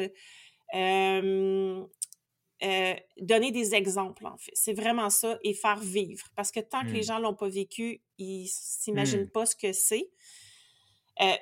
Euh, 2.64 2.96
donner 3.20 3.52
des 3.52 3.76
exemples, 3.76 4.26
en 4.26 4.38
fait. 4.38 4.52
C'est 4.54 4.74
vraiment 4.74 5.10
ça, 5.10 5.38
et 5.44 5.54
faire 5.54 5.80
vivre. 5.80 6.28
Parce 6.36 6.52
que 6.52 6.60
tant 6.60 6.82
que 6.82 6.88
les 6.92 7.02
mmh. 7.02 7.04
gens 7.04 7.20
l'ont 7.20 7.36
pas 7.36 7.50
vécu, 7.50 8.02
ils 8.18 8.48
s'imaginent 8.48 9.26
mmh. 9.26 9.32
pas 9.32 9.46
ce 9.46 9.56
que 9.56 9.72
c'est. 9.72 10.10
Euh, 11.22 11.34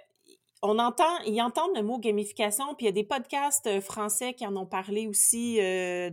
on 0.66 0.80
entend, 0.80 1.20
ils 1.26 1.42
entendent 1.42 1.76
le 1.76 1.84
mot 1.84 2.00
gamification, 2.00 2.74
puis 2.76 2.86
il 2.86 2.88
y 2.88 2.90
a 2.90 2.94
des 2.94 3.04
podcasts 3.04 3.68
euh, 3.68 3.82
français 3.82 4.34
qui 4.34 4.48
en 4.48 4.56
ont 4.56 4.66
parlé 4.66 5.08
aussi 5.08 5.60
euh, 5.60 6.10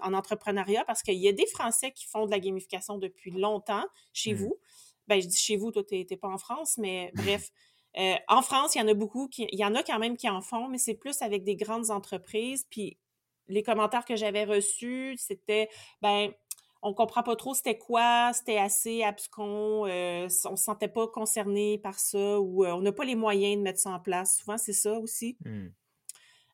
en 0.00 0.14
entrepreneuriat, 0.14 0.84
parce 0.84 1.02
qu'il 1.02 1.18
y 1.18 1.28
a 1.28 1.32
des 1.32 1.46
Français 1.46 1.90
qui 1.90 2.06
font 2.06 2.26
de 2.26 2.30
la 2.30 2.38
gamification 2.38 2.96
depuis 2.96 3.32
longtemps 3.32 3.84
chez 4.12 4.34
mmh. 4.34 4.36
vous. 4.36 4.56
Ben, 5.08 5.20
je 5.20 5.26
dis 5.26 5.36
chez 5.36 5.56
vous, 5.56 5.72
toi, 5.72 5.82
tu 5.82 5.96
n'es 5.96 6.16
pas 6.16 6.28
en 6.28 6.38
France, 6.38 6.78
mais 6.78 7.10
bref. 7.14 7.50
Euh, 7.98 8.14
en 8.28 8.40
France, 8.42 8.76
il 8.76 8.78
y 8.78 8.82
en 8.82 8.88
a 8.88 8.94
beaucoup, 8.94 9.26
qui, 9.26 9.48
il 9.50 9.58
y 9.58 9.64
en 9.64 9.74
a 9.74 9.82
quand 9.82 9.98
même 9.98 10.16
qui 10.16 10.28
en 10.28 10.42
font, 10.42 10.68
mais 10.68 10.78
c'est 10.78 10.94
plus 10.94 11.20
avec 11.20 11.42
des 11.42 11.56
grandes 11.56 11.90
entreprises. 11.90 12.66
Puis 12.70 12.98
les 13.48 13.64
commentaires 13.64 14.04
que 14.04 14.14
j'avais 14.14 14.44
reçus, 14.44 15.16
c'était, 15.18 15.68
ben, 16.02 16.30
on 16.86 16.94
comprend 16.94 17.22
pas 17.22 17.36
trop 17.36 17.54
c'était 17.54 17.78
quoi, 17.78 18.30
c'était 18.32 18.58
assez 18.58 19.02
abscon, 19.02 19.86
euh, 19.86 20.28
on 20.44 20.56
se 20.56 20.64
sentait 20.64 20.88
pas 20.88 21.06
concerné 21.08 21.78
par 21.78 21.98
ça 21.98 22.40
ou 22.40 22.64
euh, 22.64 22.72
on 22.72 22.80
n'a 22.80 22.92
pas 22.92 23.04
les 23.04 23.16
moyens 23.16 23.56
de 23.56 23.62
mettre 23.62 23.80
ça 23.80 23.90
en 23.90 24.00
place. 24.00 24.38
Souvent, 24.38 24.58
c'est 24.58 24.72
ça 24.72 24.98
aussi. 24.98 25.36
Mmh. 25.44 25.66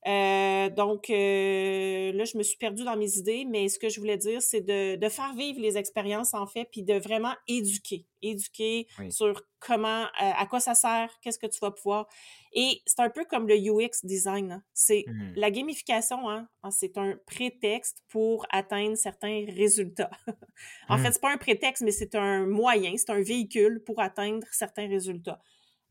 Euh, 0.07 0.69
donc, 0.71 1.11
euh, 1.11 2.13
là, 2.13 2.25
je 2.25 2.37
me 2.37 2.43
suis 2.43 2.57
perdue 2.57 2.83
dans 2.85 2.97
mes 2.97 3.19
idées, 3.19 3.45
mais 3.49 3.69
ce 3.69 3.79
que 3.79 3.89
je 3.89 4.01
voulais 4.01 4.17
dire, 4.17 4.43
c'est 4.43 4.61
de, 4.61 4.97
de 4.97 5.09
faire 5.09 5.33
vivre 5.35 5.61
les 5.61 5.79
expériences, 5.79 6.35
en 6.35 6.47
fait, 6.47 6.67
puis 6.73 6.83
de 6.83 6.95
vraiment 6.95 7.35
éduquer. 7.47 8.07
Éduquer 8.21 8.89
Oui. 8.99 9.13
sur 9.13 9.43
comment, 9.61 10.03
euh, 10.05 10.07
à 10.19 10.47
quoi 10.47 10.59
ça 10.59 10.75
sert, 10.75 11.09
qu'est-ce 11.23 11.39
que 11.39 11.47
tu 11.47 11.59
vas 11.61 11.71
pouvoir. 11.71 12.09
Et 12.53 12.81
c'est 12.85 13.01
un 13.01 13.11
peu 13.11 13.25
comme 13.25 13.47
le 13.47 13.55
UX 13.57 14.05
design. 14.05 14.53
hein. 14.53 14.63
C'est 14.75 15.05
Mmh. 15.07 15.33
la 15.37 15.51
gamification, 15.53 16.29
hein, 16.29 16.49
hein, 16.65 16.71
c'est 16.73 16.99
un 16.99 17.17
prétexte 17.27 17.99
pour 18.09 18.45
atteindre 18.51 18.97
certains 18.97 19.45
résultats. 19.55 20.11
en 20.89 20.99
Mmh. 20.99 21.03
fait, 21.03 21.13
c'est 21.13 21.23
pas 21.23 21.33
un 21.33 21.37
prétexte, 21.39 21.83
mais 21.83 21.93
c'est 21.93 22.15
un 22.17 22.47
moyen, 22.47 22.93
c'est 22.97 23.11
un 23.11 23.23
véhicule 23.23 23.83
pour 23.85 24.01
atteindre 24.01 24.47
certains 24.51 24.89
résultats. 24.89 25.41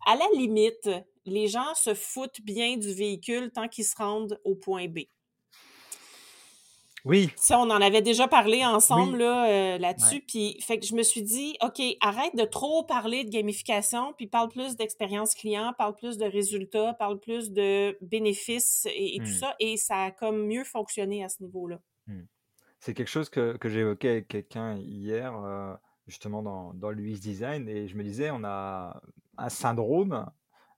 À 0.06 0.16
la 0.16 0.26
limite, 0.36 0.90
les 1.26 1.48
gens 1.48 1.74
se 1.76 1.94
foutent 1.94 2.42
bien 2.42 2.78
du 2.78 2.94
véhicule 2.94 3.52
tant 3.52 3.68
qu'ils 3.68 3.86
se 3.86 3.96
rendent 3.96 4.40
au 4.44 4.56
point 4.56 4.88
B. 4.88 5.00
Oui, 7.04 7.32
Ça, 7.36 7.58
on 7.58 7.64
en 7.72 7.82
avait 7.82 8.04
déjà 8.04 8.28
parlé 8.28 8.64
ensemble 8.64 9.14
oui, 9.14 9.20
là, 9.24 9.46
euh, 9.46 9.72
ouais. 9.74 9.80
là-dessus. 9.80 10.22
Puis, 10.28 10.62
fait 10.62 10.78
que 10.78 10.86
je 10.86 10.94
me 10.94 11.02
suis 11.02 11.24
dit, 11.24 11.56
OK, 11.64 11.82
arrête 12.00 12.36
de 12.36 12.46
trop 12.46 12.84
parler 12.84 13.24
de 13.24 13.32
gamification, 13.32 14.14
puis 14.14 14.28
parle 14.28 14.50
plus 14.50 14.76
d'expérience 14.76 15.34
client, 15.34 15.74
parle 15.80 15.96
plus 15.96 16.18
de 16.18 16.26
résultats, 16.26 16.94
parle 16.94 17.20
plus 17.20 17.52
de 17.52 17.98
bénéfices 18.02 18.86
et, 18.86 19.16
et 19.16 19.18
tout 19.18 19.26
Mmh. 19.26 19.40
ça. 19.40 19.56
Et 19.60 19.78
ça 19.78 20.04
a 20.04 20.12
comme 20.12 20.46
mieux 20.46 20.64
fonctionné 20.64 21.24
à 21.24 21.30
ce 21.30 21.42
niveau-là. 21.42 21.80
Mmh. 22.06 22.22
C'est 22.80 22.94
quelque 22.94 23.10
chose 23.10 23.30
que, 23.30 23.58
que 23.58 23.68
j'ai 23.68 23.80
évoqué 23.80 24.10
avec 24.10 24.28
quelqu'un 24.28 24.78
hier, 24.78 25.36
euh, 25.44 25.74
justement 26.06 26.44
dans, 26.44 26.74
dans 26.76 26.92
l'UX 26.92 27.20
design, 27.20 27.68
et 27.68 27.88
je 27.88 27.96
me 27.96 28.04
disais, 28.04 28.30
on 28.30 28.44
a 28.44 29.02
un 29.40 29.50
syndrome, 29.50 30.30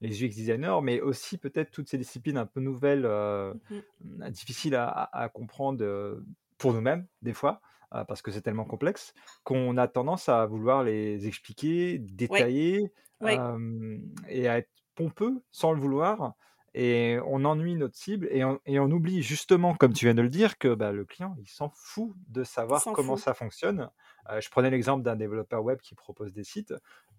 les 0.04 0.24
UX 0.24 0.30
designers, 0.36 0.80
mais 0.84 1.01
aussi 1.01 1.38
peut-être 1.38 1.72
toutes 1.72 1.89
ces 1.89 1.97
disciplines 1.97 2.38
un 2.38 2.45
peu 2.45 2.60
nouvelles, 2.60 3.06
euh, 3.06 3.54
Mhm. 3.70 4.30
difficiles 4.32 4.76
à, 4.76 5.30
comprendre 5.34 5.84
euh, 5.84 6.26
pour 6.58 6.74
nous-mêmes, 6.74 7.08
des 7.22 7.34
fois, 7.34 7.62
euh, 7.93 8.04
parce 8.06 8.22
que 8.22 8.32
c'est 8.32 8.41
tellement 8.41 8.66
complexe, 8.66 9.14
qu'on 9.43 9.78
a 9.78 9.88
tendance 9.88 10.30
à 10.30 10.45
vouloir 10.45 10.84
les 10.84 11.28
expliquer, 11.28 11.99
détailler, 11.99 12.91
euh, 13.24 13.97
et 14.28 14.47
à 14.47 14.58
être 14.60 14.70
pompeux 14.95 15.41
sans 15.51 15.72
le 15.72 15.80
vouloir. 15.80 16.34
Et 16.76 17.20
on 17.28 17.45
ennuie 17.45 17.76
notre 17.76 17.95
cible 17.95 18.28
et 18.32 18.43
on, 18.43 18.60
et 18.66 18.80
on 18.80 18.89
oublie 18.89 19.22
justement, 19.22 19.76
comme 19.76 19.93
tu 19.93 20.06
viens 20.06 20.16
de 20.16 20.24
le 20.24 20.30
dire, 20.30 20.58
que 20.58 20.74
bah, 20.74 20.91
le 20.91 21.06
client, 21.06 21.36
il 21.39 21.47
s'en 21.47 21.70
fout 21.70 22.14
de 22.30 22.43
savoir 22.43 22.89
comment 22.91 23.16
fout. 23.16 23.24
ça 23.24 23.36
fonctionne. 23.36 23.89
Euh, 24.32 24.41
je 24.41 24.49
prenais 24.49 24.72
l'exemple 24.72 25.04
d'un 25.04 25.16
développeur 25.16 25.64
web 25.64 25.80
qui 25.82 25.93
propose 25.93 26.34
des 26.34 26.43
sites. 26.43 26.74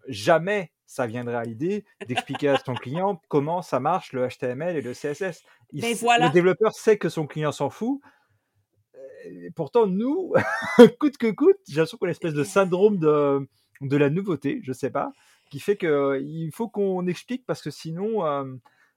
Jamais 0.08 0.72
ça 0.86 1.06
viendrait 1.06 1.36
à 1.36 1.42
l'idée 1.42 1.84
d'expliquer 2.06 2.50
à 2.50 2.58
son 2.58 2.74
client 2.74 3.20
comment 3.28 3.62
ça 3.62 3.80
marche 3.80 4.12
le 4.12 4.28
HTML 4.28 4.76
et 4.76 4.82
le 4.82 4.92
CSS. 4.92 5.42
Il 5.72 5.82
le 5.82 6.32
développeur 6.32 6.72
sait 6.72 6.98
que 6.98 7.08
son 7.08 7.26
client 7.26 7.52
s'en 7.52 7.70
fout. 7.70 8.00
Et 9.24 9.50
pourtant, 9.50 9.86
nous, 9.86 10.34
coûte 11.00 11.16
que 11.16 11.30
coûte, 11.30 11.56
j'ai 11.66 11.76
l'impression 11.76 11.96
qu'on 11.96 12.06
a 12.06 12.08
une 12.08 12.12
espèce 12.12 12.34
de 12.34 12.44
syndrome 12.44 12.98
de, 12.98 13.48
de 13.80 13.96
la 13.96 14.10
nouveauté, 14.10 14.60
je 14.62 14.72
sais 14.72 14.90
pas, 14.90 15.12
qui 15.50 15.60
fait 15.60 15.78
qu'il 15.78 16.50
faut 16.52 16.68
qu'on 16.68 17.06
explique 17.06 17.46
parce 17.46 17.62
que 17.62 17.70
sinon, 17.70 18.26
euh, 18.26 18.44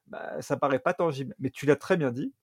bah, 0.08 0.42
ça 0.42 0.58
paraît 0.58 0.80
pas 0.80 0.94
tangible. 0.94 1.34
Mais 1.40 1.50
tu 1.50 1.66
l'as 1.66 1.78
très 1.78 1.96
bien 1.96 2.12
dit, 2.12 2.34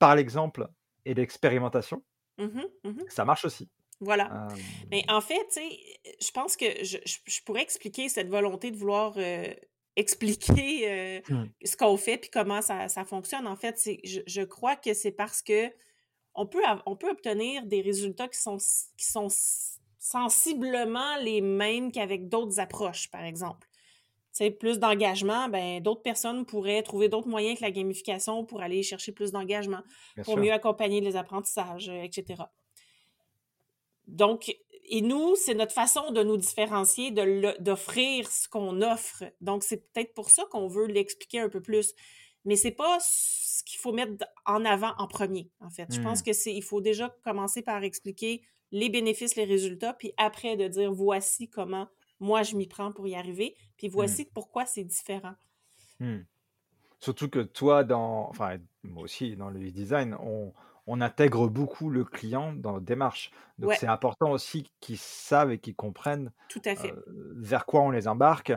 par 0.00 0.16
l'exemple 0.16 0.68
et 1.04 1.14
l'expérimentation, 1.14 2.02
Mhm, 2.38 2.64
mhm. 2.84 3.04
ça 3.08 3.24
marche 3.24 3.44
aussi. 3.44 3.68
Voilà. 4.00 4.48
Euh, 4.52 4.56
Mais 4.90 5.04
en 5.08 5.20
fait, 5.20 5.46
tu 5.48 5.60
sais, 5.60 5.78
je 6.20 6.30
pense 6.30 6.56
que 6.56 6.66
je, 6.84 6.98
je- 7.04 7.18
je 7.26 7.40
pourrais 7.42 7.62
expliquer 7.62 8.08
cette 8.08 8.28
volonté 8.28 8.70
de 8.70 8.76
vouloir 8.76 9.14
euh, 9.16 9.46
expliquer 9.96 10.90
euh, 10.90 11.20
hmm, 11.28 11.44
ce 11.64 11.76
qu'on 11.76 11.96
fait 11.96 12.18
puis 12.18 12.30
comment 12.30 12.60
ça, 12.62 12.88
ça 12.88 13.04
fonctionne. 13.04 13.46
En 13.46 13.56
fait, 13.56 13.78
c'est, 13.78 14.00
je, 14.04 14.20
je 14.26 14.42
crois 14.42 14.76
que 14.76 14.92
c'est 14.94 15.12
parce 15.12 15.42
que 15.42 15.70
on 16.34 16.46
peut, 16.46 16.62
on 16.86 16.96
peut 16.96 17.10
obtenir 17.10 17.64
des 17.66 17.80
résultats 17.80 18.28
qui 18.28 18.40
sont, 18.40 18.58
qui 18.98 19.06
sont 19.06 19.28
sensiblement 19.98 21.16
les 21.18 21.40
mêmes 21.40 21.92
qu'avec 21.92 22.28
d'autres 22.28 22.60
approches, 22.60 23.10
par 23.10 23.24
exemple. 23.24 23.66
Tu 24.32 24.38
sais, 24.44 24.50
plus 24.50 24.80
d'engagement, 24.80 25.48
ben, 25.48 25.80
d'autres 25.80 26.02
personnes 26.02 26.44
pourraient 26.44 26.82
trouver 26.82 27.08
d'autres 27.08 27.28
moyens 27.28 27.58
que 27.58 27.64
la 27.64 27.70
gamification 27.70 28.44
pour 28.44 28.60
aller 28.62 28.82
chercher 28.82 29.12
plus 29.12 29.30
d'engagement, 29.30 29.82
pour 30.24 30.34
sûr. 30.34 30.42
mieux 30.42 30.52
accompagner 30.52 31.00
les 31.00 31.14
apprentissages, 31.16 31.88
etc. 31.88 32.42
Donc, 34.06 34.54
et 34.86 35.00
nous, 35.00 35.34
c'est 35.36 35.54
notre 35.54 35.72
façon 35.72 36.10
de 36.10 36.22
nous 36.22 36.36
différencier, 36.36 37.10
d'offrir 37.60 38.30
ce 38.30 38.48
qu'on 38.48 38.82
offre. 38.82 39.24
Donc, 39.40 39.64
c'est 39.64 39.90
peut-être 39.92 40.14
pour 40.14 40.30
ça 40.30 40.44
qu'on 40.50 40.68
veut 40.68 40.86
l'expliquer 40.86 41.40
un 41.40 41.48
peu 41.48 41.62
plus. 41.62 41.94
Mais 42.44 42.56
c'est 42.56 42.70
pas 42.72 42.98
ce 43.00 43.64
qu'il 43.64 43.78
faut 43.80 43.92
mettre 43.92 44.26
en 44.44 44.64
avant 44.64 44.92
en 44.98 45.06
premier, 45.08 45.50
en 45.60 45.70
fait. 45.70 45.94
Je 45.94 46.00
pense 46.00 46.20
Hmm, 46.20 46.22
que 46.22 46.32
c'est, 46.34 46.54
il 46.54 46.62
faut 46.62 46.80
déjà 46.82 47.08
commencer 47.24 47.62
par 47.62 47.82
expliquer 47.82 48.42
les 48.72 48.90
bénéfices, 48.90 49.36
les 49.36 49.44
résultats, 49.44 49.94
puis 49.94 50.12
après 50.18 50.56
de 50.56 50.68
dire 50.68 50.92
voici 50.92 51.48
comment 51.48 51.88
moi 52.20 52.42
je 52.42 52.56
m'y 52.56 52.66
prends 52.66 52.92
pour 52.92 53.06
y 53.06 53.14
arriver, 53.14 53.56
puis 53.76 53.88
hmm, 53.96 54.14
voici 54.14 54.26
pourquoi 54.26 54.66
c'est 54.66 54.84
différent. 54.84 55.34
hmm. 56.00 56.24
Surtout 57.00 57.28
que 57.28 57.40
toi, 57.40 57.84
dans, 57.84 58.28
enfin, 58.30 58.58
moi 58.82 59.02
aussi, 59.04 59.36
dans 59.36 59.50
le 59.50 59.70
design, 59.70 60.16
on, 60.20 60.52
on 60.86 61.00
intègre 61.00 61.48
beaucoup 61.48 61.90
le 61.90 62.04
client 62.04 62.52
dans 62.52 62.72
notre 62.72 62.84
démarche. 62.86 63.30
Donc, 63.58 63.72
Ouais, 63.72 63.76
c'est 63.76 63.86
important 63.86 64.30
aussi 64.30 64.70
qu'ils 64.80 64.98
savent 64.98 65.52
et 65.52 65.58
qu'ils 65.58 65.76
comprennent 65.76 66.32
tout 66.48 66.62
à 66.66 66.74
fait. 66.76 66.98
euh, 66.98 67.32
vers 67.36 67.66
quoi 67.66 67.82
on 67.82 67.90
les 67.90 68.08
embarque 68.08 68.52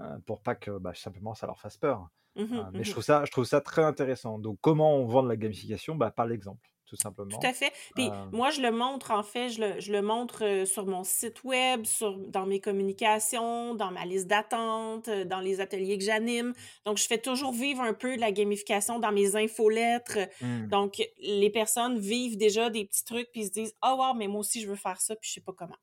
euh, 0.00 0.18
pour 0.26 0.42
pas 0.42 0.54
que 0.54 0.78
bah, 0.78 0.92
simplement 0.94 1.34
ça 1.34 1.46
leur 1.46 1.60
fasse 1.60 1.76
peur. 1.78 2.08
Mhm, 2.36 2.58
Euh, 2.58 2.70
mais 2.74 2.84
je 2.84 2.90
mhm. 2.90 2.92
trouve 2.92 3.04
ça, 3.04 3.24
je 3.26 3.30
trouve 3.32 3.44
ça 3.44 3.60
très 3.60 3.84
intéressant. 3.84 4.38
Donc, 4.38 4.58
comment 4.62 4.96
on 4.96 5.06
vend 5.06 5.22
de 5.22 5.28
la 5.28 5.36
gamification? 5.36 5.94
Bah, 5.96 6.10
Par 6.10 6.26
l'exemple, 6.26 6.70
tout 6.88 6.96
Tout 6.96 7.02
simplement. 7.02 7.38
à 7.42 7.52
fait. 7.52 7.72
Puis 7.94 8.10
Euh, 8.10 8.26
moi, 8.32 8.50
je 8.50 8.62
le 8.62 8.70
montre, 8.70 9.10
en 9.10 9.22
fait, 9.22 9.50
je 9.50 9.60
le, 9.60 9.80
je 9.80 9.92
le 9.92 10.00
montre 10.02 10.44
euh, 10.44 10.64
sur 10.64 10.86
mon 10.86 11.04
site 11.04 11.44
web, 11.44 11.84
sur, 11.84 12.16
dans 12.18 12.46
mes 12.46 12.60
communications, 12.60 13.74
dans 13.74 13.90
ma 13.90 14.06
liste 14.06 14.26
d'attente, 14.28 15.08
euh, 15.08 15.24
dans 15.24 15.40
les 15.40 15.60
ateliers 15.60 15.98
que 15.98 16.04
j'anime. 16.04 16.54
Donc, 16.86 16.96
je 16.98 17.06
fais 17.06 17.18
toujours 17.18 17.52
vivre 17.52 17.82
un 17.82 17.92
peu 17.92 18.16
de 18.16 18.20
la 18.20 18.32
gamification 18.32 18.98
dans 18.98 19.12
mes 19.12 19.36
infolettres. 19.36 20.18
hmm, 20.40 20.68
Donc, 20.68 21.02
les 21.18 21.50
personnes 21.50 21.98
vivent 21.98 22.38
déjà 22.38 22.70
des 22.70 22.86
petits 22.86 23.04
trucs, 23.04 23.30
puis 23.30 23.42
ils 23.42 23.46
se 23.46 23.52
disent 23.52 23.74
«Ah, 23.82 23.94
wow, 23.94 24.14
mais 24.14 24.26
moi 24.28 24.40
aussi, 24.40 24.60
je 24.62 24.68
veux 24.68 24.76
faire 24.76 25.00
ça, 25.00 25.14
puis 25.16 25.28
je 25.28 25.34
sais 25.34 25.40
pas 25.42 25.52
comment. 25.52 25.76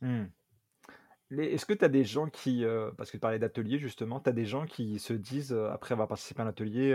hmm. 0.00 0.26
Est-ce 1.30 1.66
que 1.66 1.72
tu 1.72 1.84
as 1.84 1.88
des 1.88 2.04
gens 2.04 2.28
qui, 2.28 2.64
euh, 2.64 2.92
parce 2.96 3.10
que 3.10 3.16
tu 3.16 3.20
parlais 3.20 3.38
d'atelier 3.40 3.78
justement, 3.78 4.20
tu 4.20 4.30
as 4.30 4.32
des 4.32 4.44
gens 4.46 4.64
qui 4.64 4.98
se 5.00 5.12
disent, 5.12 5.52
euh, 5.52 5.70
après 5.70 5.92
avoir 5.92 6.06
participé 6.08 6.40
à 6.40 6.44
un 6.44 6.48
atelier, 6.48 6.92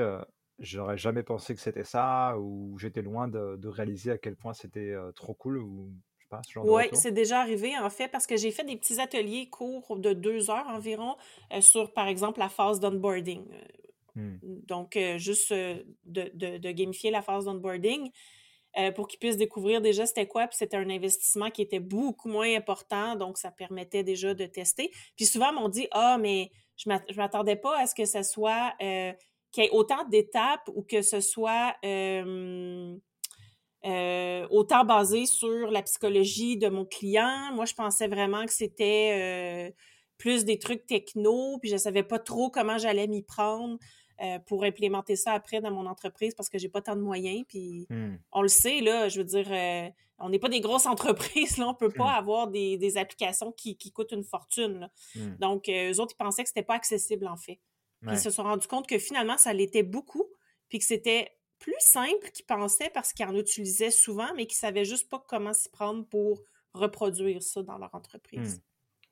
j'aurais 0.62 0.98
jamais 0.98 1.24
pensé 1.24 1.56
que 1.56 1.62
c'était 1.62 1.84
ça, 1.84 2.38
ou 2.40 2.78
j'étais 2.80 3.02
loin 3.02 3.28
de, 3.28 3.58
de 3.58 3.68
réaliser 3.68 4.12
à 4.12 4.18
quel 4.18 4.36
point 4.38 4.54
c'était 4.54 4.92
euh, 4.92 5.12
trop 5.14 5.34
cool, 5.36 5.58
ou 5.60 5.94
je 6.18 6.24
sais 6.26 6.30
pas, 6.30 6.42
ce 6.44 6.52
genre 6.54 6.68
de 6.68 6.74
Oui, 6.74 6.84
c'est 6.94 7.12
déjà 7.12 7.40
arrivé, 7.42 7.76
en 7.78 7.90
fait, 7.90 8.08
parce 8.08 8.28
que 8.28 8.38
j'ai 8.38 8.52
fait 8.52 8.64
des 8.64 8.78
petits 8.78 9.00
ateliers 9.00 9.50
courts 9.50 9.98
de 9.98 10.14
deux 10.14 10.52
heures 10.52 10.68
environ 10.68 11.16
euh, 11.54 11.62
sur, 11.62 11.92
par 11.94 12.08
exemple, 12.08 12.40
la 12.40 12.50
phase 12.50 12.80
d'onboarding. 12.80 13.46
Euh, 13.52 13.62
Hmm, 14.16 14.42
Donc, 14.68 14.98
euh, 14.98 15.18
juste 15.20 15.52
euh, 15.52 15.84
de, 16.06 16.32
de- 16.34 16.58
de 16.58 16.72
gamifier 16.72 17.12
la 17.12 17.22
phase 17.22 17.46
d'onboarding 17.46 18.12
euh, 18.80 18.92
pour 18.92 19.08
qu'ils 19.08 19.20
puissent 19.20 19.38
découvrir 19.38 19.82
déjà 19.82 20.06
c'était 20.06 20.28
quoi. 20.28 20.48
Puis 20.48 20.58
c'était 20.58 20.78
un 20.78 20.90
investissement 20.90 21.52
qui 21.52 21.62
était 21.64 21.80
beaucoup 21.82 22.30
moins 22.30 22.56
important, 22.56 23.16
donc 23.18 23.38
ça 23.38 23.52
permettait 23.52 24.04
déjà 24.04 24.34
de 24.36 24.46
tester. 24.48 24.92
Puis 25.18 25.26
souvent, 25.26 25.50
on 25.52 25.62
m'ont 25.62 25.70
dit 25.70 25.88
Ah, 25.92 26.18
mais 26.20 26.52
je 26.78 26.90
je 27.10 27.18
m'attendais 27.18 27.56
pas 27.58 27.80
à 27.80 27.88
ce 27.88 27.96
que 27.96 28.06
ce 28.06 28.24
soit 28.24 28.74
euh, 28.82 29.14
qu'il 29.52 29.64
y 29.64 29.68
ait 29.68 29.72
autant 29.72 30.04
d'étapes 30.10 30.70
ou 30.74 30.82
que 30.82 31.02
ce 31.02 31.20
soit 31.20 31.76
euh, 31.86 32.96
euh, 33.86 34.48
autant 34.50 34.86
basé 34.86 35.26
sur 35.26 35.72
la 35.72 35.82
psychologie 35.82 36.58
de 36.58 36.70
mon 36.70 36.86
client. 36.86 37.52
Moi, 37.54 37.66
je 37.66 37.74
pensais 37.74 38.08
vraiment 38.08 38.46
que 38.46 38.54
c'était 38.54 39.70
euh, 39.70 39.72
plus 40.18 40.46
des 40.46 40.60
trucs 40.60 40.86
techno, 40.86 41.58
puis 41.60 41.70
je 41.70 41.78
savais 41.78 42.04
pas 42.04 42.20
trop 42.20 42.50
comment 42.50 42.78
j'allais 42.78 43.08
m'y 43.08 43.24
prendre 43.24 43.78
euh, 44.22 44.38
pour 44.46 44.64
implémenter 44.64 45.16
ça 45.16 45.32
après 45.32 45.62
dans 45.62 45.72
mon 45.72 45.88
entreprise 45.88 46.36
parce 46.36 46.48
que 46.48 46.60
j'ai 46.60 46.70
pas 46.70 46.82
tant 46.84 46.96
de 46.96 47.02
moyens. 47.02 47.44
Puis 47.48 47.88
hmm, 47.90 48.18
on 48.32 48.44
le 48.44 48.50
sait, 48.50 48.80
là, 48.82 49.10
je 49.10 49.18
veux 49.18 49.24
dire, 49.24 49.48
euh, 49.50 49.90
on 50.20 50.30
n'est 50.30 50.38
pas 50.38 50.50
des 50.50 50.62
grosses 50.62 50.86
entreprises, 50.86 51.58
là, 51.58 51.68
on 51.68 51.74
peut 51.74 51.90
pas 51.90 52.14
hmm, 52.14 52.20
avoir 52.20 52.48
des, 52.48 52.78
des 52.78 52.98
applications 52.98 53.52
qui, 53.52 53.78
qui 53.78 53.92
coûtent 53.92 54.12
une 54.12 54.24
fortune. 54.24 54.82
là. 54.82 54.92
hmm. 55.16 55.38
Donc, 55.40 55.70
euh, 55.70 55.92
eux 55.92 56.00
autres, 56.00 56.14
ils 56.14 56.24
pensaient 56.24 56.44
que 56.44 56.50
c'était 56.50 56.62
pas 56.62 56.76
accessible, 56.76 57.28
en 57.28 57.36
fait. 57.36 57.60
Puis 58.02 58.10
ils 58.10 58.14
Ouais. 58.14 58.18
se 58.18 58.30
sont 58.32 58.44
rendus 58.44 58.68
compte 58.68 58.88
que 58.88 58.98
finalement, 59.00 59.38
ça 59.38 59.54
l'était 59.54 59.84
beaucoup, 59.84 60.26
puis 60.70 60.80
que 60.80 60.86
c'était 60.86 61.32
plus 61.60 61.76
simple 61.80 62.30
qu'ils 62.32 62.46
pensaient 62.46 62.90
parce 62.94 63.14
qu'ils 63.14 63.26
en 63.28 63.36
utilisaient 63.36 63.92
souvent, 63.92 64.34
mais 64.36 64.48
qu'ils 64.48 64.58
savaient 64.58 64.86
juste 64.86 65.10
pas 65.10 65.24
comment 65.28 65.54
s'y 65.54 65.70
prendre 65.70 66.06
pour 66.08 66.42
reproduire 66.74 67.44
ça 67.44 67.62
dans 67.64 67.78
leur 67.78 67.94
entreprise. 67.94 68.62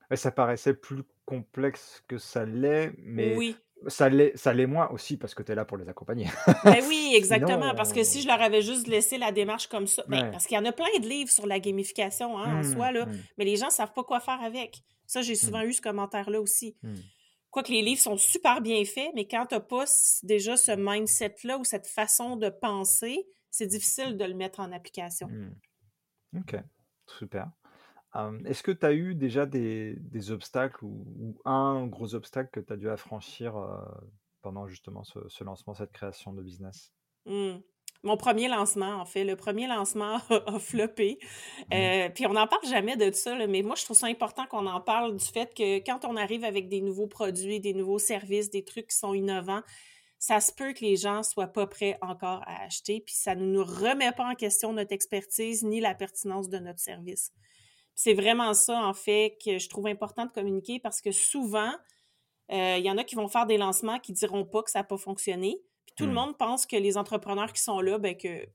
Ouais, 0.10 0.18
ça 0.18 0.32
paraissait 0.32 0.74
plus 0.74 1.04
complexe 1.26 2.04
que 2.08 2.18
ça 2.18 2.46
l'est, 2.46 2.92
mais 2.98 3.36
Oui, 3.38 3.56
Ça 3.88 4.10
l'est 4.10 4.66
moins 4.66 4.90
aussi 4.90 5.16
parce 5.18 5.34
que 5.36 5.44
tu 5.44 5.52
es 5.52 5.56
là 5.56 5.64
pour 5.66 5.78
les 5.78 5.88
accompagner. 5.88 6.26
Ben 6.66 6.84
oui, 6.90 7.14
exactement, 7.16 7.74
parce 7.76 7.94
que 7.94 8.04
si 8.04 8.22
je 8.22 8.28
leur 8.28 8.42
avais 8.42 8.62
juste 8.62 8.88
laissé 8.88 9.18
la 9.18 9.32
démarche 9.32 9.68
comme 9.68 9.88
ça 9.88 10.04
ben, 10.08 10.24
ouais. 10.26 10.32
parce 10.32 10.48
qu'il 10.48 10.56
y 10.56 10.60
en 10.60 10.66
a 10.66 10.72
plein 10.74 11.00
de 11.00 11.08
livres 11.08 11.30
sur 11.32 11.46
la 11.46 11.60
gamification, 11.60 12.38
hein, 12.38 12.56
en 12.56 12.60
Mmh, 12.60 12.74
soi, 12.74 12.92
là, 12.92 13.06
mmh, 13.06 13.18
mais 13.38 13.46
les 13.46 13.56
gens 13.56 13.70
savent 13.70 13.94
pas 13.94 14.04
quoi 14.04 14.20
faire 14.20 14.42
avec. 14.42 14.80
Ça, 15.06 15.22
j'ai 15.22 15.34
mmh, 15.34 15.36
souvent 15.38 15.62
eu 15.62 15.74
ce 15.74 15.82
commentaire-là 15.82 16.42
aussi. 16.42 16.76
Quoique 17.52 17.72
les 17.72 17.82
livres 17.82 18.02
sont 18.02 18.18
super 18.18 18.62
bien 18.62 18.84
faits, 18.86 19.12
mais 19.16 19.28
quand 19.28 19.48
tu 19.48 19.56
as 19.56 19.60
pas 19.60 19.86
déjà 20.24 20.58
ce 20.58 20.72
mindset-là 20.72 21.58
ou 21.58 21.64
cette 21.64 21.88
façon 21.88 22.36
de 22.38 22.50
penser, 22.50 23.28
c'est 23.52 23.68
difficile 23.68 24.18
de 24.18 24.26
le 24.26 24.36
mettre 24.36 24.60
en 24.60 24.72
application. 24.72 25.32
mmh. 25.32 25.50
OK, 26.38 26.58
super. 27.08 27.52
Est-ce 28.46 28.64
que 28.64 28.72
tu 28.72 28.86
as 28.86 28.94
eu 28.94 29.16
déjà 29.16 29.46
des 29.46 29.96
des 30.00 30.32
obstacles 30.32 30.84
ou 30.86 31.06
ou 31.20 31.42
un 31.46 31.88
gros 31.88 32.16
obstacle 32.16 32.50
que 32.52 32.60
tu 32.60 32.74
as 32.74 32.78
dû 32.78 32.90
affranchir, 32.90 33.56
pendant 34.42 34.68
justement 34.68 35.04
ce 35.04 35.28
ce 35.30 35.44
lancement, 35.44 35.74
cette 35.76 35.92
création 35.94 36.34
de 36.34 36.44
business? 36.44 36.94
Mmh. 37.26 37.62
Mon 38.04 38.16
premier 38.16 38.48
lancement, 38.48 38.96
en 39.02 39.06
fait, 39.06 39.26
le 39.26 39.36
premier 39.36 39.68
lancement 39.68 40.16
a 40.30 40.56
a 40.56 40.60
floppé, 40.60 41.20
Mmh. 41.72 41.74
heu, 41.76 42.10
puis 42.14 42.26
on 42.28 42.34
n'en 42.34 42.48
parle 42.48 42.66
jamais 42.68 42.98
de 42.98 43.12
ça, 43.12 43.36
là, 43.36 43.48
mais 43.48 43.62
moi, 43.62 43.76
je 43.76 43.84
trouve 43.86 43.98
ça 43.98 44.08
important 44.08 44.46
qu'on 44.48 44.66
en 44.68 44.82
parle 44.82 45.16
du 45.18 45.26
fait 45.26 45.54
que 45.54 45.78
quand 45.80 46.06
on 46.06 46.16
arrive 46.16 46.44
avec 46.44 46.70
des 46.70 46.82
nouveaux 46.82 47.08
produits, 47.08 47.60
des 47.60 47.74
nouveaux 47.74 48.00
services, 48.00 48.50
des 48.50 48.64
trucs 48.64 48.88
qui 48.88 48.98
sont 48.98 49.14
innovants, 49.14 49.62
ça 50.20 50.42
se 50.42 50.52
peut 50.52 50.74
que 50.74 50.82
les 50.82 50.98
gens 50.98 51.24
soient 51.24 51.48
pas 51.48 51.68
prêts 51.68 51.98
encore 52.02 52.42
à 52.46 52.64
acheter, 52.64 53.02
puis 53.02 53.16
ça 53.16 53.36
ne 53.36 53.46
nous 53.46 53.64
remet 53.64 54.12
pas 54.12 54.26
en 54.26 54.36
question 54.36 54.74
notre 54.74 54.94
expertise 54.94 55.64
ni 55.64 55.80
la 55.80 55.96
pertinence 55.96 56.50
de 56.50 56.60
notre 56.60 56.80
service. 56.80 57.32
C'est 57.96 58.14
vraiment 58.14 58.54
ça, 58.54 58.82
en 58.86 58.94
fait, 58.94 59.38
que 59.44 59.58
je 59.60 59.70
trouve 59.70 59.88
important 59.88 60.26
de 60.26 60.32
communiquer 60.32 60.80
parce 60.80 61.02
que 61.02 61.12
souvent, 61.12 61.74
euh, 62.52 62.78
il 62.78 62.86
y 62.86 62.92
en 62.92 62.98
a 62.98 63.04
qui 63.04 63.16
vont 63.16 63.28
faire 63.28 63.46
des 63.46 63.58
lancements 63.58 64.00
qui 64.00 64.14
diront 64.14 64.46
pas 64.46 64.64
que 64.64 64.72
ça 64.72 64.80
n'a 64.80 64.84
pas 64.84 64.98
fonctionné. 64.98 65.62
Tout 66.00 66.06
le 66.06 66.12
Mmh. 66.12 66.16
monde 66.16 66.38
pense 66.38 66.66
que 66.66 66.78
les 66.78 66.98
entrepreneurs 66.98 67.52
qui 67.54 67.62
sont 67.62 67.82
là, 67.82 67.98
ben, 68.00 68.16
que 68.16 68.46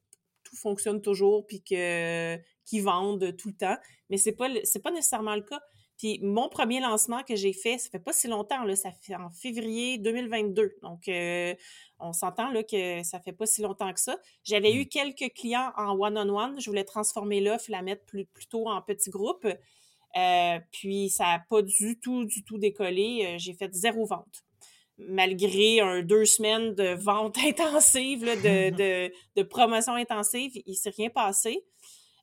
tout 0.45 0.57
fonctionne 0.57 1.01
toujours 1.03 1.47
puis 1.47 1.63
que 1.63 2.37
qu'ils 2.65 2.83
vendent 2.83 3.37
tout 3.37 3.49
le 3.49 3.55
temps. 3.55 3.77
Mais 4.09 4.17
c'est 4.17 4.33
pas 4.33 4.49
c'est 4.65 4.83
pas 4.83 4.91
nécessairement 4.91 5.35
le 5.37 5.43
cas. 5.43 5.61
Puis 5.99 6.19
mon 6.23 6.49
premier 6.49 6.81
lancement 6.81 7.23
que 7.23 7.37
j'ai 7.37 7.53
fait, 7.53 7.79
ça 7.79 7.89
fait 7.91 7.99
pas 8.01 8.13
si 8.15 8.27
longtemps, 8.29 8.65
là, 8.65 8.75
ça 8.75 8.91
fait 8.93 9.15
en 9.15 9.31
février 9.31 9.99
2022. 9.99 10.75
Donc, 10.83 11.07
euh, 11.09 11.55
on 12.01 12.13
s'entend 12.13 12.51
là 12.51 12.63
que 12.65 13.03
ça 13.05 13.21
fait 13.21 13.33
pas 13.33 13.47
si 13.47 13.61
longtemps 13.63 13.93
que 13.93 14.01
ça. 14.01 14.19
J'avais 14.43 14.73
Mmh. 14.73 14.79
eu 14.79 14.87
quelques 14.87 15.33
clients 15.35 15.71
en 15.77 15.97
one-on-one. 15.99 16.59
Je 16.61 16.69
voulais 16.71 16.85
transformer 16.85 17.41
l'offre, 17.41 17.67
la 17.71 17.83
mettre 17.83 18.05
plus, 18.07 18.25
plutôt 18.25 18.69
en 18.69 18.81
petits 18.83 19.11
groupes. 19.11 19.47
Euh, 20.17 20.59
puis 20.73 21.11
ça 21.11 21.25
n'a 21.25 21.39
pas 21.51 21.63
du 21.63 21.99
tout, 22.01 22.25
du 22.25 22.43
tout 22.45 22.59
décollé. 22.59 23.27
Euh, 23.27 23.39
j'ai 23.39 23.53
fait 23.55 23.73
zéro 23.75 24.05
vente. 24.07 24.45
Malgré 24.99 25.81
un 25.81 26.03
deux 26.03 26.25
semaines 26.25 26.75
de 26.75 26.95
vente 26.95 27.37
intensive, 27.45 28.25
là, 28.25 28.37
de, 28.37 28.71
de, 29.09 29.13
de 29.37 29.43
promotion 29.43 29.95
intensive, 29.95 30.53
il 30.67 30.71
ne 30.73 30.77
s'est 30.77 30.91
rien 30.97 31.11
passé. 31.11 31.65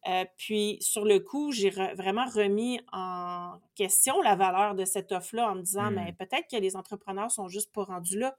Euh, 0.08 0.26
puis 0.38 0.78
sur 0.82 1.06
le 1.06 1.20
coup, 1.20 1.52
j'ai 1.52 1.70
re- 1.70 1.96
vraiment 1.96 2.26
remis 2.26 2.80
en 2.92 3.54
question 3.76 4.20
la 4.22 4.36
valeur 4.36 4.74
de 4.74 4.84
cette 4.86 5.12
offre-là 5.12 5.52
en 5.52 5.56
me 5.56 5.62
disant, 5.62 5.92
mais 5.92 6.12
Mmh. 6.12 6.16
peut-être 6.16 6.48
que 6.50 6.58
les 6.58 6.76
entrepreneurs 6.76 7.30
sont 7.30 7.48
juste 7.50 7.72
pas 7.72 7.84
rendus 7.84 8.18
là. 8.18 8.36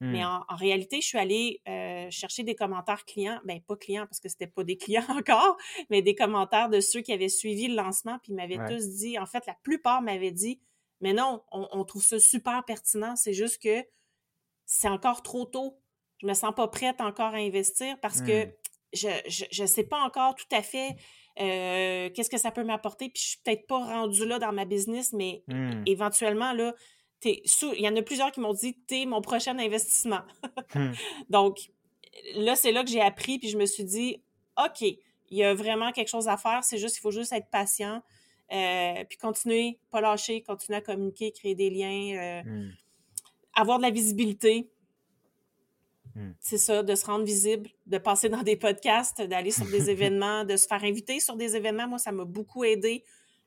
Mais 0.00 0.22
Mmh. 0.22 0.26
en, 0.26 0.44
en 0.48 0.54
réalité, 0.56 1.00
je 1.00 1.06
suis 1.08 1.18
allée 1.18 1.60
euh, 1.66 2.08
chercher 2.10 2.42
des 2.44 2.54
commentaires 2.54 3.04
clients, 3.04 3.40
ben 3.44 3.60
pas 3.60 3.74
clients 3.76 4.06
parce 4.06 4.20
que 4.20 4.28
c'était 4.28 4.46
pas 4.46 4.64
des 4.64 4.76
clients 4.76 5.02
encore, 5.08 5.56
mais 5.90 6.02
des 6.02 6.14
commentaires 6.14 6.68
de 6.68 6.80
ceux 6.80 7.00
qui 7.00 7.12
avaient 7.12 7.28
suivi 7.30 7.68
le 7.68 7.74
lancement, 7.76 8.18
puis 8.22 8.32
ils 8.32 8.36
m'avaient 8.36 8.58
Ouais. 8.58 8.68
tous 8.76 8.86
dit, 8.90 9.18
en 9.18 9.26
fait, 9.26 9.44
la 9.46 9.54
plupart 9.62 10.02
m'avaient 10.02 10.30
dit, 10.30 10.60
mais 11.00 11.12
non, 11.12 11.42
on, 11.52 11.68
on 11.72 11.84
trouve 11.84 12.02
ça 12.02 12.18
super 12.18 12.64
pertinent, 12.64 13.16
c'est 13.16 13.32
juste 13.32 13.62
que 13.62 13.84
c'est 14.66 14.88
encore 14.88 15.22
trop 15.22 15.44
tôt. 15.44 15.80
Je 16.20 16.26
me 16.26 16.34
sens 16.34 16.52
pas 16.54 16.68
prête 16.68 17.00
encore 17.00 17.34
à 17.34 17.38
investir 17.38 17.98
parce 18.00 18.20
que 18.22 18.46
Mmh. 18.46 18.52
je, 18.92 19.08
je, 19.28 19.44
je 19.50 19.64
sais 19.66 19.84
pas 19.84 20.00
encore 20.00 20.34
tout 20.34 20.46
à 20.50 20.62
fait 20.62 20.96
euh, 21.40 22.10
qu'est-ce 22.10 22.30
que 22.30 22.38
ça 22.38 22.50
peut 22.50 22.64
m'apporter, 22.64 23.08
puis 23.10 23.22
je 23.22 23.28
suis 23.28 23.38
peut-être 23.44 23.66
pas 23.66 23.78
rendue 23.78 24.26
là 24.26 24.38
dans 24.38 24.52
ma 24.52 24.64
business, 24.64 25.12
mais 25.12 25.44
Mmh. 25.46 25.84
éventuellement, 25.86 26.52
là, 26.52 26.74
il 27.24 27.40
y 27.80 27.88
en 27.88 27.96
a 27.96 28.02
plusieurs 28.02 28.32
qui 28.32 28.40
m'ont 28.40 28.52
dit, 28.52 28.74
t'es 28.86 29.06
mon 29.06 29.20
prochain 29.20 29.58
investissement. 29.58 30.22
Mmh. 30.74 30.92
Donc, 31.30 31.58
là, 32.34 32.56
c'est 32.56 32.72
là 32.72 32.82
que 32.82 32.90
j'ai 32.90 33.00
appris, 33.00 33.38
puis 33.38 33.48
je 33.48 33.56
me 33.58 33.66
suis 33.66 33.84
dit, 33.84 34.22
OK, 34.56 34.80
il 34.82 34.98
y 35.36 35.44
a 35.44 35.54
vraiment 35.54 35.92
quelque 35.92 36.08
chose 36.08 36.26
à 36.28 36.36
faire, 36.36 36.64
c'est 36.64 36.78
juste, 36.78 36.96
il 36.96 37.00
faut 37.00 37.10
juste 37.12 37.32
être 37.32 37.50
patient, 37.50 38.02
euh, 38.52 39.04
puis 39.08 39.18
continuer, 39.18 39.78
pas 39.90 40.00
lâcher, 40.00 40.42
continuer 40.42 40.78
à 40.78 40.80
communiquer, 40.80 41.32
créer 41.32 41.54
des 41.54 41.70
liens, 41.70 42.16
euh, 42.16 42.42
Mmh. 42.44 42.70
avoir 43.54 43.78
de 43.78 43.82
la 43.82 43.90
visibilité. 43.90 44.70
Mmh. 46.14 46.30
C'est 46.40 46.58
ça, 46.58 46.82
de 46.82 46.94
se 46.94 47.06
rendre 47.06 47.24
visible, 47.24 47.70
de 47.86 47.98
passer 47.98 48.28
dans 48.28 48.42
des 48.42 48.56
podcasts, 48.56 49.20
d'aller 49.22 49.50
sur 49.50 49.66
des 49.66 49.90
événements, 49.90 50.44
de 50.44 50.56
se 50.56 50.66
faire 50.66 50.82
inviter 50.82 51.20
sur 51.20 51.36
des 51.36 51.56
événements. 51.56 51.88
Moi, 51.88 51.98
ça 51.98 52.12
m'a 52.12 52.24
beaucoup 52.24 52.64
aidé. 52.64 53.04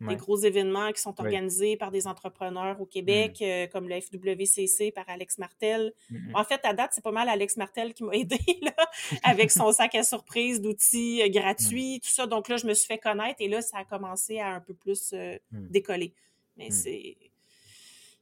Des 0.10 0.16
gros 0.16 0.38
événements 0.38 0.91
qui 0.91 1.02
sont 1.02 1.12
Oui. 1.20 1.26
organisés 1.26 1.78
par 1.78 1.91
des 1.91 2.08
entrepreneurs 2.08 2.80
au 2.82 2.86
Mmh. 2.86 2.89
Québec, 2.89 3.38
euh, 3.41 3.68
comme 3.68 3.88
le 3.88 3.99
FWCC 4.02 4.91
par 4.91 5.08
Alex 5.10 5.38
Martel. 5.38 5.93
Mmh. 6.10 6.36
En 6.36 6.43
fait, 6.43 6.60
à 6.64 6.74
date, 6.74 6.91
c'est 6.93 7.04
pas 7.04 7.12
mal 7.12 7.30
Alex 7.30 7.58
Martel 7.58 7.93
qui 7.93 8.04
m'a 8.04 8.14
aidé 8.16 8.39
là, 8.62 8.74
avec 9.24 9.52
son 9.52 9.72
sac 9.72 9.93
à 9.95 10.04
surprise 10.04 10.62
d'outils 10.62 11.22
euh, 11.22 11.28
Mmh. 11.28 11.32
gratuits, 11.32 11.99
tout 12.04 12.10
ça. 12.10 12.28
Donc 12.28 12.47
là, 12.49 12.58
je 12.58 12.66
me 12.68 12.74
suis 12.74 12.88
fait 12.88 12.97
connaître 12.97 13.38
et 13.39 13.47
là, 13.47 13.62
ça 13.62 13.78
a 13.80 13.86
commencé 13.86 14.39
à 14.39 14.49
un 14.56 14.60
peu 14.60 14.74
plus 14.74 15.12
euh, 15.14 15.38
Mmh. 15.52 15.68
décoller. 15.70 16.14
Mais 16.58 16.72
c'est. 16.72 17.18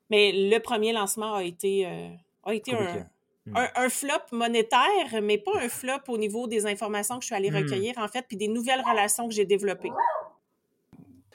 Mais 0.10 0.32
le 0.32 0.58
premier 0.60 0.92
lancement 0.92 1.36
a 1.36 1.44
été, 1.44 1.86
euh, 1.86 2.10
a 2.44 2.54
été 2.54 2.72
Compliqué. 2.72 3.00
un, 3.54 3.62
un, 3.64 3.70
un 3.76 3.90
flop 3.90 4.12
monétaire, 4.32 5.22
mais 5.22 5.38
pas 5.38 5.52
un 5.62 5.70
flop 5.70 6.00
au 6.08 6.18
niveau 6.18 6.48
des 6.48 6.66
informations 6.66 7.16
que 7.18 7.22
je 7.22 7.28
suis 7.28 7.36
allée 7.36 7.50
recueillir, 7.52 7.98
en 7.98 8.08
fait, 8.08 8.26
puis 8.28 8.38
des 8.38 8.48
nouvelles 8.48 8.82
relations 8.82 9.28
que 9.28 9.34
j'ai 9.34 9.46
développées. 9.46 9.92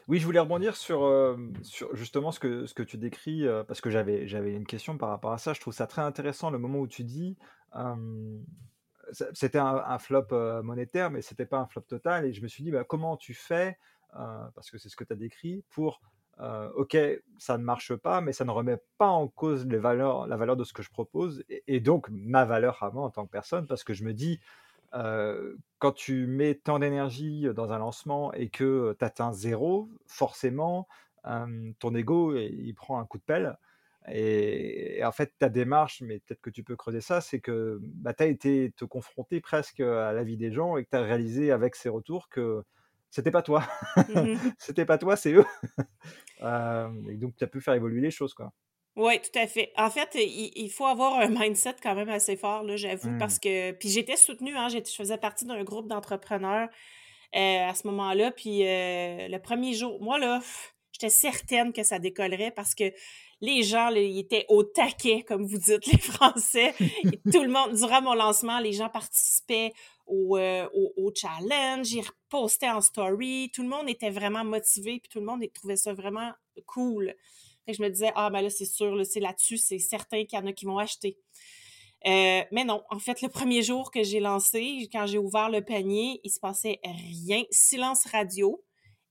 Oui, 0.06 0.18
je 0.18 0.26
voulais 0.26 0.40
rebondir 0.40 0.76
sur, 0.76 1.00
sur 1.62 1.94
justement 1.96 2.30
ce 2.30 2.38
que 2.40 2.82
tu 2.82 2.98
décris, 2.98 3.44
heu, 3.46 3.64
parce 3.66 3.80
que 3.80 3.90
j'avais 3.90 4.52
une 4.54 4.66
question 4.66 4.98
par 4.98 5.08
rapport 5.08 5.32
à 5.32 5.38
ça. 5.38 5.54
Je 5.54 5.60
trouve 5.60 5.72
ça 5.74 5.86
très 5.86 6.02
intéressant 6.02 6.50
le 6.50 6.58
moment 6.58 6.80
où 6.80 6.86
tu 6.86 7.04
dis, 7.04 7.36
ça 9.12 9.26
c'était 9.32 9.58
un 9.58 9.98
flop, 9.98 10.26
monétaire, 10.62 11.10
mais 11.10 11.22
c'était 11.22 11.46
pas 11.46 11.58
un 11.58 11.66
flop 11.66 11.82
total 11.82 12.24
et 12.26 12.32
je 12.32 12.42
me 12.42 12.48
suis 12.48 12.62
dit: 12.64 12.70
«Bah, 12.70 12.84
comment 12.84 13.16
tu 13.16 13.34
fais?» 13.34 13.78
parce 14.12 14.70
que 14.70 14.78
c'est 14.78 14.88
ce 14.88 14.96
que 14.96 15.04
tu 15.04 15.12
as 15.12 15.16
décrit, 15.16 15.64
pour, 15.70 16.00
OK, 16.76 16.96
ça 17.38 17.58
ne 17.58 17.64
marche 17.64 17.94
pas, 17.96 18.20
mais 18.20 18.32
ça 18.32 18.44
ne 18.44 18.50
remet 18.50 18.78
pas 18.98 19.08
en 19.08 19.28
cause 19.28 19.66
la 19.66 19.78
valeur 19.78 20.56
de 20.56 20.64
ce 20.64 20.72
que 20.72 20.82
je 20.82 20.90
propose 20.90 21.44
et 21.48 21.62
et 21.66 21.80
donc 21.80 22.08
ma 22.10 22.44
valeur 22.44 22.82
à 22.82 22.90
moi 22.90 23.04
en 23.04 23.10
tant 23.10 23.24
que 23.26 23.30
personne. 23.30 23.66
Parce 23.66 23.84
que 23.84 23.94
je 23.94 24.04
me 24.04 24.12
dis, 24.12 24.40
Quand 25.78 25.92
tu 25.92 26.26
mets 26.26 26.54
tant 26.54 26.78
d'énergie 26.78 27.46
dans 27.54 27.72
un 27.72 27.78
lancement 27.78 28.32
et 28.32 28.48
que, 28.48 28.94
tu 28.98 29.04
atteins 29.04 29.32
0, 29.32 29.90
forcément, 30.06 30.88
ton 31.78 31.94
ego, 31.94 32.36
il 32.36 32.72
prend 32.74 32.98
un 33.00 33.06
coup 33.06 33.18
de 33.18 33.22
pelle 33.24 33.58
et 34.08 34.98
et 34.98 35.04
en 35.04 35.12
fait, 35.12 35.32
ta 35.38 35.48
démarche, 35.48 36.02
mais 36.02 36.20
peut-être 36.20 36.40
que 36.40 36.50
tu 36.50 36.62
peux 36.62 36.76
creuser 36.76 37.00
ça, 37.00 37.20
c'est 37.20 37.40
que, 37.40 37.80
bah, 37.82 38.14
tu 38.14 38.22
as 38.22 38.26
été 38.26 38.72
te 38.76 38.84
confronter 38.84 39.40
presque, 39.40 39.80
à 39.80 40.12
la 40.12 40.22
vie 40.24 40.36
des 40.36 40.52
gens 40.52 40.76
et 40.76 40.84
que 40.84 40.90
tu 40.90 40.96
as 40.96 41.02
réalisé 41.02 41.50
avec 41.52 41.74
ces 41.74 41.88
retours 41.88 42.28
que 42.28 42.62
c'était 43.10 43.30
pas 43.30 43.42
toi. 43.42 43.62
Mhm. 44.08 44.54
C'était 44.58 44.84
pas 44.86 44.98
toi, 44.98 45.16
c'est 45.16 45.32
eux. 45.34 45.44
Et 47.10 47.16
donc 47.16 47.36
tu 47.36 47.44
as 47.44 47.46
pu 47.48 47.60
faire 47.60 47.74
évoluer 47.74 48.00
les 48.00 48.10
choses, 48.10 48.34
quoi. 48.34 48.52
Oui, 48.96 49.20
tout 49.20 49.36
à 49.38 49.46
fait. 49.48 49.72
En 49.76 49.90
fait, 49.90 50.10
il, 50.14 50.52
il 50.54 50.70
faut 50.70 50.86
avoir 50.86 51.18
un 51.18 51.28
mindset 51.28 51.76
quand 51.82 51.94
même 51.96 52.08
assez 52.08 52.36
fort, 52.36 52.62
là, 52.62 52.76
j'avoue, 52.76 53.10
Mmh. 53.10 53.18
parce 53.18 53.38
que. 53.40 53.72
Puis 53.72 53.88
j'étais 53.88 54.16
soutenue, 54.16 54.56
hein, 54.56 54.68
je 54.68 54.78
faisais 54.96 55.18
partie 55.18 55.44
d'un 55.46 55.64
groupe 55.64 55.88
d'entrepreneurs 55.88 56.68
euh, 57.36 57.68
à 57.68 57.74
ce 57.74 57.86
moment-là. 57.88 58.30
Puis 58.30 58.62
euh, 58.66 59.28
le 59.28 59.38
premier 59.38 59.74
jour, 59.74 60.00
moi, 60.00 60.18
là, 60.18 60.40
j'étais 60.92 61.10
certaine 61.10 61.72
que 61.72 61.82
ça 61.82 61.98
décollerait 61.98 62.52
parce 62.52 62.74
que 62.76 62.84
les 63.40 63.64
gens, 63.64 63.90
là, 63.90 64.00
ils 64.00 64.20
étaient 64.20 64.46
au 64.48 64.62
taquet, 64.62 65.22
comme 65.22 65.44
vous 65.44 65.58
dites, 65.58 65.86
les 65.92 65.98
Français. 65.98 66.72
Et 66.80 67.30
tout 67.32 67.42
le 67.42 67.48
monde, 67.50 67.74
durant 67.74 68.00
mon 68.00 68.14
lancement, 68.14 68.60
les 68.60 68.72
gens 68.72 68.88
participaient 68.88 69.72
au, 70.06 70.36
euh, 70.38 70.68
au, 70.72 70.92
au 70.96 71.12
challenge, 71.14 71.92
ils 71.92 72.02
repostaient 72.06 72.70
en 72.70 72.80
story. 72.80 73.50
Tout 73.52 73.62
le 73.62 73.68
monde 73.68 73.88
était 73.88 74.10
vraiment 74.10 74.44
motivé, 74.44 75.00
puis 75.00 75.08
tout 75.10 75.18
le 75.18 75.26
monde 75.26 75.42
trouvait 75.52 75.76
ça 75.76 75.92
vraiment 75.94 76.30
cool. 76.66 77.14
Fait 77.64 77.72
que 77.72 77.78
je 77.78 77.82
me 77.82 77.88
disais, 77.90 78.12
ah, 78.14 78.30
ben 78.30 78.40
là, 78.42 78.50
c'est 78.50 78.64
sûr, 78.66 78.94
là, 78.94 79.04
c'est 79.04 79.20
là-dessus, 79.20 79.56
c'est 79.58 79.78
certain 79.78 80.24
qu'il 80.24 80.38
y 80.38 80.42
en 80.42 80.46
a 80.46 80.52
qui 80.52 80.64
vont 80.66 80.78
acheter. 80.78 81.18
Euh, 82.06 82.42
mais 82.52 82.64
non, 82.64 82.82
en 82.90 82.98
fait, 82.98 83.22
le 83.22 83.28
premier 83.28 83.62
jour 83.62 83.90
que 83.90 84.02
j'ai 84.02 84.20
lancé, 84.20 84.88
quand 84.92 85.06
j'ai 85.06 85.18
ouvert 85.18 85.48
le 85.48 85.62
panier, 85.64 86.20
il 86.22 86.30
se 86.30 86.38
passait 86.38 86.78
rien. 86.84 87.42
Silence 87.50 88.04
radio 88.06 88.62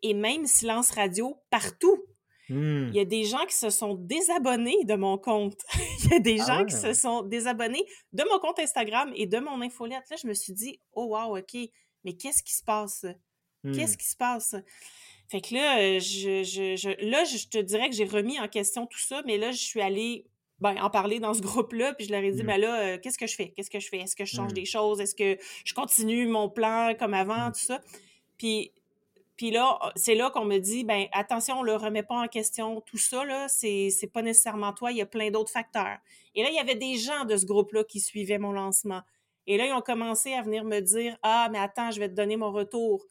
et 0.03 0.13
même 0.13 0.45
silence 0.45 0.91
radio 0.91 1.35
partout. 1.49 2.03
Mmh. 2.49 2.89
Il 2.89 2.95
y 2.95 2.99
a 2.99 3.05
des 3.05 3.23
gens 3.23 3.45
qui 3.47 3.55
se 3.55 3.69
sont 3.71 3.95
désabonnés 3.95 4.83
de 4.83 4.95
mon 4.95 5.17
compte. 5.17 5.59
Il 6.03 6.11
y 6.11 6.15
a 6.15 6.19
des 6.19 6.39
Ah 6.41 6.45
gens 6.45 6.59
ouais? 6.59 6.65
qui 6.65 6.75
se 6.75 6.93
sont 6.93 7.23
désabonnés 7.23 7.83
de 8.11 8.23
mon 8.29 8.37
compte 8.39 8.59
Instagram 8.59 9.11
et 9.15 9.25
de 9.27 9.39
mon 9.39 9.61
infolette. 9.61 10.03
Là, 10.11 10.17
je 10.21 10.27
me 10.27 10.33
suis 10.33 10.53
dit, 10.53 10.79
oh 10.91 11.05
wow, 11.15 11.37
OK, 11.37 11.55
mais 12.03 12.13
qu'est-ce 12.17 12.43
qui 12.43 12.53
se 12.53 12.63
passe? 12.63 13.05
Qu'est-ce 13.73 13.93
Mmh. 13.93 13.97
qui 13.97 14.05
se 14.09 14.17
passe? 14.17 14.55
Fait 15.33 15.41
que 15.41 15.55
là, 15.55 15.79
euh, 15.79 15.99
je, 15.99 16.43
je, 16.43 16.75
je- 16.75 17.05
là, 17.09 17.23
je 17.23 17.47
te 17.47 17.57
dirais 17.57 17.89
que 17.89 17.95
j'ai 17.95 18.05
remis 18.05 18.39
en 18.39 18.47
question 18.47 18.85
tout 18.85 18.99
ça, 18.99 19.23
mais 19.25 19.39
là, 19.39 19.51
je 19.51 19.57
suis 19.57 19.81
allée 19.81 20.25
ben, 20.59 20.75
en 20.79 20.91
parler 20.91 21.19
dans 21.19 21.33
ce 21.33 21.41
groupe-là. 21.41 21.95
Puis 21.95 22.05
je 22.05 22.11
leur 22.11 22.21
ai 22.23 22.31
dit, 22.31 22.43
Mmh. 22.43 22.45
ben 22.45 22.61
là, 22.61 22.79
euh, 22.81 22.97
qu'est-ce 23.01 23.17
que 23.17 23.25
je 23.25 23.33
fais? 23.35 23.49
Qu'est-ce 23.49 23.71
que 23.71 23.79
je 23.79 23.89
fais? 23.89 23.97
Est-ce 23.97 24.15
que 24.15 24.25
je 24.25 24.35
change 24.35 24.51
Mmh. 24.51 24.53
des 24.53 24.65
choses? 24.65 25.01
Est-ce 25.01 25.15
que 25.15 25.37
je 25.65 25.73
continue 25.73 26.27
mon 26.27 26.49
plan 26.49 26.93
comme 26.99 27.15
avant? 27.15 27.47
Mmh. 27.49 27.53
Tout 27.53 27.65
ça. 27.65 27.81
Puis, 28.37 28.71
puis 29.37 29.49
là, 29.49 29.79
c'est 29.95 30.13
là 30.13 30.29
qu'on 30.29 30.45
me 30.45 30.59
dit, 30.59 30.83
ben 30.83 31.07
attention, 31.13 31.55
on 31.55 31.61
ne 31.63 31.67
le 31.71 31.77
remet 31.77 32.03
pas 32.03 32.21
en 32.23 32.27
question. 32.27 32.81
Tout 32.81 32.99
ça, 32.99 33.25
là, 33.25 33.47
c'est 33.47 33.89
c'est 33.89 34.05
pas 34.13 34.21
nécessairement 34.21 34.71
toi, 34.71 34.91
il 34.91 34.99
y 34.99 35.01
a 35.01 35.07
plein 35.07 35.31
d'autres 35.31 35.51
facteurs. 35.51 35.97
Et 36.35 36.43
là, 36.43 36.49
il 36.51 36.55
y 36.55 36.59
avait 36.59 36.75
des 36.75 36.95
gens 36.97 37.25
de 37.25 37.35
ce 37.37 37.45
groupe-là 37.47 37.83
qui 37.85 37.99
suivaient 37.99 38.37
mon 38.37 38.51
lancement. 38.51 39.01
Et 39.47 39.57
là, 39.57 39.65
ils 39.65 39.73
ont 39.73 39.81
commencé 39.81 40.31
à 40.33 40.43
venir 40.43 40.63
me 40.63 40.79
dire, 40.79 41.17
ah, 41.23 41.49
mais 41.51 41.57
attends, 41.57 41.89
je 41.89 41.99
vais 41.99 42.07
te 42.09 42.13
donner 42.13 42.37
mon 42.37 42.51
retour. 42.51 43.03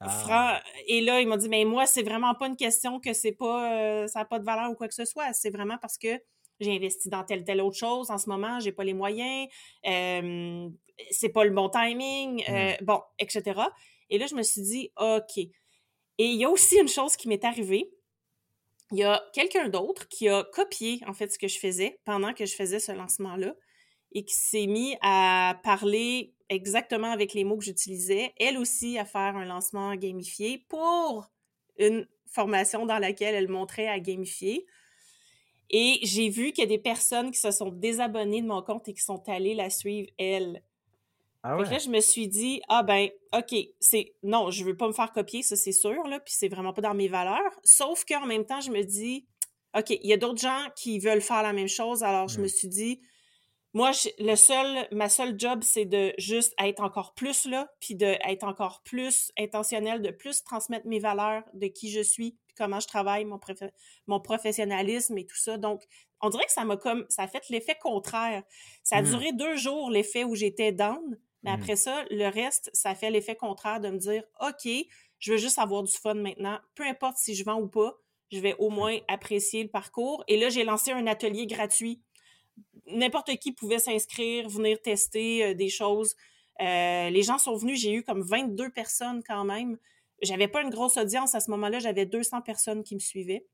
Ah. 0.00 0.62
Et 0.86 1.00
là, 1.00 1.20
il 1.20 1.28
m'a 1.28 1.36
dit, 1.36 1.48
mais 1.48 1.64
moi, 1.64 1.86
c'est 1.86 2.02
vraiment 2.02 2.34
pas 2.34 2.46
une 2.46 2.56
question 2.56 3.00
que 3.00 3.12
c'est 3.12 3.32
pas, 3.32 3.72
euh, 3.72 4.06
ça 4.06 4.20
n'a 4.20 4.24
pas 4.24 4.38
de 4.38 4.44
valeur 4.44 4.70
ou 4.70 4.74
quoi 4.74 4.88
que 4.88 4.94
ce 4.94 5.04
soit. 5.04 5.32
C'est 5.32 5.50
vraiment 5.50 5.78
parce 5.78 5.96
que 5.96 6.20
j'ai 6.60 6.74
investi 6.74 7.08
dans 7.08 7.24
telle, 7.24 7.44
telle 7.44 7.60
autre 7.60 7.76
chose. 7.78 8.10
En 8.10 8.18
ce 8.18 8.28
moment, 8.28 8.60
j'ai 8.60 8.72
pas 8.72 8.84
les 8.84 8.94
moyens. 8.94 9.48
Euh, 9.86 10.68
c'est 11.10 11.30
pas 11.30 11.44
le 11.44 11.50
bon 11.50 11.68
timing. 11.68 12.44
euh, 12.48 12.72
bon, 12.82 13.00
etc. 13.18 13.60
Et 14.10 14.18
là, 14.18 14.26
je 14.26 14.34
me 14.34 14.42
suis 14.42 14.62
dit, 14.62 14.92
OK. 14.98 15.38
Et 15.38 16.24
il 16.24 16.36
y 16.36 16.44
a 16.44 16.50
aussi 16.50 16.78
une 16.78 16.88
chose 16.88 17.16
qui 17.16 17.28
m'est 17.28 17.44
arrivée. 17.44 17.90
Il 18.92 18.98
y 18.98 19.04
a 19.04 19.22
quelqu'un 19.32 19.68
d'autre 19.68 20.08
qui 20.08 20.28
a 20.28 20.44
copié, 20.44 21.00
en 21.06 21.12
fait, 21.12 21.32
ce 21.32 21.38
que 21.38 21.48
je 21.48 21.58
faisais 21.58 21.98
pendant 22.04 22.32
que 22.32 22.46
je 22.46 22.54
faisais 22.54 22.78
ce 22.78 22.92
lancement-là 22.92 23.54
et 24.12 24.24
qui 24.24 24.34
s'est 24.34 24.66
mis 24.66 24.96
à 25.02 25.58
parler 25.64 26.35
exactement 26.48 27.10
avec 27.10 27.34
les 27.34 27.44
mots 27.44 27.56
que 27.56 27.64
j'utilisais, 27.64 28.32
elle 28.38 28.58
aussi 28.58 28.98
à 28.98 29.04
faire 29.04 29.36
un 29.36 29.44
lancement 29.44 29.94
gamifié 29.94 30.64
pour 30.68 31.30
une 31.78 32.06
formation 32.26 32.86
dans 32.86 32.98
laquelle 32.98 33.34
elle 33.34 33.48
montrait 33.48 33.88
à 33.88 33.98
gamifier. 33.98 34.66
Et 35.70 35.98
j'ai 36.02 36.28
vu 36.28 36.52
qu'il 36.52 36.62
y 36.62 36.66
a 36.66 36.68
des 36.68 36.78
personnes 36.78 37.30
qui 37.30 37.40
se 37.40 37.50
sont 37.50 37.70
désabonnées 37.70 38.42
de 38.42 38.46
mon 38.46 38.62
compte 38.62 38.88
et 38.88 38.94
qui 38.94 39.02
sont 39.02 39.22
allées 39.28 39.54
la 39.54 39.70
suivre, 39.70 40.08
elle. 40.18 40.62
Ah 41.42 41.56
Fait 41.58 41.64
que 41.64 41.70
là, 41.70 41.78
je 41.78 41.90
me 41.90 42.00
suis 42.00 42.28
dit, 42.28 42.60
ah 42.68 42.82
ben, 42.82 43.08
OK, 43.32 43.54
c'est. 43.80 44.14
Non, 44.22 44.50
je 44.50 44.64
veux 44.64 44.76
pas 44.76 44.88
me 44.88 44.92
faire 44.92 45.12
copier, 45.12 45.42
ça 45.42 45.56
c'est 45.56 45.72
sûr, 45.72 46.06
là, 46.08 46.20
puis 46.20 46.34
c'est 46.36 46.48
vraiment 46.48 46.72
pas 46.72 46.82
dans 46.82 46.94
mes 46.94 47.08
valeurs. 47.08 47.52
Sauf 47.64 48.04
qu'en 48.04 48.26
même 48.26 48.44
temps, 48.44 48.60
je 48.60 48.70
me 48.70 48.82
dis, 48.82 49.26
OK, 49.76 49.90
il 49.90 50.08
y 50.08 50.12
a 50.12 50.16
d'autres 50.16 50.40
gens 50.40 50.66
qui 50.76 50.98
veulent 50.98 51.20
faire 51.20 51.42
la 51.42 51.52
même 51.52 51.68
chose, 51.68 52.02
alors 52.02 52.28
je 52.28 52.40
me 52.40 52.48
suis 52.48 52.68
dit, 52.68 53.00
moi, 53.76 53.92
je- 53.92 54.08
le 54.24 54.36
seul, 54.36 54.88
ma 54.90 55.10
seule 55.10 55.38
job, 55.38 55.62
c'est 55.62 55.84
de 55.84 56.14
juste 56.16 56.54
être 56.58 56.82
encore 56.82 57.12
plus 57.12 57.44
là, 57.44 57.68
puis 57.78 57.94
d'être 57.94 58.44
encore 58.44 58.82
plus 58.84 59.30
intentionnel, 59.38 60.00
de 60.00 60.10
plus 60.10 60.42
transmettre 60.42 60.86
mes 60.86 60.98
valeurs, 60.98 61.42
de 61.52 61.66
qui 61.66 61.90
je 61.90 62.00
suis, 62.00 62.38
puis 62.46 62.54
comment 62.56 62.80
je 62.80 62.86
travaille, 62.86 63.26
mon, 63.26 64.20
professionnalisme 64.20 65.18
et 65.18 65.26
tout 65.26 65.36
ça. 65.36 65.58
Donc, 65.58 65.82
on 66.22 66.30
dirait 66.30 66.46
que 66.46 66.52
ça 66.52 66.64
m'a 66.64 66.78
comme, 66.78 67.04
ça 67.10 67.24
a 67.24 67.28
fait 67.28 67.46
l'effet 67.50 67.76
contraire. 67.78 68.42
Ça 68.82 68.96
a 68.96 69.02
Mm. 69.02 69.10
duré 69.10 69.32
deux 69.32 69.56
jours, 69.56 69.90
l'effet 69.90 70.24
où 70.24 70.34
j'étais 70.34 70.72
down, 70.72 71.18
mais 71.42 71.50
Mm. 71.50 71.60
après 71.60 71.76
ça, 71.76 72.04
le 72.10 72.28
reste, 72.28 72.70
ça 72.72 72.94
fait 72.94 73.10
l'effet 73.10 73.36
contraire 73.36 73.80
de 73.80 73.90
me 73.90 73.98
dire, 73.98 74.24
OK, 74.40 74.66
je 75.18 75.32
veux 75.32 75.38
juste 75.38 75.58
avoir 75.58 75.82
du 75.82 75.92
fun 75.92 76.14
maintenant, 76.14 76.58
peu 76.74 76.84
importe 76.84 77.18
si 77.18 77.34
je 77.34 77.44
vends 77.44 77.60
ou 77.60 77.68
pas, 77.68 77.94
je 78.32 78.40
vais 78.40 78.54
au 78.58 78.70
moins 78.70 78.96
apprécier 79.06 79.62
le 79.62 79.68
parcours. 79.68 80.24
Et 80.28 80.38
là, 80.38 80.48
j'ai 80.48 80.64
lancé 80.64 80.92
un 80.92 81.06
atelier 81.06 81.46
gratuit 81.46 82.02
n'importe 82.86 83.36
qui 83.36 83.52
pouvait 83.52 83.78
s'inscrire, 83.78 84.48
venir 84.48 84.80
tester 84.80 85.44
euh, 85.44 85.54
des 85.54 85.68
choses. 85.68 86.14
Euh, 86.60 87.10
les 87.10 87.22
gens 87.22 87.38
sont 87.38 87.56
venus, 87.56 87.80
j'ai 87.80 87.92
eu 87.92 88.02
comme 88.02 88.22
22 88.22 88.70
personnes 88.70 89.22
quand 89.22 89.44
même. 89.44 89.78
J'avais 90.22 90.48
pas 90.48 90.62
une 90.62 90.70
grosse 90.70 90.96
audience 90.96 91.34
à 91.34 91.40
ce 91.40 91.50
moment-là, 91.50 91.78
j'avais 91.78 92.06
200 92.06 92.42
personnes 92.42 92.82
qui 92.82 92.94
me 92.94 93.00
suivaient. 93.00 93.46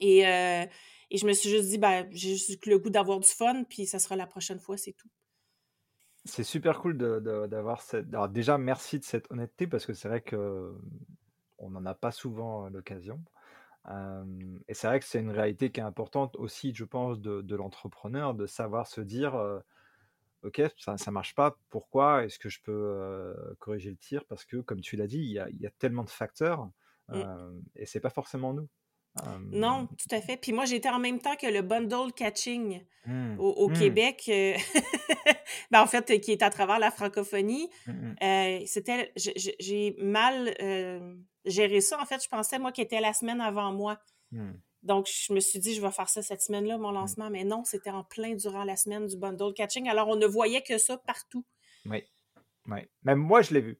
Et, 0.00 0.26
euh, 0.26 0.66
et 1.10 1.18
je 1.18 1.26
me 1.26 1.32
suis 1.32 1.48
juste 1.48 1.68
dit, 1.68 1.78
ben, 1.78 2.08
j'ai 2.10 2.30
juste 2.30 2.66
le 2.66 2.78
goût 2.78 2.90
d'avoir 2.90 3.20
du 3.20 3.28
fun, 3.28 3.62
puis 3.64 3.86
ça 3.86 4.00
sera 4.00 4.16
la 4.16 4.26
prochaine 4.26 4.58
fois, 4.58 4.76
c'est 4.76 4.92
tout. 4.92 5.08
C'est 6.24 6.42
super 6.42 6.80
cool 6.80 6.96
d'avoir 6.96 7.82
cette. 7.82 8.08
Alors 8.08 8.30
déjà, 8.30 8.56
merci 8.56 8.98
de 8.98 9.04
cette 9.04 9.30
honnêteté 9.30 9.66
parce 9.66 9.84
que 9.84 9.92
c'est 9.92 10.08
vrai 10.08 10.22
que 10.22 10.74
on 11.58 11.70
n'en 11.70 11.84
a 11.84 11.94
pas 11.94 12.10
souvent 12.10 12.68
l'occasion. 12.70 13.22
Euh, 13.88 14.24
et 14.68 14.74
c'est 14.74 14.86
vrai 14.86 15.00
que 15.00 15.06
c'est 15.06 15.20
une 15.20 15.30
réalité 15.30 15.70
qui 15.70 15.80
est 15.80 15.84
importante 15.84 16.36
aussi, 16.36 16.74
je 16.74 16.84
pense, 16.84 17.20
de, 17.20 17.42
de 17.42 17.56
l'entrepreneur, 17.56 18.34
de 18.34 18.46
savoir 18.46 18.86
se 18.86 19.00
dire, 19.00 19.34
euh, 19.34 19.60
ok, 20.42 20.62
ça, 20.78 20.96
ça 20.96 21.10
marche 21.10 21.34
pas. 21.34 21.56
Pourquoi 21.70 22.24
Est-ce 22.24 22.38
que 22.38 22.48
je 22.48 22.60
peux 22.62 22.72
euh, 22.72 23.34
corriger 23.58 23.90
le 23.90 23.96
tir? 23.96 24.24
Parce 24.26 24.44
que, 24.44 24.58
comme 24.58 24.80
tu 24.80 24.96
l'as 24.96 25.06
dit, 25.06 25.18
il 25.18 25.32
y 25.32 25.38
a, 25.38 25.48
il 25.50 25.60
y 25.60 25.66
a 25.66 25.70
tellement 25.70 26.04
de 26.04 26.10
facteurs 26.10 26.68
Mm. 27.08 27.14
euh, 27.16 27.60
et 27.76 27.86
c'est 27.86 28.00
pas 28.00 28.10
forcément 28.10 28.54
nous. 28.54 28.68
Non, 29.52 29.86
tout 29.86 30.12
à 30.12 30.20
fait. 30.20 30.36
Puis 30.36 30.52
moi, 30.52 30.64
j'étais 30.64 30.88
en 30.88 30.98
même 30.98 31.20
temps 31.20 31.36
que 31.36 31.46
le 31.46 31.62
bundle 31.62 32.12
catching 32.16 32.84
hmm, 33.06 33.38
au, 33.38 33.48
au 33.48 33.68
hmm, 33.68 33.72
Québec, 33.74 34.24
ben, 35.70 35.82
en 35.82 35.86
fait, 35.86 36.18
qui 36.18 36.32
est 36.32 36.42
à 36.42 36.50
travers 36.50 36.80
la 36.80 36.90
francophonie. 36.90 37.70
c'était, 38.66 39.12
j'ai 39.16 39.94
mal 40.00 40.52
géré 41.44 41.80
ça. 41.80 42.00
En 42.00 42.06
fait, 42.06 42.22
je 42.22 42.28
pensais, 42.28 42.58
moi, 42.58 42.72
qu'il 42.72 42.84
était 42.84 43.00
la 43.00 43.12
semaine 43.12 43.40
avant 43.40 43.72
moi. 43.72 43.98
Hmm. 44.32 44.52
Donc, 44.82 45.08
je 45.10 45.32
me 45.32 45.40
suis 45.40 45.58
dit, 45.58 45.74
je 45.74 45.80
vais 45.80 45.90
faire 45.90 46.08
ça 46.10 46.20
cette 46.22 46.42
semaine-là, 46.42 46.76
mon 46.76 46.90
Mm. 46.90 46.94
lancement. 46.94 47.30
Mais 47.30 47.44
non, 47.44 47.64
c'était 47.64 47.90
en 47.90 48.04
plein 48.04 48.34
durant 48.34 48.64
la 48.64 48.76
semaine 48.76 49.06
du 49.06 49.16
bundle 49.16 49.54
catching. 49.54 49.88
Alors, 49.88 50.08
on 50.08 50.16
ne 50.16 50.26
voyait 50.26 50.62
que 50.62 50.76
ça 50.76 50.98
partout. 50.98 51.44
Oui, 51.86 52.04
oui. 52.68 52.80
Même 53.02 53.18
moi, 53.18 53.40
je 53.40 53.54
l'ai 53.54 53.62
vu. 53.62 53.78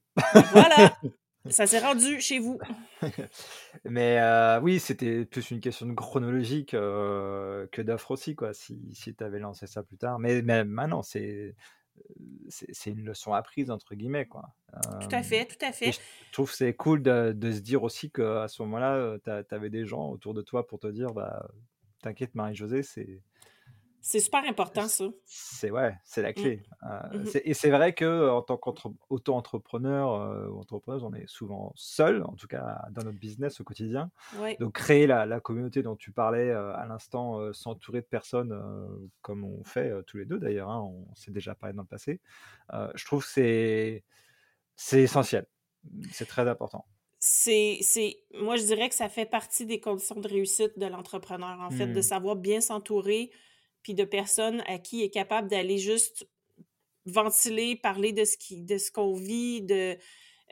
Voilà, 0.52 0.96
ça 1.50 1.66
s'est 1.66 1.80
rendu 1.80 2.22
chez 2.22 2.38
vous. 2.38 2.58
Mais 3.84 4.18
euh, 4.18 4.60
oui, 4.60 4.80
c'était 4.80 5.26
plus 5.26 5.50
une 5.50 5.60
question 5.60 5.84
de 5.86 5.92
chronologique 5.92 6.72
euh, 6.72 7.66
que 7.70 7.82
d'offre 7.82 8.12
aussi, 8.12 8.34
quoi, 8.34 8.54
si, 8.54 8.80
si 8.94 9.14
tu 9.14 9.22
avais 9.24 9.38
lancé 9.40 9.66
ça 9.66 9.82
plus 9.82 9.98
tard. 9.98 10.18
Mais, 10.18 10.40
mais 10.40 10.64
maintenant, 10.64 11.02
c'est 11.02 11.54
c'est 12.48 12.90
une 12.90 13.04
leçon 13.04 13.32
apprise, 13.32 13.70
entre 13.70 13.94
guillemets, 13.94 14.26
quoi. 14.26 14.54
Tout 15.00 15.08
à 15.10 15.22
fait, 15.22 15.46
tout 15.46 15.64
à 15.64 15.72
fait. 15.72 15.92
je 15.92 15.98
trouve 16.32 16.50
que 16.50 16.56
c'est 16.56 16.74
cool 16.74 17.02
de, 17.02 17.32
de 17.32 17.52
se 17.52 17.60
dire 17.60 17.82
aussi 17.82 18.10
qu'à 18.10 18.48
ce 18.48 18.62
moment-là, 18.62 19.18
tu 19.24 19.54
avais 19.54 19.70
des 19.70 19.86
gens 19.86 20.08
autour 20.10 20.34
de 20.34 20.42
toi 20.42 20.66
pour 20.66 20.78
te 20.78 20.88
dire, 20.88 21.12
bah, 21.12 21.48
t'inquiète, 22.02 22.34
Marie-Josée, 22.34 22.82
c'est 22.82 23.22
C'est 24.04 24.20
super 24.20 24.44
important, 24.44 24.86
ça. 24.88 25.06
c'est 25.26 25.70
ouais, 25.70 25.96
c'est 26.04 26.20
la 26.20 26.34
Mm. 26.36 26.40
clé. 26.42 26.62
Euh, 26.82 27.24
c'est- 27.24 27.42
et 27.46 27.54
c'est 27.54 27.70
vrai 27.70 27.94
que 27.94 28.28
en 28.28 28.42
tant 28.42 28.58
qu'auto-entrepreneur 28.58 30.12
euh, 30.12 30.48
ou 30.48 30.58
entrepreneuse, 30.60 31.02
on 31.02 31.14
est 31.14 31.26
souvent 31.26 31.72
seul, 31.76 32.22
en 32.24 32.34
tout 32.34 32.46
cas 32.46 32.82
dans 32.90 33.04
notre 33.04 33.18
business 33.18 33.58
au 33.60 33.64
quotidien. 33.64 34.10
Donc 34.58 34.74
créer 34.74 35.06
la, 35.06 35.24
la 35.24 35.40
communauté 35.40 35.82
dont 35.82 35.96
tu 35.96 36.12
parlais 36.12 36.50
euh, 36.50 36.74
à 36.74 36.84
l'instant, 36.86 37.40
euh, 37.40 37.52
s'entourer 37.54 38.02
de 38.02 38.06
personnes 38.06 38.52
comme 39.22 39.44
on 39.44 39.64
fait 39.64 39.92
tous 40.06 40.18
les 40.18 40.26
deux 40.26 40.38
d'ailleurs, 40.38 40.70
hein, 40.70 40.82
on 40.82 41.14
s'est 41.14 41.30
déjà 41.32 41.54
parlé 41.54 41.74
dans 41.74 41.82
le 41.82 41.88
passé. 41.88 42.20
je 42.94 43.04
trouve 43.06 43.24
que 43.24 43.30
c'est 43.30 44.04
c'est 44.76 45.02
essentiel, 45.02 45.46
c'est 46.12 46.26
très 46.26 46.48
important. 46.48 46.86
c'est, 47.18 47.78
moi, 48.34 48.56
je 48.56 48.64
dirais 48.64 48.88
que 48.88 48.94
ça 48.94 49.08
fait 49.08 49.24
partie 49.26 49.66
des 49.66 49.80
conditions 49.80 50.20
de 50.20 50.28
réussite 50.28 50.78
de 50.78 50.86
l'entrepreneur, 50.86 51.58
en 51.60 51.70
fait, 51.70 51.86
de 51.88 52.00
Hmm. 52.00 52.02
savoir 52.02 52.36
bien 52.36 52.60
s'entourer, 52.60 53.30
puis 53.84 53.94
de 53.94 54.02
personnes 54.04 54.62
à 54.66 54.78
qui 54.78 54.98
il 54.98 55.02
est 55.04 55.10
capable 55.10 55.46
d'aller 55.48 55.78
juste 55.78 56.26
ventiler, 57.06 57.76
parler 57.76 58.12
de 58.12 58.24
ce 58.24 58.36
qui, 58.36 58.62
de 58.62 58.78
ce 58.78 58.90
qu'on 58.90 59.14
vit, 59.14 59.62
de, 59.62 59.96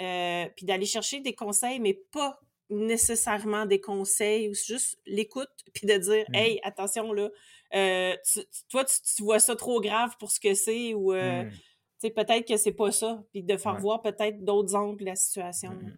euh, 0.00 0.46
puis 0.56 0.66
d'aller 0.66 0.86
chercher 0.86 1.20
des 1.20 1.34
conseils, 1.34 1.80
mais 1.80 1.94
pas 1.94 2.38
nécessairement 2.70 3.66
des 3.66 3.80
conseils, 3.80 4.48
ou 4.48 4.54
juste 4.54 4.98
l'écoute, 5.06 5.50
puis 5.74 5.86
de 5.86 5.96
dire, 5.96 6.24
Hmm. 6.28 6.34
hey, 6.34 6.60
attention 6.62 7.12
là, 7.12 7.30
euh, 7.74 8.16
tu- 8.30 8.44
toi, 8.68 8.84
tu, 8.84 8.94
tu 9.16 9.22
vois 9.22 9.38
ça 9.40 9.56
trop 9.56 9.80
grave 9.80 10.16
pour 10.18 10.30
ce 10.30 10.38
que 10.40 10.54
c'est, 10.54 10.94
ou 10.94 11.12
euh, 11.12 11.44
Hmm. 11.44 11.50
tu 11.50 11.56
sais, 11.98 12.10
peut-être 12.10 12.46
que 12.46 12.56
c'est 12.56 12.72
pas 12.72 12.90
ça, 12.92 13.22
puis 13.32 13.42
de 13.42 13.56
faire 13.56 13.74
Ouais. 13.74 13.80
voir 13.80 14.00
peut-être 14.02 14.44
d'autres 14.44 14.74
angles 14.74 15.00
de 15.00 15.04
la 15.06 15.16
situation. 15.16 15.70
Hmm. 15.72 15.96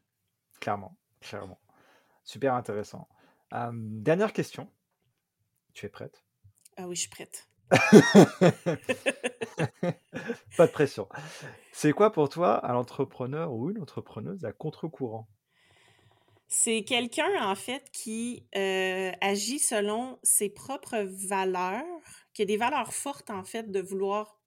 Clairement, 0.61 0.97
clairement. 1.21 1.61
Super 2.25 2.55
intéressant. 2.55 3.09
Dernière 3.73 4.33
question. 4.33 4.69
Tu 5.75 5.87
es 5.87 5.89
prête? 5.89 6.24
Ah 6.77 6.87
oui, 6.89 6.97
je 6.97 7.03
suis 7.03 7.11
prête. 7.11 7.49
Pas 10.57 10.67
de 10.67 10.73
pression. 10.73 11.09
C'est 11.73 11.93
quoi 11.93 12.13
pour 12.13 12.29
toi 12.29 12.65
un 12.69 12.75
entrepreneur 12.75 13.53
ou 13.53 13.71
une 13.71 13.81
entrepreneuse 13.81 14.45
à 14.45 14.53
contre-courant? 14.53 15.29
C'est 16.47 16.85
quelqu'un, 16.85 17.49
en 17.49 17.55
fait, 17.55 17.91
qui 17.91 18.47
euh, 18.55 19.11
agit 19.21 19.59
selon 19.59 20.19
ses 20.23 20.51
propres 20.51 21.03
valeurs, 21.29 21.85
qui 22.33 22.43
a 22.43 22.45
des 22.45 22.57
valeurs 22.57 22.93
fortes, 22.93 23.31
en 23.31 23.45
fait, 23.45 23.71
de 23.71 23.81
vouloir 23.81 24.41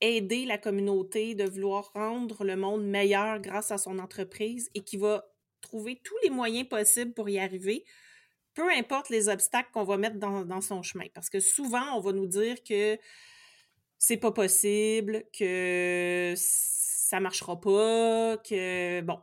aider 0.00 0.44
la 0.44 0.58
communauté, 0.58 1.34
de 1.34 1.44
vouloir 1.44 1.92
rendre 1.94 2.44
le 2.44 2.56
monde 2.56 2.84
meilleur 2.86 3.40
grâce 3.40 3.70
à 3.70 3.78
son 3.78 3.98
entreprise 3.98 4.70
et 4.74 4.82
qui 4.82 4.96
va 4.96 5.24
trouver 5.60 6.00
tous 6.02 6.16
les 6.22 6.30
moyens 6.30 6.68
possibles 6.68 7.12
pour 7.14 7.28
y 7.28 7.38
arriver, 7.38 7.84
peu 8.56 8.72
importe 8.72 9.10
les 9.10 9.28
obstacles 9.28 9.68
qu'on 9.72 9.84
va 9.84 9.98
mettre 9.98 10.16
dans, 10.16 10.60
son 10.62 10.82
chemin. 10.82 11.04
Parce 11.14 11.30
que 11.30 11.38
souvent, 11.38 11.94
on 11.94 12.00
va 12.00 12.12
nous 12.12 12.26
dire 12.26 12.64
que 12.64 12.98
c'est 13.98 14.16
pas 14.16 14.32
possible, 14.32 15.24
que 15.38 16.34
ça 16.36 17.20
marchera 17.20 17.60
pas, 17.60 18.38
que 18.38 19.02
bon. 19.02 19.20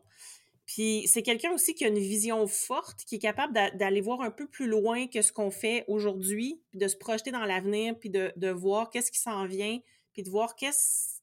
Puis 0.65 1.07
c'est 1.07 1.23
quelqu'un 1.23 1.51
aussi 1.51 1.73
qui 1.73 1.83
a 1.83 1.87
une 1.87 1.99
vision 1.99 2.45
forte, 2.47 3.03
qui 3.05 3.15
est 3.15 3.19
capable 3.19 3.53
d'aller 3.53 4.01
voir 4.01 4.21
un 4.21 4.31
peu 4.31 4.47
plus 4.47 4.67
loin 4.67 5.07
que 5.07 5.21
ce 5.23 5.33
qu'on 5.33 5.51
fait 5.51 5.83
aujourd'hui, 5.87 6.61
puis 6.69 6.79
de 6.79 6.87
se 6.87 6.95
projeter 6.95 7.31
dans 7.31 7.43
l'avenir, 7.43 7.97
puis 7.99 8.11
de, 8.11 8.49
voir 8.51 8.91
qu'est-ce 8.91 9.11
qui 9.11 9.19
s'en 9.19 9.45
vient, 9.45 9.79
puis 10.13 10.21
de 10.21 10.29
voir 10.29 10.55
qu'est-ce, 10.55 11.19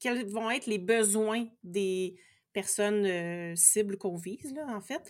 quels 0.00 0.28
vont 0.28 0.50
être 0.50 0.66
les 0.66 0.78
besoins 0.78 1.46
des 1.62 2.16
personnes 2.52 3.06
euh, 3.06 3.56
cibles 3.56 3.96
qu'on 3.96 4.16
vise, 4.16 4.54
là, 4.54 4.66
en 4.68 4.82
fait. 4.82 5.02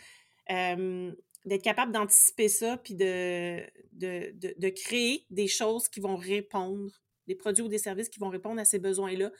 D'être 1.45 1.63
capable 1.63 1.93
d'anticiper 1.93 2.49
ça, 2.49 2.77
puis 2.77 2.95
de, 2.95 3.61
de, 3.93 4.33
de, 4.35 4.55
de, 4.57 4.69
créer 4.71 5.27
des 5.31 5.47
choses 5.47 5.89
qui 5.89 6.01
vont 6.01 6.17
répondre, 6.17 6.91
des 7.27 7.35
produits 7.35 7.63
ou 7.63 7.69
des 7.69 7.79
services 7.79 8.09
qui 8.09 8.19
vont 8.19 8.31
répondre 8.31 8.61
à 8.61 8.65
ces 8.65 8.79
besoins-là 8.79 9.31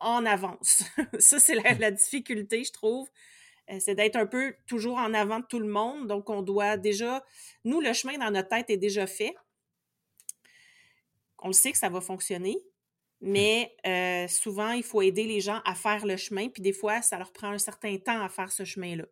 en 0.00 0.26
avance. 0.26 0.82
ça, 1.18 1.38
c'est 1.38 1.54
la, 1.54 1.74
la, 1.74 1.90
difficulté, 1.90 2.64
je 2.64 2.72
trouve. 2.72 3.08
Euh, 3.70 3.78
c'est 3.80 3.94
d'être 3.94 4.16
un 4.16 4.26
peu 4.26 4.54
toujours 4.66 4.98
en 4.98 5.14
avant 5.14 5.40
de 5.40 5.46
tout 5.46 5.58
le 5.58 5.68
monde. 5.68 6.06
Donc, 6.06 6.30
on 6.30 6.42
doit 6.42 6.76
déjà... 6.76 7.24
Nous, 7.64 7.80
le 7.80 7.92
chemin 7.92 8.18
dans 8.18 8.30
notre 8.30 8.48
tête 8.48 8.70
est 8.70 8.76
déjà 8.76 9.06
fait. 9.06 9.34
On 11.38 11.48
le 11.48 11.52
sait 11.52 11.72
que 11.72 11.78
ça 11.78 11.88
va 11.88 12.00
fonctionner, 12.00 12.58
mais 13.20 13.76
euh, 13.86 14.26
souvent, 14.28 14.72
il 14.72 14.82
faut 14.82 15.02
aider 15.02 15.24
les 15.24 15.40
gens 15.40 15.60
à 15.64 15.74
faire 15.74 16.06
le 16.06 16.16
chemin, 16.16 16.48
puis 16.48 16.62
des 16.62 16.72
fois, 16.72 17.02
ça 17.02 17.18
leur 17.18 17.32
prend 17.32 17.50
un 17.50 17.58
certain 17.58 17.96
temps 17.98 18.20
à 18.20 18.28
faire 18.28 18.50
ce 18.50 18.64
chemin-là. 18.64 19.04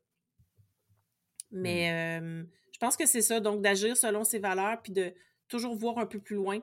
Mais 1.55 2.21
euh, 2.21 2.43
je 2.73 2.79
pense 2.79 2.97
que 2.97 3.07
c'est 3.07 3.23
ça, 3.23 3.41
donc 3.41 3.63
d'agir 3.63 3.97
selon 3.97 4.25
ses 4.25 4.39
valeurs, 4.39 4.83
puis 4.83 4.93
de 4.93 5.15
toujours 5.49 5.77
voir 5.77 5.99
un 5.99 6.07
peu 6.07 6.19
plus 6.19 6.37
loin, 6.37 6.61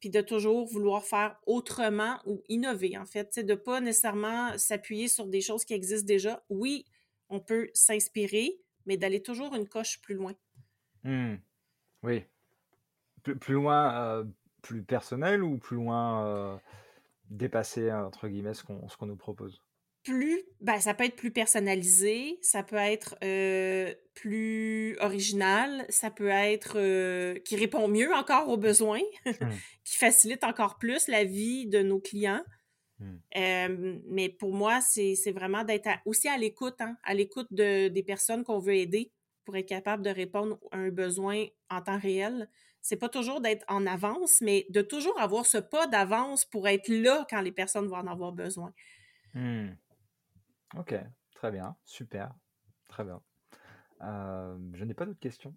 puis 0.00 0.10
de 0.10 0.20
toujours 0.20 0.66
vouloir 0.66 1.04
faire 1.04 1.38
autrement 1.46 2.18
ou 2.26 2.42
innover, 2.48 2.98
en 2.98 3.06
fait. 3.06 3.38
de 3.38 3.52
ne 3.52 3.54
pas 3.54 3.80
nécessairement 3.80 4.58
s'appuyer 4.58 5.08
sur 5.08 5.26
des 5.26 5.40
choses 5.40 5.64
qui 5.64 5.74
existent 5.74 6.06
déjà. 6.06 6.42
Oui, 6.48 6.84
on 7.28 7.38
peut 7.38 7.70
s'inspirer, 7.72 8.58
mais 8.86 8.96
d'aller 8.96 9.22
toujours 9.22 9.54
une 9.54 9.68
coche 9.68 10.00
plus 10.00 10.14
loin. 10.14 10.34
Mmh. 11.04 11.36
Oui. 12.02 12.24
Plus, 13.22 13.54
loin, 13.54 13.94
euh, 13.94 14.24
plus 14.62 14.82
personnel 14.82 15.44
ou 15.44 15.58
plus 15.58 15.76
loin 15.76 16.26
euh, 16.26 16.56
dépasser, 17.28 17.92
entre 17.92 18.28
guillemets, 18.28 18.54
ce 18.54 18.64
qu'on 18.64 19.06
nous 19.06 19.16
propose? 19.16 19.62
Plus, 20.10 20.42
ben, 20.60 20.80
ça 20.80 20.92
peut 20.92 21.04
être 21.04 21.14
plus 21.14 21.30
personnalisé, 21.30 22.38
ça 22.42 22.64
peut 22.64 22.74
être 22.76 23.16
euh, 23.22 23.94
plus 24.14 24.96
original, 24.98 25.86
ça 25.88 26.10
peut 26.10 26.28
être 26.28 26.72
euh, 26.76 27.38
qui 27.44 27.54
répond 27.54 27.86
mieux 27.86 28.12
encore 28.12 28.48
aux 28.48 28.56
besoins, 28.56 29.02
mmh. 29.26 29.32
qui 29.84 29.96
facilite 29.96 30.42
encore 30.42 30.78
plus 30.78 31.06
la 31.06 31.22
vie 31.22 31.66
de 31.66 31.80
nos 31.82 32.00
clients. 32.00 32.42
Mmh. 32.98 34.00
mais 34.10 34.28
pour 34.28 34.52
moi, 34.52 34.80
c'est 34.82 35.32
vraiment 35.32 35.64
d'être 35.64 35.88
aussi 36.04 36.28
à 36.28 36.36
l'écoute, 36.36 36.78
hein, 36.80 36.98
à 37.02 37.14
l'écoute 37.14 37.46
de, 37.50 37.88
des 37.88 38.02
personnes 38.02 38.44
qu'on 38.44 38.58
veut 38.58 38.74
aider 38.74 39.10
pour 39.46 39.56
être 39.56 39.68
capable 39.68 40.02
de 40.02 40.10
répondre 40.10 40.58
à 40.70 40.76
un 40.76 40.90
besoin 40.90 41.46
en 41.70 41.80
temps 41.80 41.98
réel. 41.98 42.50
C'est 42.82 42.96
pas 42.96 43.08
toujours 43.08 43.40
d'être 43.40 43.64
en 43.68 43.86
avance, 43.86 44.42
mais 44.42 44.66
de 44.68 44.82
toujours 44.82 45.18
avoir 45.18 45.46
ce 45.46 45.56
pas 45.56 45.86
d'avance 45.86 46.44
pour 46.44 46.68
être 46.68 46.88
là 46.88 47.26
quand 47.30 47.40
les 47.40 47.52
personnes 47.52 47.86
vont 47.86 47.96
en 47.96 48.06
avoir 48.06 48.32
besoin. 48.32 48.74
Mmh. 49.34 49.68
Ok, 50.76 50.94
très 51.34 51.50
bien, 51.50 51.76
super, 51.84 52.32
très 52.88 53.04
bien. 53.04 53.20
Euh, 54.02 54.56
je 54.72 54.84
n'ai 54.84 54.94
pas 54.94 55.04
d'autres 55.04 55.20
questions. 55.20 55.54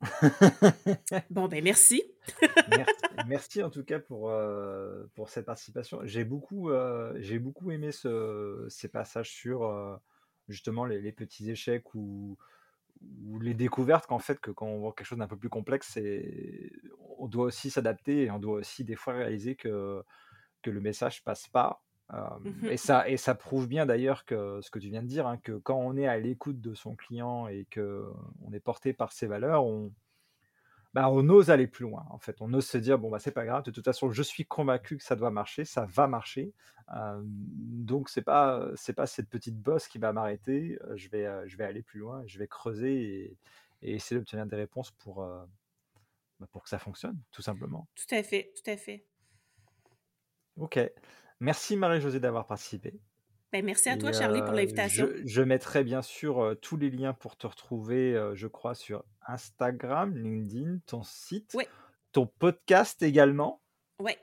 bon, 1.30 1.47
ben 1.47 1.64
merci. 1.64 2.03
merci. 3.28 3.64
en 3.64 3.70
tout 3.70 3.84
cas 3.84 3.99
pour, 3.99 4.30
euh, 4.30 5.05
pour 5.16 5.30
cette 5.30 5.45
participation. 5.45 6.01
J'ai 6.03 6.26
beaucoup, 6.26 6.70
euh, 6.70 7.14
j'ai 7.20 7.39
beaucoup 7.39 7.72
aimé 7.72 7.91
ce, 7.91 8.66
ces 8.70 8.89
passages 8.89 9.32
sur 9.32 9.99
justement 10.49 10.86
les, 10.86 11.11
petits 11.14 11.49
échecs 11.49 11.95
ou, 11.95 12.38
ou 13.26 13.39
les 13.39 13.53
découvertes 13.53 14.07
qu'en 14.07 14.20
fait, 14.20 14.39
que 14.39 14.51
quand 14.51 14.68
on 14.68 14.80
voit 14.80 14.93
quelque 14.93 15.07
chose 15.07 15.20
d'un 15.20 15.28
peu 15.28 15.38
plus 15.38 15.49
complexe, 15.49 15.97
on 17.18 17.28
doit 17.28 17.45
aussi 17.45 17.70
s'adapter 17.70 18.24
et 18.24 18.32
on 18.32 18.39
doit 18.39 18.55
aussi 18.55 18.84
des 18.84 18.95
fois 18.95 19.14
réaliser 19.14 19.55
que, 19.55 20.03
que 20.61 20.70
le 20.70 20.82
message 20.82 21.24
passe 21.24 21.47
pas 21.47 21.82
Mmh 22.14 22.68
et, 22.68 22.78
ça, 22.78 23.09
et 23.09 23.18
ça 23.18 23.36
prouve 23.36 23.68
bien 23.68 23.86
d'ailleurs 23.86 24.26
que 24.26 24.59
ce 24.61 24.70
que 24.70 24.80
tu 24.80 24.89
viens 24.89 25.01
de 25.01 25.07
dire, 25.07 25.28
hein, 25.28 25.38
que 25.38 25.53
quand 25.53 25.78
on 25.78 25.95
est 25.97 26.07
à 26.07 26.20
l'écoute 26.20 26.61
de 26.61 26.74
son 26.76 26.95
client 26.95 27.47
et 27.47 27.66
qu'on 27.74 28.53
est 28.53 28.59
porté 28.59 28.93
par 28.93 29.11
ses 29.11 29.26
valeurs, 29.28 29.66
on, 29.66 29.91
bah, 30.93 31.09
on 31.09 31.28
ose 31.30 31.49
aller 31.49 31.68
plus 31.68 31.84
loin. 31.84 32.05
En 32.11 32.20
fait, 32.20 32.41
on 32.41 32.53
ose 32.53 32.68
se 32.68 32.78
dire 32.78 32.99
bon 32.99 33.09
bah 33.09 33.20
c'est 33.20 33.32
pas 33.32 33.45
grave. 33.45 33.64
De 33.64 33.72
toute 33.72 33.86
façon, 33.86 34.11
je 34.11 34.22
suis 34.22 34.45
convaincu 34.45 34.97
que 34.97 35.03
ça 35.03 35.16
doit 35.16 35.32
marcher, 35.32 35.66
ça 35.66 35.86
va 35.86 36.07
marcher. 36.07 36.53
donc 37.26 38.09
c'est 38.09 38.22
pas 38.22 38.68
c'est 38.76 38.93
pas 38.93 39.07
cette 39.07 39.30
petite 39.30 39.57
bosse 39.57 39.88
qui 39.88 39.97
va 39.97 40.14
m'arrêter. 40.14 40.78
Je 40.95 41.09
vais 41.09 41.28
je 41.47 41.57
vais 41.57 41.66
aller 41.66 41.82
plus 41.82 41.99
loin, 41.99 42.24
je 42.28 42.38
vais 42.38 42.47
creuser 42.47 43.01
et, 43.01 43.38
et 43.82 43.95
essayer 43.95 44.20
d'obtenir 44.20 44.45
des 44.45 44.55
réponses 44.55 44.91
pour 44.91 45.26
bah, 46.39 46.47
pour 46.51 46.64
que 46.64 46.70
ça 46.70 46.78
fonctionne, 46.78 47.20
tout 47.32 47.41
simplement. 47.41 47.88
Tout 47.95 48.14
à 48.16 48.22
fait, 48.22 48.53
tout 48.55 48.70
à 48.70 48.78
fait. 48.78 49.05
Ok. 50.57 50.80
Merci 51.44 51.76
Marie-Josée 51.76 52.22
d'avoir 52.22 52.48
participé. 52.48 52.94
Ben, 53.52 53.66
merci 53.66 53.89
à 53.89 53.98
toi, 53.98 54.14
Charlie, 54.14 54.39
pour 54.41 54.54
l'invitation. 54.54 55.10
Je, 55.26 55.41
mettrai 55.41 55.84
bien 55.84 56.02
sûr 56.02 56.56
tous 56.62 56.78
les 56.78 56.89
liens 56.89 57.12
pour 57.12 57.36
te 57.36 57.46
retrouver, 57.46 58.18
je 58.34 58.48
crois, 58.48 58.76
sur 58.76 59.04
Instagram, 59.28 60.16
LinkedIn, 60.16 60.78
ton 60.86 61.04
site, 61.04 61.58
ton 62.14 62.28
podcast 62.28 63.04
également. 63.04 63.62
Oui. 64.00 64.14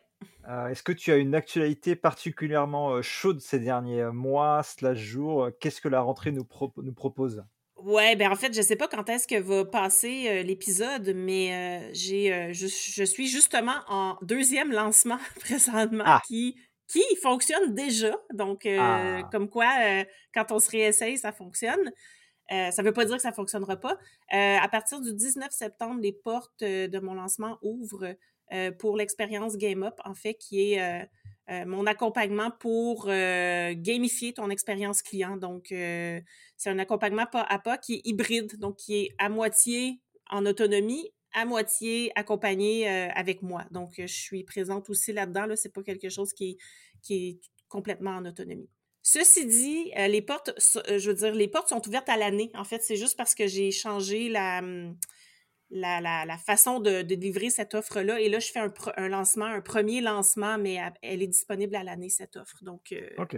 Est-ce 0.48 0.82
que 0.82 0.92
tu 0.92 1.12
as 1.12 1.16
une 1.16 1.34
actualité 1.34 1.94
particulièrement 1.94 3.02
chaude 3.02 3.40
ces 3.40 3.58
derniers 3.58 4.06
mois, 4.06 4.62
slash 4.62 4.98
jours? 4.98 5.50
Qu'est-ce 5.60 5.82
que 5.82 5.88
la 5.88 6.00
rentrée 6.00 6.32
nous, 6.32 6.48
nous 6.78 6.94
propose? 6.94 7.44
Ouais, 7.76 8.16
ben 8.16 8.32
en 8.32 8.36
fait, 8.36 8.54
je 8.54 8.62
sais 8.62 8.76
pas 8.76 8.88
quand 8.88 9.08
est-ce 9.10 9.28
que 9.28 9.38
va 9.38 9.66
passer 9.66 10.42
l'épisode, 10.42 11.12
mais 11.14 11.90
j'ai, 11.92 12.54
je, 12.54 12.66
je, 12.66 13.04
suis 13.04 13.28
justement 13.28 13.76
en 13.88 14.16
deuxième 14.22 14.72
lancement 14.72 15.18
présentement 15.40 16.04
ah! 16.06 16.22
qui 16.26 16.56
qui 16.90 17.02
fonctionne 17.22 17.74
déjà. 17.74 18.16
Donc, 18.32 18.66
euh, 18.66 18.78
ah. 18.80 19.28
comme 19.30 19.48
quoi, 19.48 19.68
euh, 19.80 20.04
quand 20.34 20.50
on 20.50 20.58
se 20.58 20.70
réessaye, 20.70 21.16
ça 21.16 21.32
fonctionne. 21.32 21.92
Euh, 22.52 22.70
ça 22.72 22.82
ne 22.82 22.88
veut 22.88 22.92
pas 22.92 23.04
dire 23.04 23.16
que 23.16 23.22
ça 23.22 23.30
ne 23.30 23.34
fonctionnera 23.34 23.76
pas. 23.76 23.96
à 24.30 24.68
partir 24.68 25.00
du 25.00 25.14
19 25.14 25.50
septembre, 25.52 26.00
les 26.00 26.12
portes 26.12 26.64
de 26.64 26.98
mon 26.98 27.14
lancement 27.14 27.58
ouvrent 27.62 28.14
pour 28.80 28.96
l'expérience 28.96 29.56
Game 29.56 29.84
Up, 29.84 29.94
en 30.04 30.14
fait, 30.14 30.34
qui 30.34 30.72
est 30.72 31.08
mon 31.64 31.86
accompagnement 31.86 32.50
pour 32.50 33.06
gamifier 33.06 34.32
ton 34.32 34.50
expérience 34.50 35.02
client. 35.02 35.36
Donc, 35.36 35.66
c'est 35.68 36.24
un 36.66 36.78
accompagnement 36.80 37.26
pas 37.26 37.42
à 37.42 37.60
pas 37.60 37.78
qui 37.78 37.94
est 37.94 38.00
hybride, 38.04 38.58
donc 38.58 38.78
qui 38.78 39.04
est 39.04 39.14
à 39.18 39.28
moitié 39.28 40.00
en 40.28 40.44
autonomie, 40.44 41.12
à 41.32 41.44
moitié 41.44 42.12
accompagnée 42.14 42.90
euh, 42.90 43.08
avec 43.14 43.42
moi. 43.42 43.64
Donc, 43.70 43.94
je 43.98 44.06
suis 44.06 44.44
présente 44.44 44.90
aussi 44.90 45.12
là-dedans. 45.12 45.46
Là, 45.46 45.56
c'est 45.56 45.72
pas 45.72 45.82
quelque 45.82 46.08
chose 46.08 46.32
qui 46.32 46.50
est, 46.50 46.56
qui 47.02 47.28
est 47.28 47.40
complètement 47.68 48.16
en 48.16 48.24
autonomie. 48.24 48.68
Ceci 49.02 49.46
dit, 49.46 49.92
euh, 49.96 50.08
les 50.08 50.22
portes, 50.22 50.50
euh, 50.88 50.98
je 50.98 51.10
veux 51.10 51.16
dire, 51.16 51.34
les 51.34 51.48
portes 51.48 51.68
sont 51.68 51.86
ouvertes 51.86 52.08
à 52.08 52.16
l'année. 52.16 52.50
En 52.54 52.64
fait, 52.64 52.82
c'est 52.82 52.96
juste 52.96 53.16
parce 53.16 53.34
que 53.34 53.46
j'ai 53.46 53.70
changé 53.70 54.28
la, 54.28 54.58
hum, 54.58 54.96
la, 55.70 56.00
la, 56.00 56.38
façon 56.38 56.80
de, 56.80 57.02
de, 57.02 57.14
livrer 57.14 57.48
cette 57.48 57.74
offre-là. 57.74 58.20
Et 58.20 58.28
là, 58.28 58.40
je 58.40 58.50
fais 58.50 58.60
un, 58.60 58.72
un, 58.96 59.08
lancement, 59.08 59.46
un 59.46 59.62
premier 59.62 60.00
lancement, 60.00 60.58
mais 60.58 60.78
elle 61.02 61.22
est 61.22 61.28
disponible 61.28 61.76
à 61.76 61.84
l'année, 61.84 62.10
cette 62.10 62.36
offre. 62.36 62.58
Donc, 62.62 62.94
OK. 63.18 63.36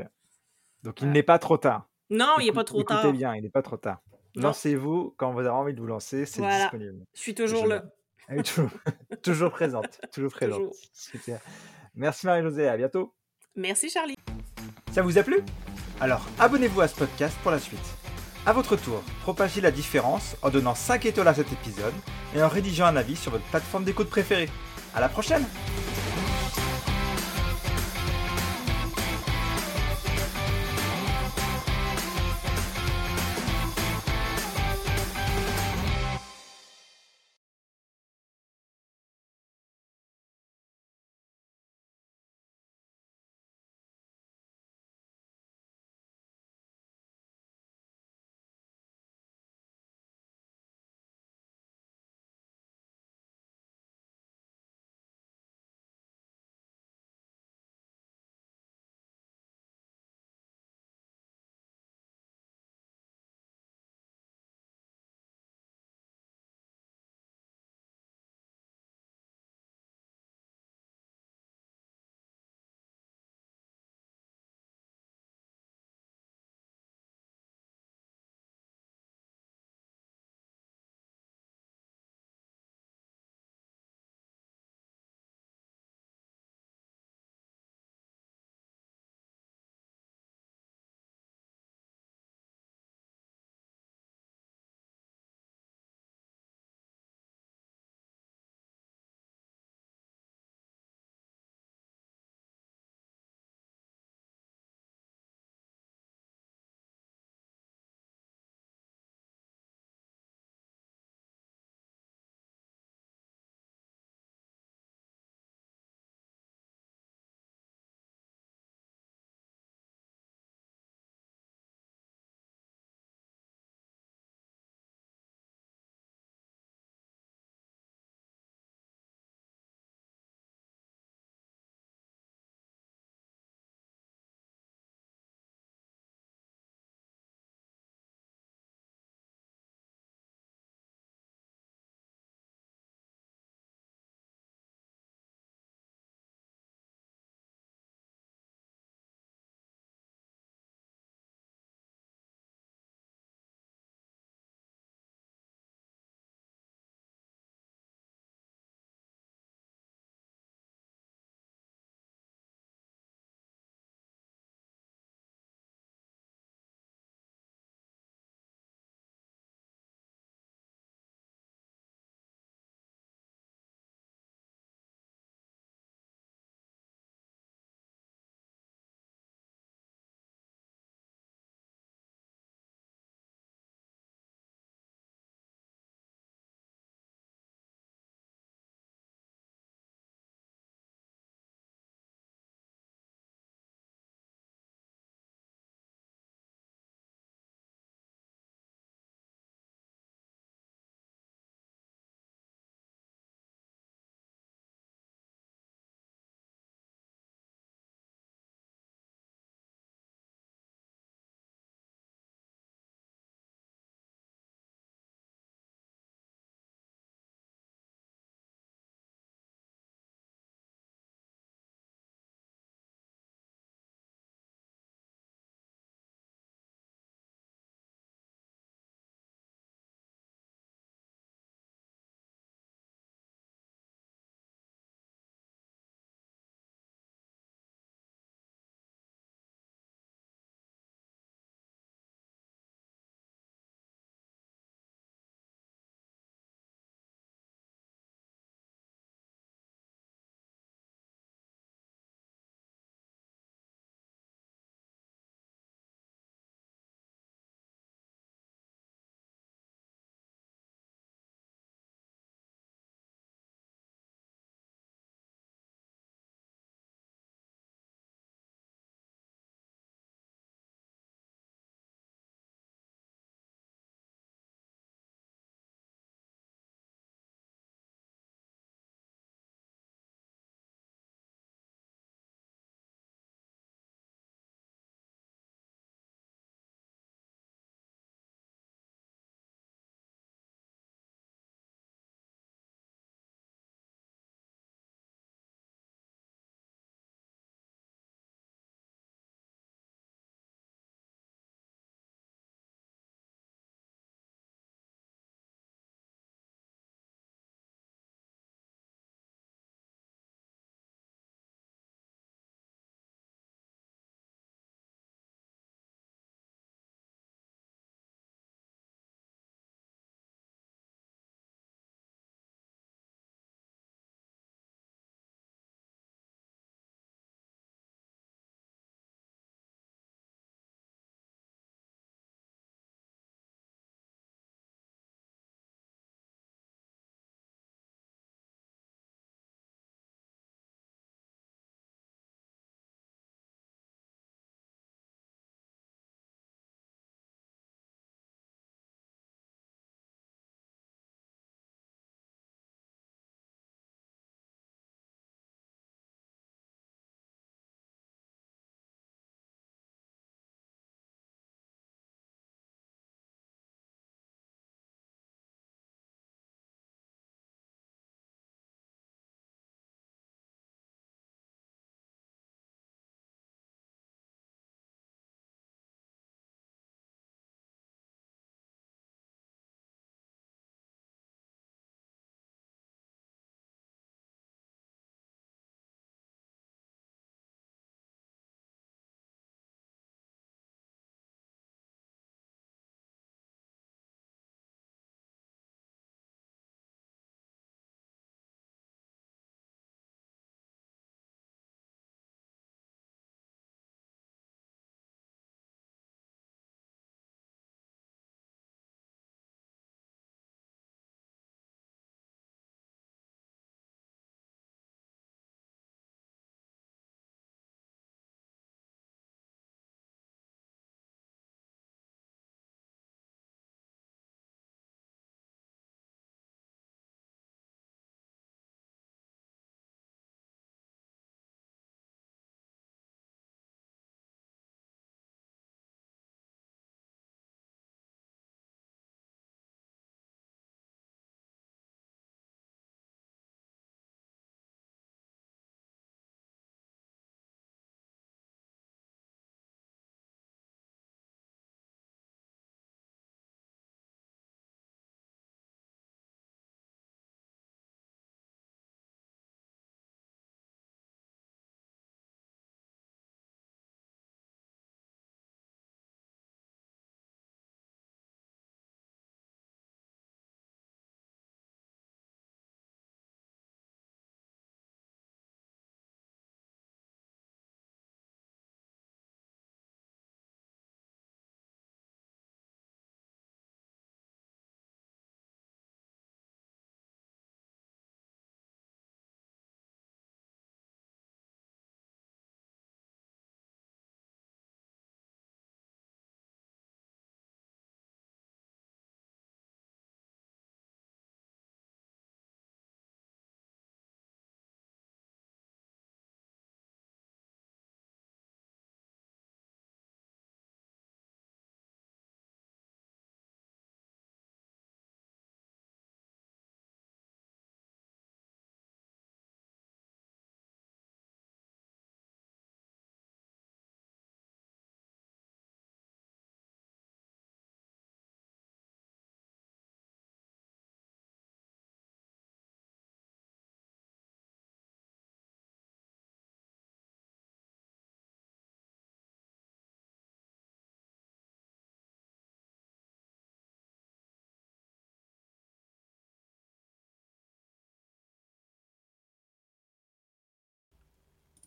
Donc, 0.83 1.01
il 1.01 1.11
n'est 1.11 1.23
pas 1.23 1.39
trop 1.39 1.59
tard. 1.59 1.89
Non, 2.11 2.37
il 2.41 2.47
n'est 2.47 2.53
pas 2.53 2.65
trop 2.65 2.83
tard. 2.83 3.05
Écoutez 3.05 3.17
bien, 3.17 3.35
il 3.37 3.43
n'est 3.43 3.51
pas 3.51 3.63
trop 3.63 3.77
tard. 3.77 4.03
Lancez-vous 4.35 5.15
quand 5.17 5.33
vous 5.33 5.41
avez 5.41 5.49
envie 5.49 5.75
de 5.75 5.81
vous 5.81 5.87
lancer, 5.87 6.25
c'est 6.27 6.43
disponible. 6.43 7.05
Je 7.15 7.21
suis 7.21 7.35
toujours 7.35 7.67
là. 7.67 7.85
toujours, 9.23 9.51
présente. 9.51 10.01
Toujours 10.13 10.33
présente. 10.33 10.73
Merci 11.95 12.27
Marie-Josée, 12.27 12.69
à 12.69 12.77
bientôt. 12.77 13.13
Merci 13.57 13.91
Charlie. 13.91 14.17
Ça 14.93 15.03
vous 15.03 15.19
a 15.19 15.23
plu? 15.23 15.41
Alors 16.01 16.27
abonnez-vous 16.39 16.81
à 16.81 16.89
ce 16.89 16.97
podcast 16.97 17.37
pour 17.43 17.51
la 17.51 17.59
suite. 17.59 17.81
À 18.45 18.53
votre 18.53 18.77
tour, 18.77 19.03
propagez 19.23 19.61
la 19.61 19.71
différence 19.71 20.37
en 20.43 20.51
donnant 20.51 20.75
5 20.75 21.07
étoiles 21.07 21.29
à 21.29 21.35
cet 21.35 21.53
épisode 21.53 21.95
et 22.35 22.43
en 22.43 22.49
rédigeant 22.49 22.87
un 22.87 22.97
avis 22.97 23.17
sur 23.17 23.31
votre 23.31 23.45
plateforme 23.45 23.85
d'écoute 23.85 24.11
préférée. 24.11 24.49
À 24.95 25.01
la 25.01 25.09
prochaine 25.09 25.45